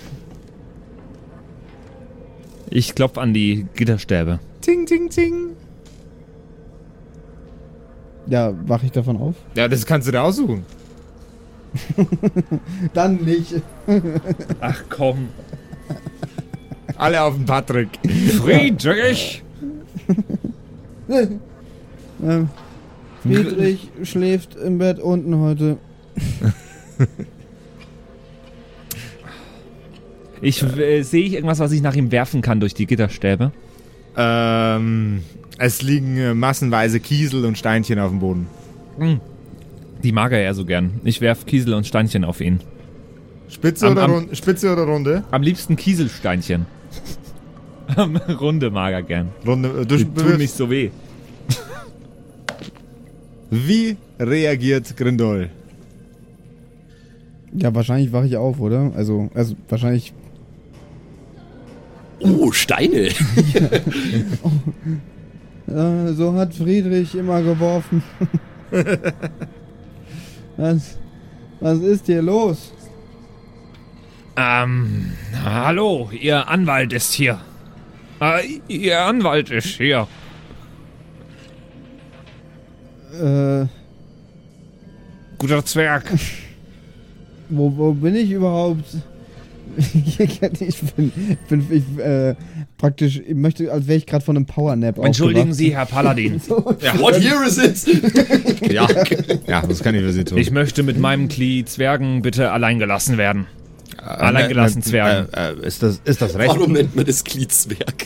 Ich 2.70 2.94
klopf 2.94 3.18
an 3.18 3.34
die 3.34 3.68
Gitterstäbe. 3.76 4.40
Ting, 4.60 4.86
ting, 4.86 5.10
ting. 5.10 5.52
Ja, 8.28 8.54
wache 8.68 8.88
ich 8.88 8.92
davon 8.92 9.18
auf? 9.18 9.36
Ja, 9.56 9.68
das 9.68 9.86
kannst 9.86 10.08
du 10.08 10.12
dir 10.12 10.22
aussuchen. 10.22 10.66
Dann 12.94 13.18
nicht. 13.18 13.62
Ach 14.60 14.84
komm. 14.90 15.30
Alle 16.98 17.22
auf 17.22 17.36
den 17.36 17.46
Patrick. 17.46 17.90
Friedrich! 18.42 19.44
Ähm, 21.10 22.50
Friedrich 23.22 23.90
schläft 24.04 24.56
im 24.56 24.78
Bett 24.78 25.00
unten 25.00 25.38
heute. 25.38 25.78
Ich 30.42 30.62
äh, 30.64 31.02
sehe 31.04 31.26
ich 31.26 31.34
irgendwas, 31.34 31.60
was 31.60 31.72
ich 31.72 31.82
nach 31.82 31.96
ihm 31.96 32.12
werfen 32.12 32.42
kann 32.42 32.60
durch 32.60 32.74
die 32.74 32.86
Gitterstäbe. 32.86 33.52
Ähm, 34.16 35.24
es 35.58 35.82
liegen 35.82 36.18
äh, 36.18 36.34
massenweise 36.34 37.00
Kiesel 37.00 37.46
und 37.46 37.58
Steinchen 37.58 38.00
auf 38.00 38.10
dem 38.12 38.20
Boden. 38.20 38.48
Die 40.04 40.12
mag 40.12 40.32
er 40.32 40.42
ja 40.42 40.54
so 40.54 40.66
gern. 40.66 41.00
Ich 41.04 41.22
werf 41.22 41.46
Kiesel 41.46 41.74
und 41.74 41.86
Steinchen 41.88 42.24
auf 42.24 42.42
ihn. 42.42 42.60
Spitze, 43.50 43.86
Am- 43.88 43.92
oder, 43.94 44.04
am- 44.04 44.12
Rund, 44.12 44.38
Spitze 44.38 44.72
oder 44.72 44.84
Runde? 44.86 45.24
Am 45.32 45.42
liebsten 45.42 45.76
Kieselsteinchen. 45.76 46.66
Runde 48.40 48.72
mag 48.72 48.94
er 48.94 49.04
gern. 49.04 49.30
Runde. 49.46 49.70
äh, 49.82 49.86
Du 49.86 49.96
bewirfst- 49.96 50.38
nicht 50.38 50.54
so 50.56 50.70
weh. 50.70 50.90
Wie 53.52 53.96
reagiert 54.20 54.98
Grindol? 54.98 55.50
Ja, 57.54 57.74
wahrscheinlich 57.74 58.12
wache 58.12 58.26
ich 58.28 58.36
auf, 58.38 58.60
oder? 58.60 58.92
Also, 58.96 59.30
also 59.34 59.56
wahrscheinlich. 59.70 60.14
Oh, 62.20 62.52
Steine. 62.52 63.10
Äh, 65.68 66.14
so 66.14 66.34
hat 66.34 66.54
Friedrich 66.54 67.16
immer 67.16 67.42
geworfen. 67.42 68.04
was, 70.58 70.98
was 71.60 71.80
ist 71.80 72.06
hier 72.06 72.22
los? 72.22 72.72
Ähm, 74.38 75.14
hallo, 75.44 76.10
Ihr 76.12 76.48
Anwalt 76.48 76.94
ist 76.94 77.14
hier. 77.14 77.40
Äh, 78.20 78.60
Ihr 78.68 79.00
Anwalt 79.02 79.50
ist 79.50 79.78
hier. 79.78 80.08
Äh, 83.14 83.66
Guter 85.38 85.66
Zwerg. 85.66 86.04
wo, 87.50 87.76
wo 87.76 87.94
bin 87.94 88.16
ich 88.16 88.30
überhaupt? 88.30 88.98
ich 90.20 90.82
bin, 90.96 91.12
bin 91.50 91.68
ich, 91.70 92.04
äh, 92.04 92.36
praktisch, 92.78 93.22
ich 93.26 93.36
möchte, 93.36 93.72
als 93.72 93.88
wäre 93.88 93.98
ich 93.98 94.06
gerade 94.06 94.24
von 94.24 94.36
einem 94.36 94.46
Powernap 94.46 94.98
Entschuldigen 94.98 95.52
aufgewacht. 95.52 95.58
Sie, 95.58 95.76
Herr 95.76 95.86
Paladin. 95.86 96.42
What 96.48 97.22
year 97.22 97.44
is 97.46 97.58
it? 97.58 98.72
Ja. 98.72 98.88
ja, 99.48 99.66
das 99.66 99.82
kann 99.82 99.96
ich 99.96 100.02
für 100.02 100.12
Sie 100.12 100.24
tun. 100.24 100.38
Ich 100.38 100.52
möchte 100.52 100.84
mit 100.84 100.98
meinem 100.98 101.28
Klee 101.28 101.64
Zwergen 101.66 102.22
bitte 102.22 102.52
allein 102.52 102.80
gelassen 102.80 103.18
werden. 103.18 103.48
Äh, 103.98 104.02
alleingelassen 104.02 104.82
Zwergen. 104.82 105.32
Äh, 105.34 105.52
äh, 105.52 105.68
ist, 105.68 105.84
das, 105.84 106.02
ist 106.04 106.22
das 106.22 106.36
recht? 106.36 106.50
Warum 106.50 106.72
nennt 106.74 106.96
man 106.96 107.06
das 107.06 107.24
Gliedzwerg? 107.24 108.06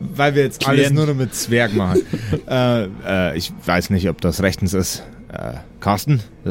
Weil 0.00 0.34
wir 0.34 0.42
jetzt 0.42 0.66
alles 0.66 0.90
nur 0.90 1.06
noch 1.06 1.14
mit 1.14 1.34
Zwerg 1.34 1.74
machen. 1.74 2.02
äh, 2.48 2.84
äh, 3.06 3.36
ich 3.36 3.52
weiß 3.64 3.90
nicht, 3.90 4.08
ob 4.08 4.20
das 4.20 4.42
rechtens 4.42 4.74
ist. 4.74 5.02
Äh, 5.32 5.54
Carsten, 5.80 6.20
äh, 6.44 6.50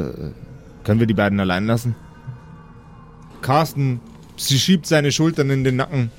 können 0.84 1.00
wir 1.00 1.08
die 1.08 1.14
beiden 1.14 1.40
allein 1.40 1.66
lassen? 1.66 1.96
Carsten, 3.44 4.00
sie 4.38 4.58
schiebt 4.58 4.88
seine 4.88 5.12
Schultern 5.12 5.52
in 5.52 5.64
den 5.64 5.76
Nacken 5.76 6.10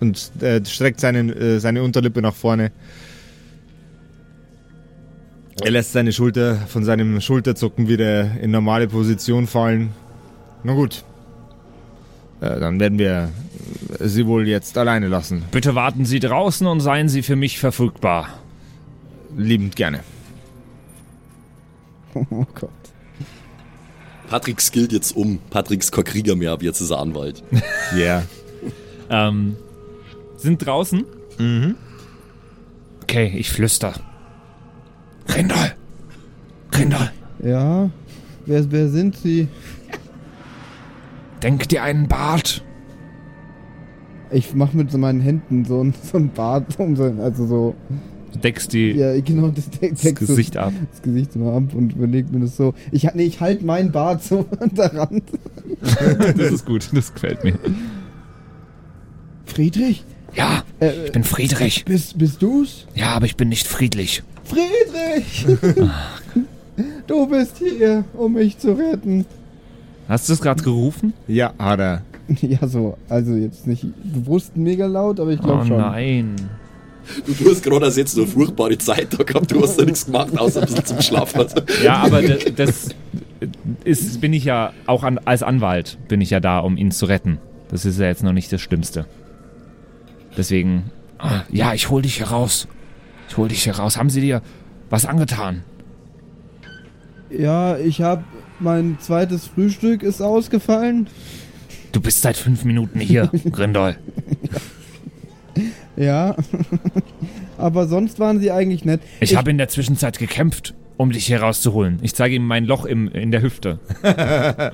und 0.00 0.32
äh, 0.42 0.64
streckt 0.64 0.98
seinen, 0.98 1.32
äh, 1.32 1.60
seine 1.60 1.84
Unterlippe 1.84 2.20
nach 2.20 2.34
vorne. 2.34 2.72
Er 5.60 5.70
lässt 5.70 5.92
seine 5.92 6.12
Schulter 6.12 6.56
von 6.56 6.84
seinem 6.84 7.20
Schulterzucken 7.20 7.88
wieder 7.88 8.40
in 8.40 8.50
normale 8.50 8.88
Position 8.88 9.46
fallen. 9.46 9.90
Na 10.62 10.72
gut. 10.72 11.04
Äh, 12.40 12.60
dann 12.60 12.78
werden 12.78 12.98
wir 12.98 13.30
sie 14.00 14.26
wohl 14.26 14.46
jetzt 14.46 14.78
alleine 14.78 15.08
lassen. 15.08 15.44
Bitte 15.50 15.74
warten 15.74 16.04
Sie 16.04 16.20
draußen 16.20 16.66
und 16.66 16.80
seien 16.80 17.08
Sie 17.08 17.22
für 17.22 17.36
mich 17.36 17.58
verfügbar. 17.58 18.28
Liebend 19.36 19.76
gerne. 19.76 20.00
Oh 22.30 22.46
Gott. 22.54 22.77
Patrick 24.28 24.60
skillt 24.60 24.92
jetzt 24.92 25.16
um. 25.16 25.38
Patricks 25.50 25.90
kein 25.90 26.04
Krieger 26.04 26.36
mehr, 26.36 26.52
ab 26.52 26.62
jetzt 26.62 26.80
ist 26.80 26.90
er 26.90 26.98
Anwalt. 26.98 27.42
Yeah. 27.94 28.24
Ähm, 29.08 29.56
sind 30.36 30.58
draußen? 30.64 31.04
Okay, 33.02 33.32
ich 33.34 33.50
flüster. 33.50 33.94
Grindel! 35.26 35.72
Grindel! 36.70 37.10
Ja, 37.42 37.88
wer, 38.44 38.70
wer 38.70 38.88
sind 38.88 39.16
Sie? 39.16 39.48
Denk 41.42 41.68
dir 41.68 41.82
einen 41.82 42.08
Bart. 42.08 42.62
Ich 44.30 44.54
mach 44.54 44.74
mit 44.74 44.90
so 44.90 44.98
meinen 44.98 45.20
Händen 45.20 45.64
so 45.64 45.82
ein, 45.82 45.94
so 46.02 46.18
ein 46.18 46.30
Bart 46.30 46.78
um 46.78 46.96
so, 46.96 47.04
also 47.04 47.46
so, 47.46 47.74
deckst 48.38 48.72
die, 48.72 48.92
ja, 48.92 49.20
genau, 49.20 49.48
das, 49.48 49.68
das, 49.70 50.00
das 50.02 50.14
Gesicht 50.14 50.56
ab. 50.56 50.72
das 50.92 51.02
Gesicht 51.02 51.32
so 51.32 51.50
ab 51.50 51.74
und 51.74 51.92
überleg 51.94 52.30
mir 52.32 52.40
das 52.40 52.56
so. 52.56 52.74
Ich, 52.92 53.06
nee, 53.14 53.24
ich 53.24 53.40
halte 53.40 53.64
meinen 53.64 53.92
Bart 53.92 54.22
so 54.22 54.46
an 54.60 54.70
der 54.74 54.94
Rand. 54.94 55.22
Das 56.36 56.52
ist 56.52 56.64
gut, 56.66 56.88
das 56.92 57.12
gefällt 57.12 57.44
mir. 57.44 57.52
Ja, 57.52 57.58
Friedrich? 59.46 60.04
Äh, 60.80 61.06
ich 61.06 61.12
bin 61.12 61.24
Friedrich. 61.24 61.84
bist, 61.84 62.18
bist 62.18 62.42
du's? 62.42 62.86
Ja, 62.94 63.12
aber 63.14 63.26
ich 63.26 63.36
bin 63.36 63.48
nicht 63.48 63.66
friedlich. 63.66 64.22
Friedrich! 64.44 65.46
du 67.06 67.26
bist 67.26 67.58
hier, 67.58 68.04
um 68.14 68.34
mich 68.34 68.58
zu 68.58 68.72
retten. 68.72 69.24
Hast 70.08 70.28
du 70.28 70.32
das 70.32 70.40
gerade 70.40 70.62
gerufen? 70.62 71.12
Ja, 71.26 71.52
hat 71.58 71.80
er. 71.80 72.02
Ja, 72.42 72.66
so, 72.68 72.96
also 73.08 73.32
jetzt 73.34 73.66
nicht 73.66 73.86
bewusst 74.04 74.56
mega 74.56 74.86
laut, 74.86 75.18
aber 75.18 75.30
ich 75.32 75.40
glaube 75.40 75.62
Oh 75.62 75.66
schon. 75.66 75.78
nein. 75.78 76.36
Du, 77.26 77.50
hast 77.50 77.62
gerade 77.62 77.86
jetzt 77.88 78.16
nur 78.16 78.26
eine 78.26 78.32
furchtbare 78.34 78.78
Zeit 78.78 79.08
da 79.18 79.22
gehabt, 79.22 79.50
du 79.50 79.62
hast 79.62 79.76
da 79.78 79.84
nichts 79.84 80.06
gemacht, 80.06 80.36
außer 80.38 80.60
ein 80.60 80.66
bisschen 80.66 80.84
zum 80.86 81.00
Schlafen. 81.02 81.40
Also, 81.40 81.56
Ja, 81.82 82.02
aber 82.02 82.22
das, 82.22 82.44
das 82.56 82.88
ist, 83.84 84.20
bin 84.20 84.32
ich 84.32 84.44
ja 84.44 84.72
auch 84.86 85.02
an, 85.04 85.18
als 85.24 85.42
Anwalt 85.42 85.98
bin 86.08 86.20
ich 86.20 86.30
ja 86.30 86.40
da, 86.40 86.58
um 86.60 86.76
ihn 86.76 86.90
zu 86.90 87.06
retten. 87.06 87.38
Das 87.70 87.84
ist 87.84 87.98
ja 87.98 88.06
jetzt 88.06 88.22
noch 88.22 88.32
nicht 88.32 88.52
das 88.52 88.60
Schlimmste. 88.60 89.06
Deswegen, 90.36 90.90
Ah, 91.18 91.42
ja, 91.50 91.74
ich 91.74 91.90
hol 91.90 92.02
dich 92.02 92.20
heraus. 92.20 92.68
Ich 93.28 93.36
hol 93.36 93.48
dich 93.48 93.66
heraus. 93.66 93.96
Haben 93.96 94.10
sie 94.10 94.20
dir 94.20 94.40
was 94.88 95.04
angetan? 95.04 95.62
Ja, 97.30 97.76
ich 97.76 98.00
habe 98.00 98.24
mein 98.60 98.98
zweites 99.00 99.46
Frühstück 99.46 100.02
ist 100.02 100.20
ausgefallen. 100.22 101.08
Du 101.92 102.00
bist 102.00 102.22
seit 102.22 102.36
fünf 102.36 102.64
Minuten 102.64 103.00
hier, 103.00 103.30
Grindol. 103.50 103.96
Ja. 104.42 104.58
Aber 107.58 107.88
sonst 107.88 108.18
waren 108.18 108.40
sie 108.40 108.50
eigentlich 108.50 108.84
nett. 108.84 109.00
Ich 109.20 109.36
habe 109.36 109.50
in 109.50 109.58
der 109.58 109.68
Zwischenzeit 109.68 110.18
gekämpft, 110.18 110.74
um 110.96 111.10
dich 111.10 111.26
hier 111.26 111.40
rauszuholen. 111.40 111.98
ich 112.02 112.14
zeige 112.14 112.36
ihm 112.36 112.46
mein 112.46 112.64
Loch 112.64 112.84
im, 112.84 113.08
in 113.08 113.30
der 113.30 113.42
Hüfte. 113.42 113.80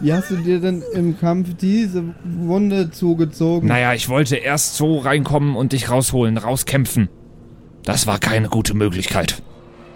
Wie 0.00 0.12
hast 0.12 0.30
du 0.30 0.36
dir 0.36 0.60
denn 0.60 0.82
im 0.92 1.18
Kampf 1.18 1.54
diese 1.60 2.04
Wunde 2.24 2.90
zugezogen? 2.90 3.68
Naja, 3.68 3.94
ich 3.94 4.08
wollte 4.08 4.36
erst 4.36 4.76
so 4.76 4.98
reinkommen 4.98 5.56
und 5.56 5.72
dich 5.72 5.90
rausholen, 5.90 6.36
rauskämpfen. 6.36 7.08
Das 7.84 8.06
war 8.06 8.18
keine 8.18 8.48
gute 8.48 8.74
Möglichkeit. 8.74 9.42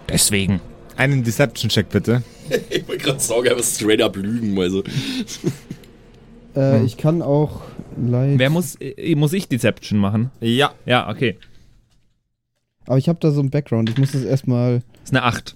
Deswegen. 0.09 0.61
Einen 0.97 1.23
Deception-Check 1.23 1.89
bitte. 1.89 2.23
Ich 2.69 2.85
wollte 2.85 3.05
gerade 3.05 3.19
sagen, 3.19 3.47
aber 3.49 3.63
straight 3.63 4.01
up 4.01 4.17
lügen, 4.17 4.59
also. 4.59 4.83
Äh, 6.53 6.83
ich 6.83 6.97
kann 6.97 7.21
auch 7.21 7.61
leid. 7.97 8.37
Wer 8.39 8.49
muss, 8.49 8.75
äh, 8.79 9.15
muss 9.15 9.33
ich 9.33 9.47
Deception 9.47 9.99
machen? 9.99 10.31
Ja. 10.39 10.73
Ja, 10.85 11.09
okay. 11.09 11.37
Aber 12.85 12.97
ich 12.97 13.07
habe 13.09 13.19
da 13.19 13.31
so 13.31 13.39
einen 13.39 13.49
Background. 13.49 13.89
Ich 13.89 13.97
muss 13.97 14.11
das 14.11 14.23
erstmal. 14.23 14.81
ist 15.03 15.11
eine 15.11 15.23
8. 15.23 15.55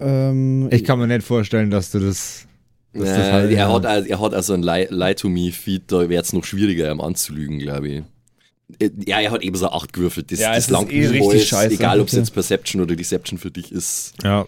Ähm, 0.00 0.68
Ich 0.70 0.84
kann 0.84 0.98
mir 0.98 1.06
nicht 1.06 1.26
vorstellen, 1.26 1.70
dass 1.70 1.90
du 1.90 1.98
das. 1.98 2.46
dass 2.92 3.08
das 3.08 3.18
Äh, 3.28 3.32
halt- 3.32 3.52
er, 3.52 3.72
hat, 3.72 3.84
er 4.06 4.20
hat 4.20 4.34
also 4.34 4.54
ein 4.54 4.62
Lie, 4.62 4.86
Lie 4.90 5.14
to 5.14 5.28
Me 5.28 5.50
Feed, 5.50 5.90
da 5.90 6.08
wäre 6.08 6.22
es 6.22 6.32
noch 6.32 6.44
schwieriger, 6.44 6.90
ihm 6.90 7.00
anzulügen, 7.00 7.58
glaube 7.58 7.88
ich. 7.88 8.02
Äh, 8.78 8.90
Ja, 9.06 9.20
er 9.20 9.30
hat 9.32 9.42
eben 9.42 9.56
so 9.56 9.68
8 9.70 9.92
gewürfelt. 9.92 10.30
Das, 10.30 10.38
Ja, 10.38 10.54
das 10.54 10.70
langt 10.70 10.92
eh 10.92 11.06
richtig 11.06 11.48
scheiße. 11.48 11.74
Egal, 11.74 12.00
ob 12.00 12.06
es 12.08 12.14
jetzt 12.14 12.30
Perception 12.32 12.80
oder 12.82 12.94
Deception 12.94 13.38
für 13.38 13.50
dich 13.50 13.72
ist. 13.72 14.14
Ja. 14.22 14.46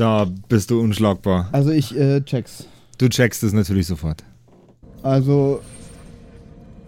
Da 0.00 0.26
bist 0.48 0.70
du 0.70 0.80
unschlagbar. 0.80 1.50
also 1.52 1.70
ich 1.70 1.94
äh, 1.94 2.22
check's. 2.22 2.66
Du 2.96 3.10
checkst 3.10 3.42
es 3.42 3.52
natürlich 3.52 3.86
sofort. 3.86 4.24
Also 5.02 5.60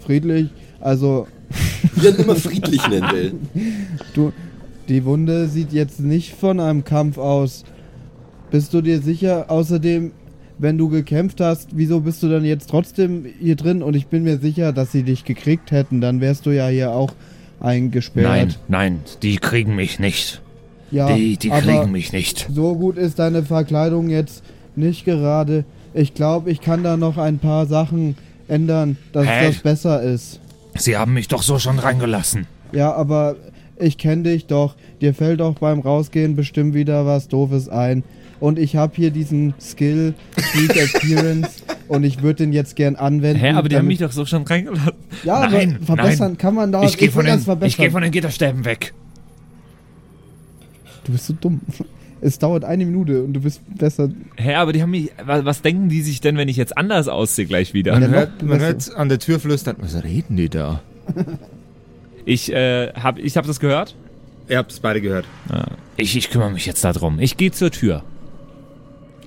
friedlich. 0.01 0.49
Also 0.81 1.27
Wir 1.95 2.09
ihn 2.09 2.25
immer 2.25 2.37
friedlich 2.37 2.89
nennen, 2.89 3.13
will. 3.13 3.35
du, 4.15 4.33
die 4.89 5.05
Wunde 5.05 5.49
sieht 5.49 5.75
jetzt 5.75 6.01
nicht 6.01 6.33
von 6.33 6.59
einem 6.59 6.85
Kampf 6.85 7.19
aus. 7.19 7.65
Bist 8.51 8.73
du 8.73 8.81
dir 8.81 9.03
sicher? 9.03 9.51
Außerdem, 9.51 10.13
wenn 10.57 10.79
du 10.79 10.89
gekämpft 10.89 11.43
hast, 11.43 11.69
wieso 11.75 12.01
bist 12.01 12.23
du 12.23 12.31
dann 12.31 12.47
jetzt 12.47 12.71
trotzdem 12.71 13.27
hier 13.39 13.57
drin? 13.57 13.83
Und 13.83 13.95
ich 13.95 14.07
bin 14.07 14.23
mir 14.23 14.39
sicher, 14.39 14.73
dass 14.73 14.91
sie 14.91 15.03
dich 15.03 15.27
gekriegt 15.27 15.71
hätten. 15.71 16.01
Dann 16.01 16.23
wärst 16.23 16.47
du 16.47 16.51
ja 16.51 16.69
hier 16.69 16.93
auch 16.93 17.13
eingesperrt. 17.61 18.27
Nein, 18.27 18.55
nein, 18.69 19.01
die 19.23 19.37
kriegen 19.37 19.77
mich 19.77 19.99
nicht. 19.99 20.41
Ja, 20.93 21.13
Die, 21.15 21.37
die 21.37 21.51
aber 21.51 21.63
kriegen 21.63 21.91
mich 21.91 22.13
nicht. 22.13 22.49
so 22.55 22.75
gut 22.77 22.97
ist 22.99 23.19
deine 23.19 23.43
Verkleidung 23.43 24.09
jetzt 24.09 24.45
nicht 24.77 25.05
gerade. 25.05 25.65
Ich 25.95 26.15
glaube, 26.15 26.51
ich 26.51 26.61
kann 26.61 26.85
da 26.85 26.97
noch 26.97 27.19
ein 27.19 27.39
paar 27.39 27.67
Sachen 27.67 28.17
ändern, 28.49 28.97
dass 29.13 29.27
Hä? 29.27 29.47
das 29.49 29.59
besser 29.59 30.01
ist. 30.03 30.39
Sie 30.77 30.97
haben 30.97 31.13
mich 31.15 31.29
doch 31.29 31.43
so 31.43 31.59
schon 31.59 31.79
reingelassen. 31.79 32.47
Ja, 32.73 32.93
aber 32.95 33.35
ich 33.77 33.99
kenne 33.99 34.23
dich 34.23 34.47
doch. 34.47 34.75
Dir 35.01 35.13
fällt 35.15 35.41
doch 35.41 35.55
beim 35.59 35.81
Rausgehen 35.81 36.37
bestimmt 36.37 36.75
wieder 36.75 37.05
was 37.05 37.29
Doofes 37.29 37.69
ein. 37.69 38.05
Und 38.41 38.59
ich 38.59 38.75
habe 38.77 38.93
hier 38.97 39.11
diesen 39.11 39.55
Skill, 39.61 40.15
Sneak 40.41 40.71
Appearance, 40.83 41.63
und 41.89 42.03
ich 42.05 42.23
würde 42.23 42.45
den 42.45 42.53
jetzt 42.53 42.75
gern 42.75 42.97
anwenden. 42.97 43.39
Hä, 43.41 43.51
aber 43.51 43.69
die 43.69 43.77
haben 43.77 43.87
mich 43.87 43.99
doch 43.99 44.11
so 44.13 44.25
schon 44.27 44.43
reingelassen. 44.45 44.93
Ja, 45.25 45.49
Nein, 45.49 45.77
aber 45.77 45.85
verbessern 45.97 46.29
nein. 46.33 46.39
kann 46.39 46.55
man 46.55 46.73
da. 46.73 46.83
Ich 46.85 46.97
gehe 46.97 47.11
von, 47.11 47.25
den- 47.25 47.41
ich 47.63 47.77
geh 47.77 47.91
von 47.91 48.03
den 48.03 48.11
Gitterstäben 48.11 48.65
weg. 48.65 48.95
Du 51.05 51.13
bist 51.13 51.27
so 51.27 51.35
dumm. 51.41 51.61
Es 52.21 52.39
dauert 52.39 52.65
eine 52.65 52.87
Minute 52.87 53.25
und 53.25 53.33
du 53.33 53.41
bist 53.41 53.61
besser. 53.77 54.09
Hä, 54.37 54.55
aber 54.55 54.73
die 54.73 54.81
haben 54.81 54.91
mich. 54.93 55.11
Was, 55.25 55.45
was 55.45 55.63
denken 55.63 55.89
die 55.89 56.03
sich 56.03 56.21
denn, 56.21 56.37
wenn 56.37 56.49
ich 56.49 56.57
jetzt 56.57 56.77
anders 56.79 57.09
aussehe 57.09 57.47
gleich 57.47 57.75
wieder? 57.75 57.99
Man, 57.99 58.11
hört, 58.11 58.43
man 58.43 58.61
hört 58.61 58.95
an 58.95 59.09
der 59.09 59.19
Tür 59.19 59.41
flüstern. 59.41 59.77
Was 59.81 60.03
reden 60.05 60.37
die 60.37 60.49
da? 60.49 60.83
Ich 62.25 62.53
äh, 62.53 62.93
hab, 62.93 63.19
ich 63.19 63.37
hab 63.37 63.45
das 63.47 63.59
gehört. 63.59 63.97
Ihr 64.49 64.59
habt 64.59 64.71
es 64.71 64.79
beide 64.81 65.01
gehört. 65.01 65.25
Ich, 65.97 66.17
ich 66.17 66.31
kümmere 66.31 66.51
mich 66.53 66.67
jetzt 66.67 66.85
darum. 66.85 67.19
Ich 67.19 67.37
gehe 67.37 67.51
zur 67.53 67.71
Tür, 67.71 68.03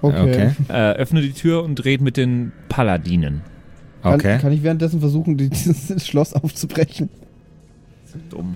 Okay. 0.02 0.52
äh, 0.70 0.92
öffne 0.94 1.22
die 1.22 1.32
Tür 1.34 1.64
und 1.64 1.84
rede 1.84 2.04
mit 2.04 2.16
den 2.18 2.52
Paladinen. 2.70 3.42
Kann, 4.04 4.14
Okay. 4.16 4.38
kann 4.40 4.52
ich 4.52 4.62
währenddessen 4.64 5.00
versuchen, 5.00 5.36
die- 5.38 5.50
dieses 5.50 6.06
Schloss 6.08 6.34
aufzubrechen? 6.34 7.10
Dumm. 8.30 8.56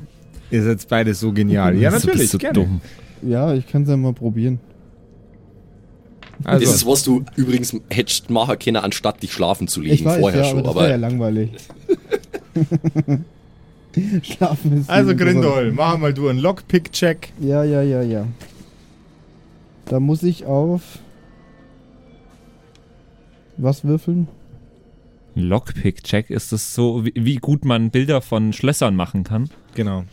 Ihr 0.51 0.63
seid 0.63 0.87
beide 0.87 1.13
so 1.13 1.31
genial. 1.31 1.75
Ja, 1.77 1.91
natürlich. 1.91 2.19
bist 2.19 2.31
so 2.31 2.37
gerne. 2.37 2.53
dumm. 2.53 2.81
Ja, 3.21 3.53
ich 3.53 3.67
kann 3.67 3.83
es 3.83 3.89
ja 3.89 3.97
mal 3.97 4.13
probieren. 4.13 4.59
Also, 6.43 6.65
Das 6.65 6.73
ist, 6.75 6.85
was 6.85 7.03
du 7.03 7.23
übrigens 7.35 7.75
hättest 7.89 8.29
machen 8.29 8.57
können, 8.59 8.77
anstatt 8.77 9.21
dich 9.21 9.33
schlafen 9.33 9.67
zu 9.67 9.81
legen, 9.81 9.93
Ich 9.95 10.05
weiß, 10.05 10.19
vorher 10.21 10.43
ja, 10.43 10.49
schon. 10.49 10.59
aber 10.59 10.67
das 10.67 10.71
Aber, 10.71 10.81
wäre 10.81 10.91
ja 10.91 10.95
langweilig. 10.97 11.51
Schlafen 14.21 14.79
ist 14.79 14.89
also 14.89 15.15
Grindol, 15.15 15.71
mach 15.73 15.97
mal 15.97 16.13
du 16.13 16.29
einen 16.29 16.39
Lockpick-Check. 16.39 17.33
Ja, 17.41 17.63
ja, 17.63 17.81
ja, 17.81 18.01
ja. 18.01 18.25
Da 19.85 19.99
muss 19.99 20.23
ich 20.23 20.45
auf. 20.45 20.99
Was 23.57 23.83
würfeln? 23.83 24.27
Lockpick-Check, 25.35 26.29
ist 26.29 26.51
das 26.53 26.73
so, 26.73 27.03
wie, 27.05 27.13
wie 27.15 27.35
gut 27.37 27.65
man 27.65 27.89
Bilder 27.89 28.21
von 28.21 28.53
Schlössern 28.53 28.95
machen 28.95 29.23
kann? 29.23 29.49
Genau. 29.75 30.05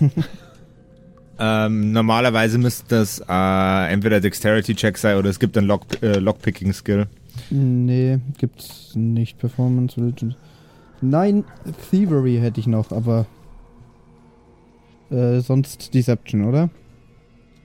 ähm, 1.38 1.92
normalerweise 1.92 2.58
müsste 2.58 2.96
das 2.96 3.22
äh, 3.28 3.92
entweder 3.92 4.20
Dexterity-Check 4.20 4.98
sein 4.98 5.16
oder 5.16 5.30
es 5.30 5.38
gibt 5.38 5.56
einen 5.56 5.66
Lock, 5.66 5.84
äh, 6.02 6.18
Lockpicking-Skill. 6.18 7.06
Nee, 7.50 8.18
gibt's 8.38 8.92
nicht. 8.94 9.38
Performance 9.38 9.96
Religion. 10.00 10.34
Nein, 11.00 11.44
Thievery 11.90 12.38
hätte 12.40 12.60
ich 12.60 12.66
noch, 12.66 12.92
aber. 12.92 13.26
Äh, 15.10 15.40
sonst 15.40 15.92
Deception, 15.94 16.44
oder? 16.44 16.70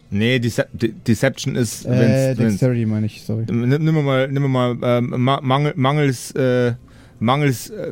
Nee, 0.09 0.39
Dece 0.39 0.67
De 0.71 0.93
Deception 1.05 1.55
ist, 1.55 1.85
Äh, 1.85 2.35
Dexterity 2.35 2.85
meine 2.85 3.05
ich, 3.07 3.23
sorry. 3.23 3.45
Nimm 3.49 4.05
mal, 4.05 4.27
nimm 4.27 4.51
mal 4.51 4.75
ma 5.01 5.41
Mangel, 5.41 5.73
mangels, 5.75 6.31
äh, 6.31 6.73
mangels 7.19 7.69
äh, 7.69 7.91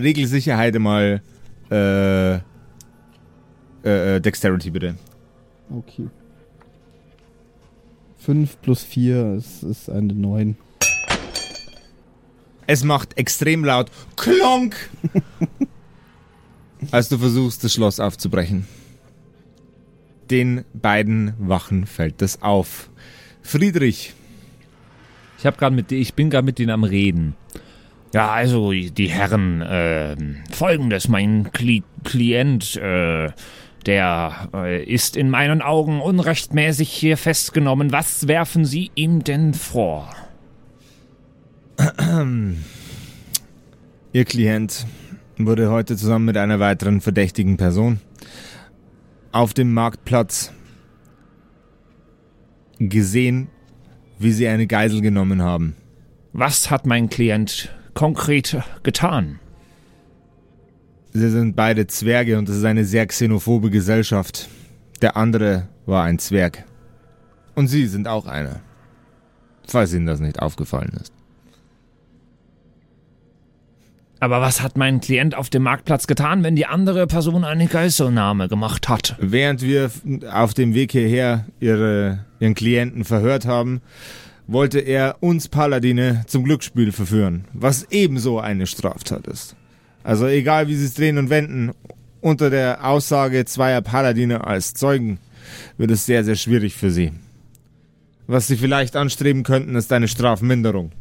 Regelsicherheit 0.00 0.78
mal 0.78 1.20
äh, 1.70 2.38
äh, 3.84 4.16
äh, 4.16 4.20
Dexterity 4.20 4.70
bitte. 4.70 4.94
Okay. 5.70 6.08
5 8.18 8.60
plus 8.62 8.82
4 8.82 9.34
ist, 9.34 9.62
ist 9.62 9.90
eine 9.90 10.12
9. 10.14 10.56
Es 12.66 12.82
macht 12.82 13.18
extrem 13.18 13.64
laut 13.64 13.90
Klonk, 14.16 14.74
als 16.90 17.10
du 17.10 17.18
versuchst, 17.18 17.62
das 17.62 17.74
Schloss 17.74 18.00
aufzubrechen. 18.00 18.66
Den 20.30 20.64
beiden 20.72 21.34
Wachen 21.38 21.86
fällt 21.86 22.22
das 22.22 22.40
auf. 22.40 22.88
Friedrich, 23.42 24.14
Ich 25.38 25.44
hab 25.44 25.60
mit, 25.72 25.92
ich 25.92 26.14
bin 26.14 26.30
gerade 26.30 26.46
mit 26.46 26.58
denen 26.58 26.70
am 26.70 26.84
Reden. 26.84 27.36
Ja, 28.14 28.30
also 28.30 28.72
die 28.72 29.08
Herren, 29.10 29.60
äh, 29.60 30.16
folgendes, 30.50 31.08
mein 31.08 31.52
Kli 31.52 31.82
Klient, 32.04 32.76
äh, 32.76 33.30
der 33.86 34.48
äh, 34.54 34.82
ist 34.84 35.16
in 35.16 35.30
meinen 35.30 35.62
Augen 35.62 36.00
unrechtmäßig 36.00 36.90
hier 36.90 37.16
festgenommen. 37.16 37.92
Was 37.92 38.28
werfen 38.28 38.64
Sie 38.64 38.90
ihm 38.94 39.24
denn 39.24 39.54
vor? 39.54 40.14
Ihr 44.12 44.24
Klient 44.24 44.86
wurde 45.38 45.70
heute 45.70 45.96
zusammen 45.96 46.26
mit 46.26 46.36
einer 46.36 46.60
weiteren 46.60 47.00
verdächtigen 47.00 47.56
Person 47.56 47.98
auf 49.32 49.52
dem 49.52 49.72
Marktplatz 49.74 50.52
gesehen, 52.78 53.48
wie 54.18 54.30
sie 54.30 54.46
eine 54.46 54.66
Geisel 54.68 55.00
genommen 55.00 55.42
haben. 55.42 55.74
Was 56.32 56.70
hat 56.70 56.86
mein 56.86 57.08
Klient 57.08 57.74
konkret 57.94 58.56
getan? 58.82 59.40
Sie 61.16 61.30
sind 61.30 61.54
beide 61.54 61.86
Zwerge 61.86 62.38
und 62.38 62.48
es 62.48 62.56
ist 62.56 62.64
eine 62.64 62.84
sehr 62.84 63.06
xenophobe 63.06 63.70
Gesellschaft. 63.70 64.48
Der 65.00 65.16
andere 65.16 65.68
war 65.86 66.02
ein 66.02 66.18
Zwerg. 66.18 66.64
Und 67.54 67.68
Sie 67.68 67.86
sind 67.86 68.08
auch 68.08 68.26
einer. 68.26 68.60
Falls 69.68 69.94
Ihnen 69.94 70.06
das 70.06 70.18
nicht 70.18 70.40
aufgefallen 70.40 70.92
ist. 71.00 71.12
Aber 74.18 74.40
was 74.40 74.60
hat 74.60 74.76
mein 74.76 75.00
Klient 75.00 75.36
auf 75.36 75.50
dem 75.50 75.62
Marktplatz 75.62 76.08
getan, 76.08 76.42
wenn 76.42 76.56
die 76.56 76.66
andere 76.66 77.06
Person 77.06 77.44
eine 77.44 77.68
Geiselnahme 77.68 78.48
gemacht 78.48 78.88
hat? 78.88 79.14
Während 79.20 79.62
wir 79.62 79.92
auf 80.32 80.52
dem 80.52 80.74
Weg 80.74 80.90
hierher 80.90 81.46
ihre, 81.60 82.24
ihren 82.40 82.54
Klienten 82.54 83.04
verhört 83.04 83.46
haben, 83.46 83.82
wollte 84.48 84.80
er 84.80 85.18
uns 85.20 85.48
Paladine 85.48 86.24
zum 86.26 86.42
Glücksspiel 86.42 86.90
verführen, 86.90 87.44
was 87.52 87.86
ebenso 87.92 88.40
eine 88.40 88.66
Straftat 88.66 89.28
ist. 89.28 89.54
Also 90.04 90.26
egal 90.26 90.68
wie 90.68 90.76
sie 90.76 90.84
es 90.84 90.94
drehen 90.94 91.18
und 91.18 91.30
wenden, 91.30 91.72
unter 92.20 92.50
der 92.50 92.86
Aussage 92.86 93.44
zweier 93.46 93.82
Paladine 93.82 94.46
als 94.46 94.74
Zeugen 94.74 95.18
wird 95.78 95.90
es 95.90 96.06
sehr, 96.06 96.24
sehr 96.24 96.36
schwierig 96.36 96.74
für 96.74 96.90
sie. 96.90 97.12
Was 98.26 98.46
sie 98.46 98.56
vielleicht 98.56 98.96
anstreben 98.96 99.42
könnten, 99.42 99.74
ist 99.74 99.92
eine 99.92 100.08
Strafminderung. 100.08 100.92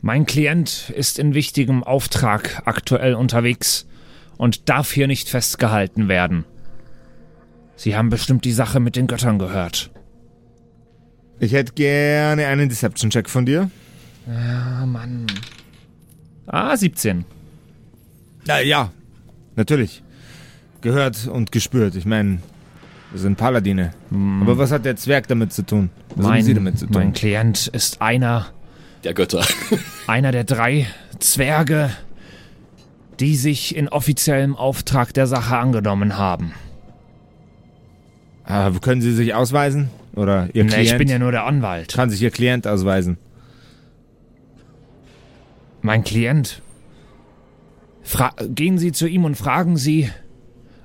Mein 0.00 0.26
Klient 0.26 0.92
ist 0.94 1.18
in 1.18 1.32
wichtigem 1.32 1.82
Auftrag 1.82 2.62
aktuell 2.66 3.14
unterwegs 3.14 3.86
und 4.36 4.68
darf 4.68 4.92
hier 4.92 5.06
nicht 5.06 5.30
festgehalten 5.30 6.08
werden. 6.08 6.44
Sie 7.76 7.96
haben 7.96 8.10
bestimmt 8.10 8.44
die 8.44 8.52
Sache 8.52 8.80
mit 8.80 8.96
den 8.96 9.06
Göttern 9.06 9.38
gehört. 9.38 9.90
Ich 11.38 11.52
hätte 11.52 11.72
gerne 11.72 12.46
einen 12.46 12.68
Deception-Check 12.68 13.28
von 13.28 13.46
dir. 13.46 13.70
Ah, 14.28 14.86
Mann. 14.86 15.26
Ah, 16.46 16.76
17. 16.76 17.24
Ja, 18.46 18.60
ja, 18.60 18.90
natürlich. 19.56 20.02
Gehört 20.80 21.26
und 21.26 21.50
gespürt. 21.52 21.94
Ich 21.96 22.04
meine, 22.04 22.38
wir 23.10 23.20
sind 23.20 23.36
Paladine. 23.36 23.92
Aber 24.42 24.58
was 24.58 24.70
hat 24.70 24.84
der 24.84 24.96
Zwerg 24.96 25.28
damit 25.28 25.52
zu 25.52 25.64
tun? 25.64 25.90
Was 26.16 26.26
haben 26.26 26.42
Sie 26.42 26.54
damit 26.54 26.78
zu 26.78 26.86
tun? 26.86 26.94
mein 26.94 27.12
Klient 27.14 27.68
ist 27.68 28.02
einer, 28.02 28.46
Der 29.02 29.14
Götter. 29.14 29.44
einer 30.06 30.30
der 30.32 30.44
drei 30.44 30.86
Zwerge, 31.20 31.90
die 33.20 33.36
sich 33.36 33.74
in 33.76 33.88
offiziellem 33.88 34.56
Auftrag 34.56 35.14
der 35.14 35.26
Sache 35.26 35.56
angenommen 35.56 36.18
haben. 36.18 36.52
Ah, 38.44 38.70
können 38.82 39.00
Sie 39.00 39.14
sich 39.14 39.32
ausweisen? 39.34 39.88
Oder 40.14 40.48
Ihr 40.52 40.64
Nee, 40.64 40.70
Klient? 40.70 40.86
ich 40.92 40.98
bin 40.98 41.08
ja 41.08 41.18
nur 41.18 41.32
der 41.32 41.46
Anwalt. 41.46 41.94
Kann 41.94 42.10
sich 42.10 42.20
Ihr 42.20 42.30
Klient 42.30 42.66
ausweisen? 42.66 43.16
Mein 45.84 46.02
Klient. 46.02 46.62
Fra 48.00 48.34
gehen 48.48 48.78
Sie 48.78 48.90
zu 48.90 49.06
ihm 49.06 49.26
und 49.26 49.34
fragen 49.34 49.76
Sie, 49.76 50.10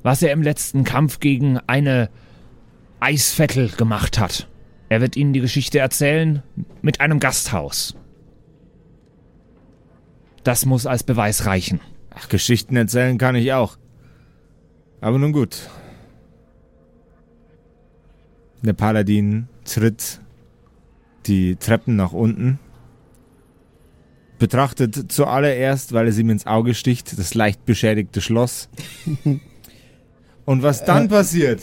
was 0.04 0.22
er 0.22 0.34
im 0.34 0.42
letzten 0.42 0.84
Kampf 0.84 1.22
gegen 1.22 1.58
eine 1.68 2.10
Eisvettel 3.00 3.70
gemacht 3.70 4.20
hat. 4.20 4.50
Er 4.90 5.00
wird 5.00 5.16
Ihnen 5.16 5.32
die 5.32 5.40
Geschichte 5.40 5.80
erzählen 5.80 6.44
mit 6.82 7.00
einem 7.00 7.22
Gasthaus. 7.22 7.96
Das 10.44 10.66
muss 10.66 10.86
als 10.86 11.04
Beweis 11.04 11.46
reichen. 11.46 11.80
Ach, 12.10 12.28
Geschichten 12.28 12.76
erzählen 12.76 13.18
kann 13.18 13.36
ich 13.36 13.54
auch. 13.54 13.78
Aber 15.00 15.18
nun 15.18 15.32
gut. 15.32 15.70
Der 18.64 18.74
Paladin 18.74 19.48
tritt 19.64 20.20
die 21.26 21.56
Treppen 21.56 21.96
nach 21.96 22.12
unten, 22.12 22.60
betrachtet 24.40 25.12
zuallererst, 25.12 25.94
weil 25.94 26.08
es 26.08 26.18
ihm 26.18 26.30
ins 26.30 26.48
Auge 26.48 26.74
sticht, 26.74 27.20
das 27.20 27.34
leicht 27.34 27.66
beschädigte 27.66 28.22
Schloss. 28.22 28.70
Und 30.46 30.64
was 30.64 30.84
dann 30.84 31.10
passiert, 31.10 31.62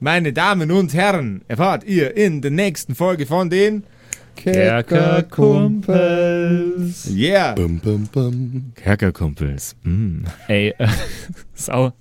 meine 0.00 0.32
Damen 0.32 0.72
und 0.72 0.94
Herren, 0.94 1.42
erfahrt 1.46 1.84
ihr 1.84 2.16
in 2.16 2.42
der 2.42 2.50
nächsten 2.50 2.94
Folge 2.94 3.26
von 3.26 3.50
den 3.50 3.84
Kerkerkumpels. 4.36 7.10
Yeah 7.10 7.54
bum, 7.54 7.78
bum, 7.78 8.08
bum. 8.12 8.72
Kerkerkumpels. 8.74 9.76
Mm. 9.82 10.24
Ey, 10.48 10.74
äh, 10.78 10.88
sau. 11.56 11.92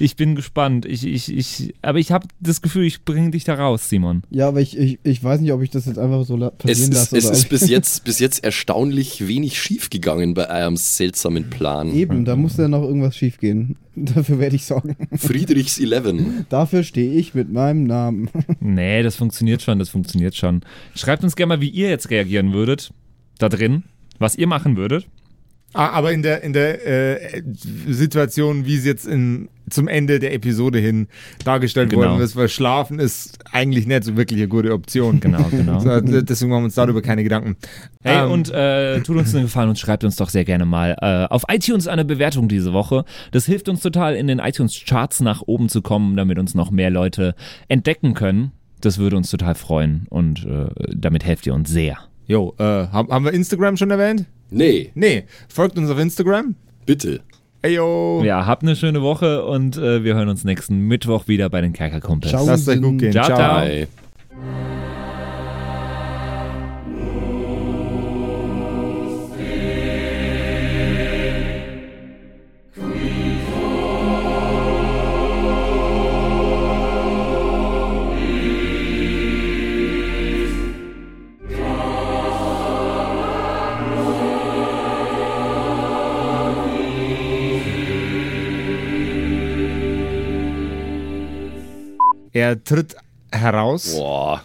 Ich 0.00 0.16
bin 0.16 0.34
gespannt. 0.34 0.86
Ich, 0.86 1.06
ich, 1.06 1.32
ich, 1.32 1.74
aber 1.82 1.98
ich 1.98 2.10
habe 2.10 2.26
das 2.40 2.62
Gefühl, 2.62 2.84
ich 2.84 3.04
bringe 3.04 3.30
dich 3.30 3.44
da 3.44 3.54
raus, 3.54 3.88
Simon. 3.88 4.22
Ja, 4.30 4.48
aber 4.48 4.60
ich, 4.60 4.76
ich, 4.76 4.98
ich 5.04 5.22
weiß 5.22 5.40
nicht, 5.40 5.52
ob 5.52 5.62
ich 5.62 5.70
das 5.70 5.86
jetzt 5.86 5.98
einfach 5.98 6.24
so 6.24 6.36
la- 6.36 6.48
Es 6.48 6.56
passieren 6.58 6.90
ist, 6.92 6.96
lasse. 6.96 7.16
es 7.18 7.24
oder 7.26 7.34
ist 7.34 7.48
bis, 7.48 7.68
jetzt, 7.68 8.04
bis 8.04 8.18
jetzt 8.18 8.42
erstaunlich 8.42 9.28
wenig 9.28 9.60
schiefgegangen 9.60 10.34
bei 10.34 10.48
eurem 10.50 10.76
seltsamen 10.76 11.48
Plan. 11.50 11.94
Eben, 11.94 12.24
da 12.24 12.34
muss 12.36 12.56
ja 12.56 12.66
noch 12.68 12.82
irgendwas 12.82 13.16
schiefgehen. 13.16 13.76
Dafür 13.94 14.38
werde 14.38 14.56
ich 14.56 14.64
sorgen. 14.64 14.96
Friedrichs 15.16 15.78
11. 15.78 16.46
Dafür 16.48 16.82
stehe 16.82 17.12
ich 17.12 17.34
mit 17.34 17.52
meinem 17.52 17.84
Namen. 17.84 18.28
Nee, 18.60 19.02
das 19.02 19.16
funktioniert 19.16 19.60
schon, 19.62 19.78
das 19.78 19.90
funktioniert 19.90 20.34
schon. 20.34 20.62
Schreibt 20.94 21.22
uns 21.24 21.36
gerne 21.36 21.48
mal, 21.56 21.60
wie 21.60 21.68
ihr 21.68 21.88
jetzt 21.90 22.10
reagieren 22.10 22.52
würdet. 22.52 22.92
Da 23.38 23.48
drin. 23.48 23.82
Was 24.18 24.36
ihr 24.36 24.46
machen 24.46 24.76
würdet. 24.76 25.06
Ah, 25.74 25.88
aber 25.90 26.12
in 26.12 26.22
der, 26.22 26.42
in 26.42 26.52
der 26.52 26.86
äh, 26.86 27.42
Situation, 27.88 28.66
wie 28.66 28.76
es 28.76 28.84
jetzt 28.84 29.06
in, 29.06 29.48
zum 29.70 29.88
Ende 29.88 30.18
der 30.18 30.34
Episode 30.34 30.78
hin 30.78 31.08
dargestellt 31.44 31.90
Genau. 31.90 32.02
worden 32.10 32.20
ist, 32.20 32.36
weil 32.36 32.48
Schlafen 32.48 32.98
ist 32.98 33.38
eigentlich 33.52 33.86
nicht 33.86 34.04
so 34.04 34.16
wirklich 34.16 34.38
eine 34.40 34.48
gute 34.48 34.72
Option. 34.72 35.20
Genau, 35.20 35.44
genau. 35.50 35.80
So, 35.82 36.00
deswegen 36.00 36.50
machen 36.50 36.62
wir 36.62 36.64
uns 36.66 36.74
darüber 36.74 37.00
keine 37.00 37.22
Gedanken. 37.22 37.56
Hey, 38.02 38.24
Ähm, 38.24 38.30
und 38.30 38.50
äh, 38.50 39.00
tut 39.00 39.16
uns 39.16 39.34
einen 39.34 39.44
Gefallen 39.44 39.70
und 39.70 39.78
schreibt 39.78 40.04
uns 40.04 40.16
doch 40.16 40.28
sehr 40.28 40.44
gerne 40.44 40.66
mal 40.66 40.96
äh, 41.00 41.32
auf 41.32 41.44
iTunes 41.48 41.88
eine 41.88 42.04
Bewertung 42.04 42.48
diese 42.48 42.72
Woche. 42.72 43.04
Das 43.30 43.46
hilft 43.46 43.68
uns 43.70 43.80
total, 43.80 44.14
in 44.14 44.26
den 44.26 44.40
iTunes-Charts 44.40 45.20
nach 45.20 45.42
oben 45.46 45.68
zu 45.70 45.80
kommen, 45.80 46.16
damit 46.16 46.38
uns 46.38 46.54
noch 46.54 46.70
mehr 46.70 46.90
Leute 46.90 47.34
entdecken 47.68 48.12
können. 48.14 48.52
Das 48.82 48.98
würde 48.98 49.16
uns 49.16 49.30
total 49.30 49.54
freuen 49.54 50.06
und 50.10 50.44
äh, 50.44 50.66
damit 50.94 51.24
helft 51.24 51.46
ihr 51.46 51.54
uns 51.54 51.70
sehr. 51.70 51.96
Jo, 52.26 52.54
äh, 52.58 52.64
haben 52.88 53.24
wir 53.24 53.32
Instagram 53.32 53.76
schon 53.76 53.90
erwähnt? 53.90 54.26
Nee, 54.52 54.90
Nee, 54.94 55.24
folgt 55.48 55.76
uns 55.78 55.90
auf 55.90 55.98
Instagram. 55.98 56.54
bitte. 56.86 57.20
Ey, 57.64 57.74
yo. 57.76 58.22
Ja, 58.24 58.44
habt 58.46 58.64
eine 58.64 58.74
schöne 58.74 59.02
Woche 59.02 59.44
und 59.44 59.76
äh, 59.76 60.02
wir 60.02 60.14
hören 60.16 60.28
uns 60.28 60.42
nächsten 60.42 60.80
Mittwoch 60.88 61.28
wieder 61.28 61.48
bei 61.48 61.60
den 61.60 61.72
Kerkerkumpels. 61.72 62.32
Ciao. 62.32 62.44
Lasst 62.44 62.68
euch 62.68 62.82
gut 62.82 62.98
gehen. 62.98 63.12
Ciao, 63.12 63.26
Ciao. 63.26 63.36
ciao. 63.38 64.81
Er 92.32 92.62
tritt 92.62 92.96
heraus. 93.30 93.94
Boah. 93.94 94.42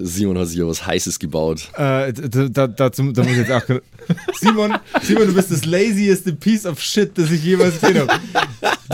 Simon 0.00 0.36
hat 0.38 0.48
sich 0.48 0.58
ja 0.58 0.66
was 0.66 0.84
Heißes 0.86 1.18
gebaut. 1.18 1.70
Äh, 1.74 2.12
da, 2.12 2.48
da, 2.48 2.66
dazu, 2.66 3.10
da 3.12 3.22
muss 3.22 3.32
ich 3.32 3.38
jetzt 3.38 3.50
auch. 3.52 3.62
Simon, 4.38 4.74
Simon, 5.02 5.28
du 5.28 5.34
bist 5.34 5.50
das 5.50 5.64
lazieste 5.64 6.34
Piece 6.34 6.66
of 6.66 6.78
Shit, 6.80 7.16
das 7.16 7.30
ich 7.30 7.42
jemals 7.42 7.80
gesehen 7.80 8.00
habe. 8.00 8.20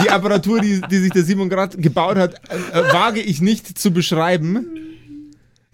Die 0.05 0.09
Apparatur, 0.11 0.61
die, 0.61 0.81
die 0.89 0.99
sich 0.99 1.11
der 1.11 1.25
Simon 1.25 1.49
gerade 1.49 1.77
gebaut 1.79 2.17
hat, 2.17 2.35
äh, 2.49 2.79
äh, 2.79 2.93
wage 2.93 3.21
ich 3.21 3.41
nicht 3.41 3.77
zu 3.77 3.91
beschreiben. 3.91 4.67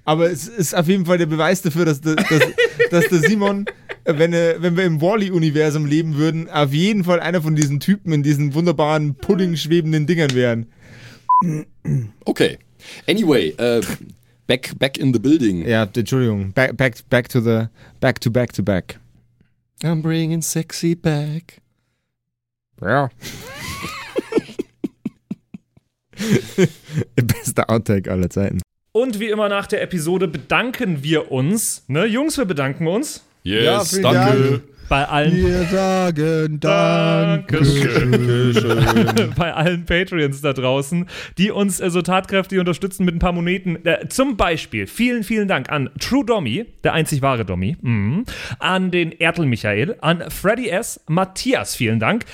Aber 0.06 0.30
es 0.30 0.48
ist 0.48 0.74
auf 0.74 0.88
jeden 0.88 1.04
Fall 1.04 1.18
der 1.18 1.26
Beweis 1.26 1.60
dafür, 1.60 1.84
dass, 1.84 2.00
der- 2.00 2.16
dass, 2.16 2.40
dass 2.90 3.08
der 3.08 3.18
Simon, 3.20 3.66
wenn, 4.06 4.32
wenn 4.32 4.76
wir 4.76 4.84
im 4.84 5.02
Wally-Universum 5.02 5.84
leben 5.84 6.16
würden, 6.16 6.48
auf 6.48 6.72
jeden 6.72 7.04
Fall 7.04 7.20
einer 7.20 7.42
von 7.42 7.54
diesen 7.56 7.78
Typen 7.80 8.12
in 8.14 8.22
diesen 8.22 8.54
wunderbaren 8.54 9.14
Pudding 9.16 9.56
schwebenden 9.56 10.06
Dingern 10.06 10.34
wären. 10.34 10.66
Okay. 12.24 12.58
Anyway, 13.06 13.50
äh, 13.58 13.80
back, 14.46 14.78
back 14.78 14.98
in 14.98 15.12
the 15.12 15.18
building. 15.18 15.66
Ja, 15.66 15.84
Entschuldigung. 15.84 16.52
Back, 16.52 16.76
back, 16.76 16.96
back 17.08 17.28
to 17.28 17.40
the, 17.40 17.68
back 18.00 18.20
to 18.20 18.30
back 18.30 18.52
to 18.52 18.62
back. 18.62 18.98
I'm 19.82 20.02
bringing 20.02 20.42
sexy 20.42 20.94
back. 20.94 21.60
Ja. 22.82 23.08
Bester 27.16 27.70
Outtake 27.70 28.10
aller 28.10 28.28
Zeiten. 28.28 28.60
Und 28.92 29.20
wie 29.20 29.28
immer 29.28 29.48
nach 29.48 29.66
der 29.66 29.80
Episode 29.82 30.28
bedanken 30.28 31.02
wir 31.02 31.30
uns. 31.32 31.84
Ne, 31.88 32.04
Jungs, 32.06 32.36
wir 32.36 32.44
bedanken 32.44 32.86
uns 32.86 33.24
Yes, 33.42 33.92
Ja, 33.92 34.12
danke. 34.12 34.62
Bei 34.90 35.08
allen 35.08 35.34
Wir 35.34 35.62
sagen 35.66 36.60
Dankeschön. 36.60 38.10
bei 39.36 39.54
allen 39.54 39.86
Patreons 39.86 40.42
da 40.42 40.52
draußen, 40.52 41.06
die 41.38 41.52
uns 41.52 41.78
äh, 41.78 41.90
so 41.90 42.02
tatkräftig 42.02 42.58
unterstützen 42.58 43.04
mit 43.04 43.14
ein 43.14 43.20
paar 43.20 43.32
Moneten. 43.32 43.86
Äh, 43.86 44.08
zum 44.08 44.36
Beispiel 44.36 44.88
vielen, 44.88 45.22
vielen 45.22 45.46
Dank 45.46 45.70
an 45.70 45.90
True 46.00 46.24
Dommy, 46.26 46.66
der 46.82 46.92
einzig 46.92 47.22
wahre 47.22 47.44
Dommy, 47.44 47.76
mhm. 47.80 48.24
an 48.58 48.90
den 48.90 49.12
Ertel 49.12 49.46
Michael, 49.46 49.96
an 50.00 50.28
Freddy 50.28 50.68
S., 50.68 51.00
Matthias, 51.06 51.76
vielen 51.76 52.00
Dank, 52.00 52.24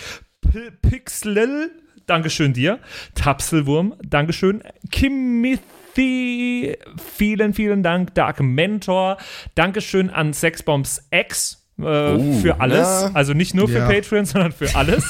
P 0.40 0.70
Pixlil, 0.80 1.70
Dankeschön 2.06 2.54
dir, 2.54 2.78
Tapselwurm, 3.14 3.96
Dankeschön, 4.02 4.62
Timothy, 4.90 6.78
vielen, 7.14 7.52
vielen 7.52 7.82
Dank. 7.82 8.14
Dark 8.14 8.40
Mentor, 8.40 9.18
Dankeschön 9.54 10.08
an 10.08 10.32
Sexbombs 10.32 11.06
X. 11.10 11.65
Äh, 11.78 12.18
für 12.40 12.60
alles. 12.60 13.02
ja. 13.02 13.10
Also 13.12 13.34
nicht 13.34 13.54
nur 13.54 13.68
für 13.68 13.78
Ja. 13.78 13.86
Patreon, 13.88 14.24
sondern 14.24 14.52
für 14.52 14.74
alles. 14.74 15.04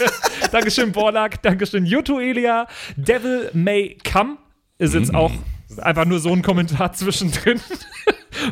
Dankeschön, 0.52 0.92
Borlak. 0.92 1.42
Dankeschön, 1.42 1.84
Yuto 1.84 2.20
Elia. 2.20 2.66
Devil 2.96 3.50
May 3.54 3.96
Come 4.10 4.36
ist 4.78 4.94
jetzt 4.94 5.14
auch 5.14 5.32
einfach 5.78 6.04
nur 6.04 6.20
so 6.20 6.32
ein 6.32 6.42
Kommentar 6.42 6.92
zwischendrin. 6.92 7.60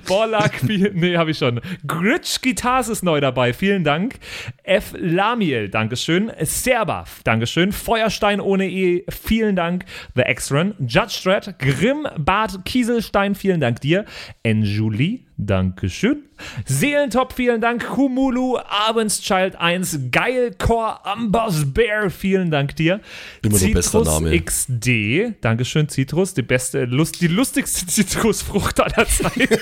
Borlak, 0.08 0.62
nee, 0.62 1.16
habe 1.16 1.30
ich 1.30 1.38
schon. 1.38 1.60
Gritsch 1.86 2.40
Guitars 2.40 2.88
ist 2.88 3.04
neu 3.04 3.20
dabei, 3.20 3.52
vielen 3.52 3.84
Dank. 3.84 4.14
F. 4.62 4.94
Lamiel, 4.98 5.68
Dankeschön. 5.68 6.32
Serbaf, 6.40 7.20
Dankeschön. 7.22 7.70
Feuerstein 7.70 8.40
ohne 8.40 8.66
E, 8.68 9.04
vielen 9.10 9.56
Dank. 9.56 9.84
The 10.16 10.22
X-Run, 10.22 10.74
Judge 10.80 11.10
Strat, 11.10 11.58
Grimm, 11.58 12.08
Bart 12.18 12.64
Kieselstein, 12.64 13.34
vielen 13.34 13.60
Dank 13.60 13.82
dir. 13.82 14.06
Enjuli, 14.42 15.26
Dankeschön. 15.36 16.22
Seelentop, 16.64 17.32
vielen 17.32 17.60
Dank. 17.60 17.84
Kumulu, 17.88 18.56
Abendschild 18.58 19.56
1, 19.56 19.98
Geilcore, 20.12 21.04
Amboss 21.04 21.72
Bear, 21.72 22.08
vielen 22.10 22.50
Dank 22.50 22.76
dir. 22.76 23.00
Immer 23.42 23.58
Citrus 23.58 24.06
Name. 24.06 24.40
XD, 24.40 25.34
Dankeschön, 25.40 25.88
Citrus, 25.88 26.34
die 26.34 26.42
beste, 26.42 26.84
Lust, 26.84 27.20
die 27.20 27.26
lustigste 27.26 27.86
Zitrusfrucht 27.86 28.78
aller 28.80 29.06
Zeiten. 29.08 29.58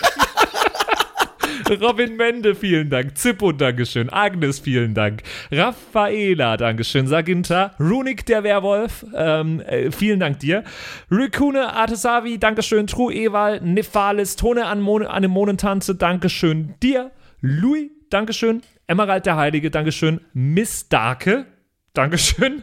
Robin 1.81 2.17
Mende, 2.17 2.55
vielen 2.55 2.91
Dank. 2.91 3.17
Zippo, 3.17 3.53
Dankeschön. 3.53 4.11
Agnes, 4.11 4.61
vielen 4.61 4.95
Dank. 4.95 5.23
Raffaela, 5.51 6.57
Dankeschön. 6.57 7.07
Saginta. 7.07 7.75
Runik, 7.81 8.27
der 8.27 8.45
Werwolf, 8.45 9.05
ähm, 9.15 9.61
äh, 9.61 9.91
vielen 9.91 10.21
Dank 10.21 10.41
dir. 10.41 10.65
Rikune, 11.11 11.73
Artesavi, 11.75 12.39
Dankeschön. 12.39 12.87
True 12.87 13.13
Ewal, 13.15 13.61
Nephalis, 13.61 14.37
Tone 14.37 14.67
Anemone- 14.67 15.07
Anemonentanze, 15.07 15.95
Dankeschön 15.95 16.75
dir. 16.83 17.11
Louis, 17.41 17.91
Dankeschön. 18.11 18.63
Emerald 18.87 19.27
der 19.27 19.37
Heilige, 19.37 19.71
Dankeschön. 19.71 20.21
Miss 20.35 20.89
Darke, 20.89 21.47
Dankeschön. 21.95 22.63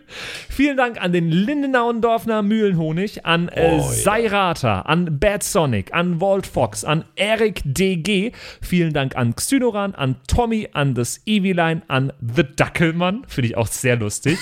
Vielen 0.49 0.75
Dank 0.75 0.99
an 0.99 1.13
den 1.13 1.29
Lindenauendorfner 1.29 2.41
Mühlenhonig, 2.41 3.27
an 3.27 3.47
äh, 3.49 3.79
Seirata, 3.79 4.81
an 4.81 5.19
Bad 5.19 5.43
Sonic, 5.43 5.93
an 5.93 6.19
Walt 6.19 6.47
Fox, 6.47 6.83
an 6.83 7.05
Eric 7.15 7.61
DG. 7.63 8.31
Vielen 8.59 8.91
Dank 8.91 9.15
an 9.15 9.35
Xynoran, 9.35 9.93
an 9.93 10.15
Tommy, 10.27 10.69
an 10.73 10.95
das 10.95 11.21
Eviline, 11.27 11.83
an 11.87 12.11
The 12.19 12.43
Dackelmann. 12.43 13.23
Finde 13.27 13.49
ich 13.49 13.57
auch 13.57 13.67
sehr 13.67 13.97
lustig. 13.97 14.39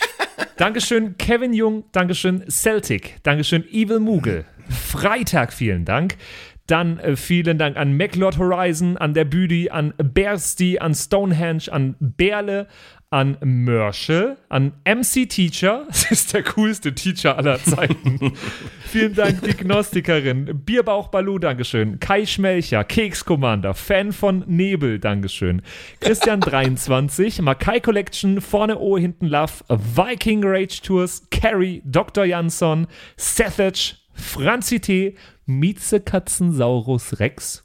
Dankeschön, 0.58 1.16
Kevin 1.16 1.54
Jung. 1.54 1.84
Dankeschön, 1.92 2.44
Celtic. 2.50 3.16
Dankeschön, 3.22 3.64
Evil 3.70 4.00
Moogle. 4.00 4.44
Freitag, 4.68 5.54
vielen 5.54 5.86
Dank. 5.86 6.18
Dann 6.66 6.98
äh, 6.98 7.16
vielen 7.16 7.58
Dank 7.58 7.76
an 7.76 7.96
MacLord 7.96 8.38
Horizon, 8.38 8.96
an 8.96 9.14
der 9.14 9.24
Büdi, 9.24 9.70
an 9.70 9.94
Bersty, 9.98 10.78
an 10.78 10.94
Stonehenge, 10.94 11.70
an 11.70 11.94
Berle, 12.00 12.66
an 13.10 13.36
Mörschel, 13.44 14.36
an 14.48 14.72
MC 14.84 15.28
Teacher. 15.28 15.86
Das 16.06 16.10
ist 16.10 16.34
der 16.34 16.42
coolste 16.42 16.94
Teacher 16.94 17.36
aller 17.36 17.58
Zeiten. 17.62 18.32
vielen 18.86 19.14
Dank, 19.14 19.42
die 19.42 19.54
Gnostikerin. 19.54 20.62
Bierbauch 20.64 21.08
Balu, 21.08 21.38
Dankeschön. 21.38 22.00
Kai 22.00 22.26
Schmelcher, 22.26 22.84
Keks 22.84 23.24
Commander, 23.24 23.74
Fan 23.74 24.12
von 24.12 24.44
Nebel, 24.46 24.98
Dankeschön. 24.98 25.62
Christian 26.00 26.40
23, 26.42 27.40
Makai 27.42 27.80
Collection, 27.80 28.40
vorne 28.40 28.78
O, 28.78 28.98
hinten 28.98 29.26
Love, 29.26 29.64
Viking 29.68 30.42
Rage 30.44 30.80
Tours, 30.82 31.26
Carrie, 31.30 31.82
Dr. 31.84 32.24
Jansson, 32.24 32.86
Sethage, 33.16 33.96
Franzi 34.12 34.80
T., 34.80 35.16
Mieze 35.46 36.00
Katzensaurus 36.00 37.20
Rex. 37.20 37.62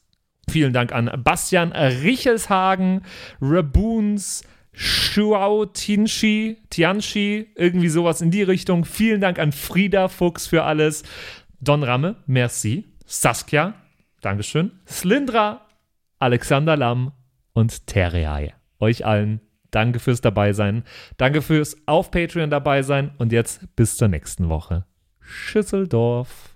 Vielen 0.50 0.74
Dank 0.74 0.92
an 0.92 1.10
Bastian 1.24 1.72
Richelshagen, 1.72 3.02
Raboons, 3.42 4.44
Shuao 4.74 5.66
Tianchi, 5.66 6.58
Tianchi, 6.70 7.48
irgendwie 7.56 7.90
sowas 7.90 8.22
in 8.22 8.32
die 8.32 8.44
Richtung. 8.44 8.86
Vielen 8.86 9.22
Dank 9.22 9.40
an 9.40 9.52
Frieda 9.52 10.08
Fuchs 10.08 10.48
für 10.48 10.64
alles. 10.64 11.04
Don 11.60 11.84
Ramme, 11.84 12.16
merci. 12.26 12.86
Saskia, 13.06 13.74
Dankeschön. 14.22 14.72
Slindra, 14.88 15.68
Alexander 16.20 16.78
Lamm 16.78 17.12
und 17.54 17.88
Terreai. 17.88 18.54
Euch 18.80 19.06
allen 19.06 19.42
danke 19.72 20.00
fürs 20.00 20.22
Dabeisein. 20.22 20.84
Danke 21.18 21.42
fürs 21.42 21.76
auf 21.88 22.12
Patreon 22.12 22.50
dabei 22.50 22.84
sein. 22.84 23.12
Und 23.18 23.32
jetzt 23.32 23.76
bis 23.76 23.98
zur 23.98 24.08
nächsten 24.08 24.50
Woche. 24.50 24.86
Schüsseldorf. 25.20 26.51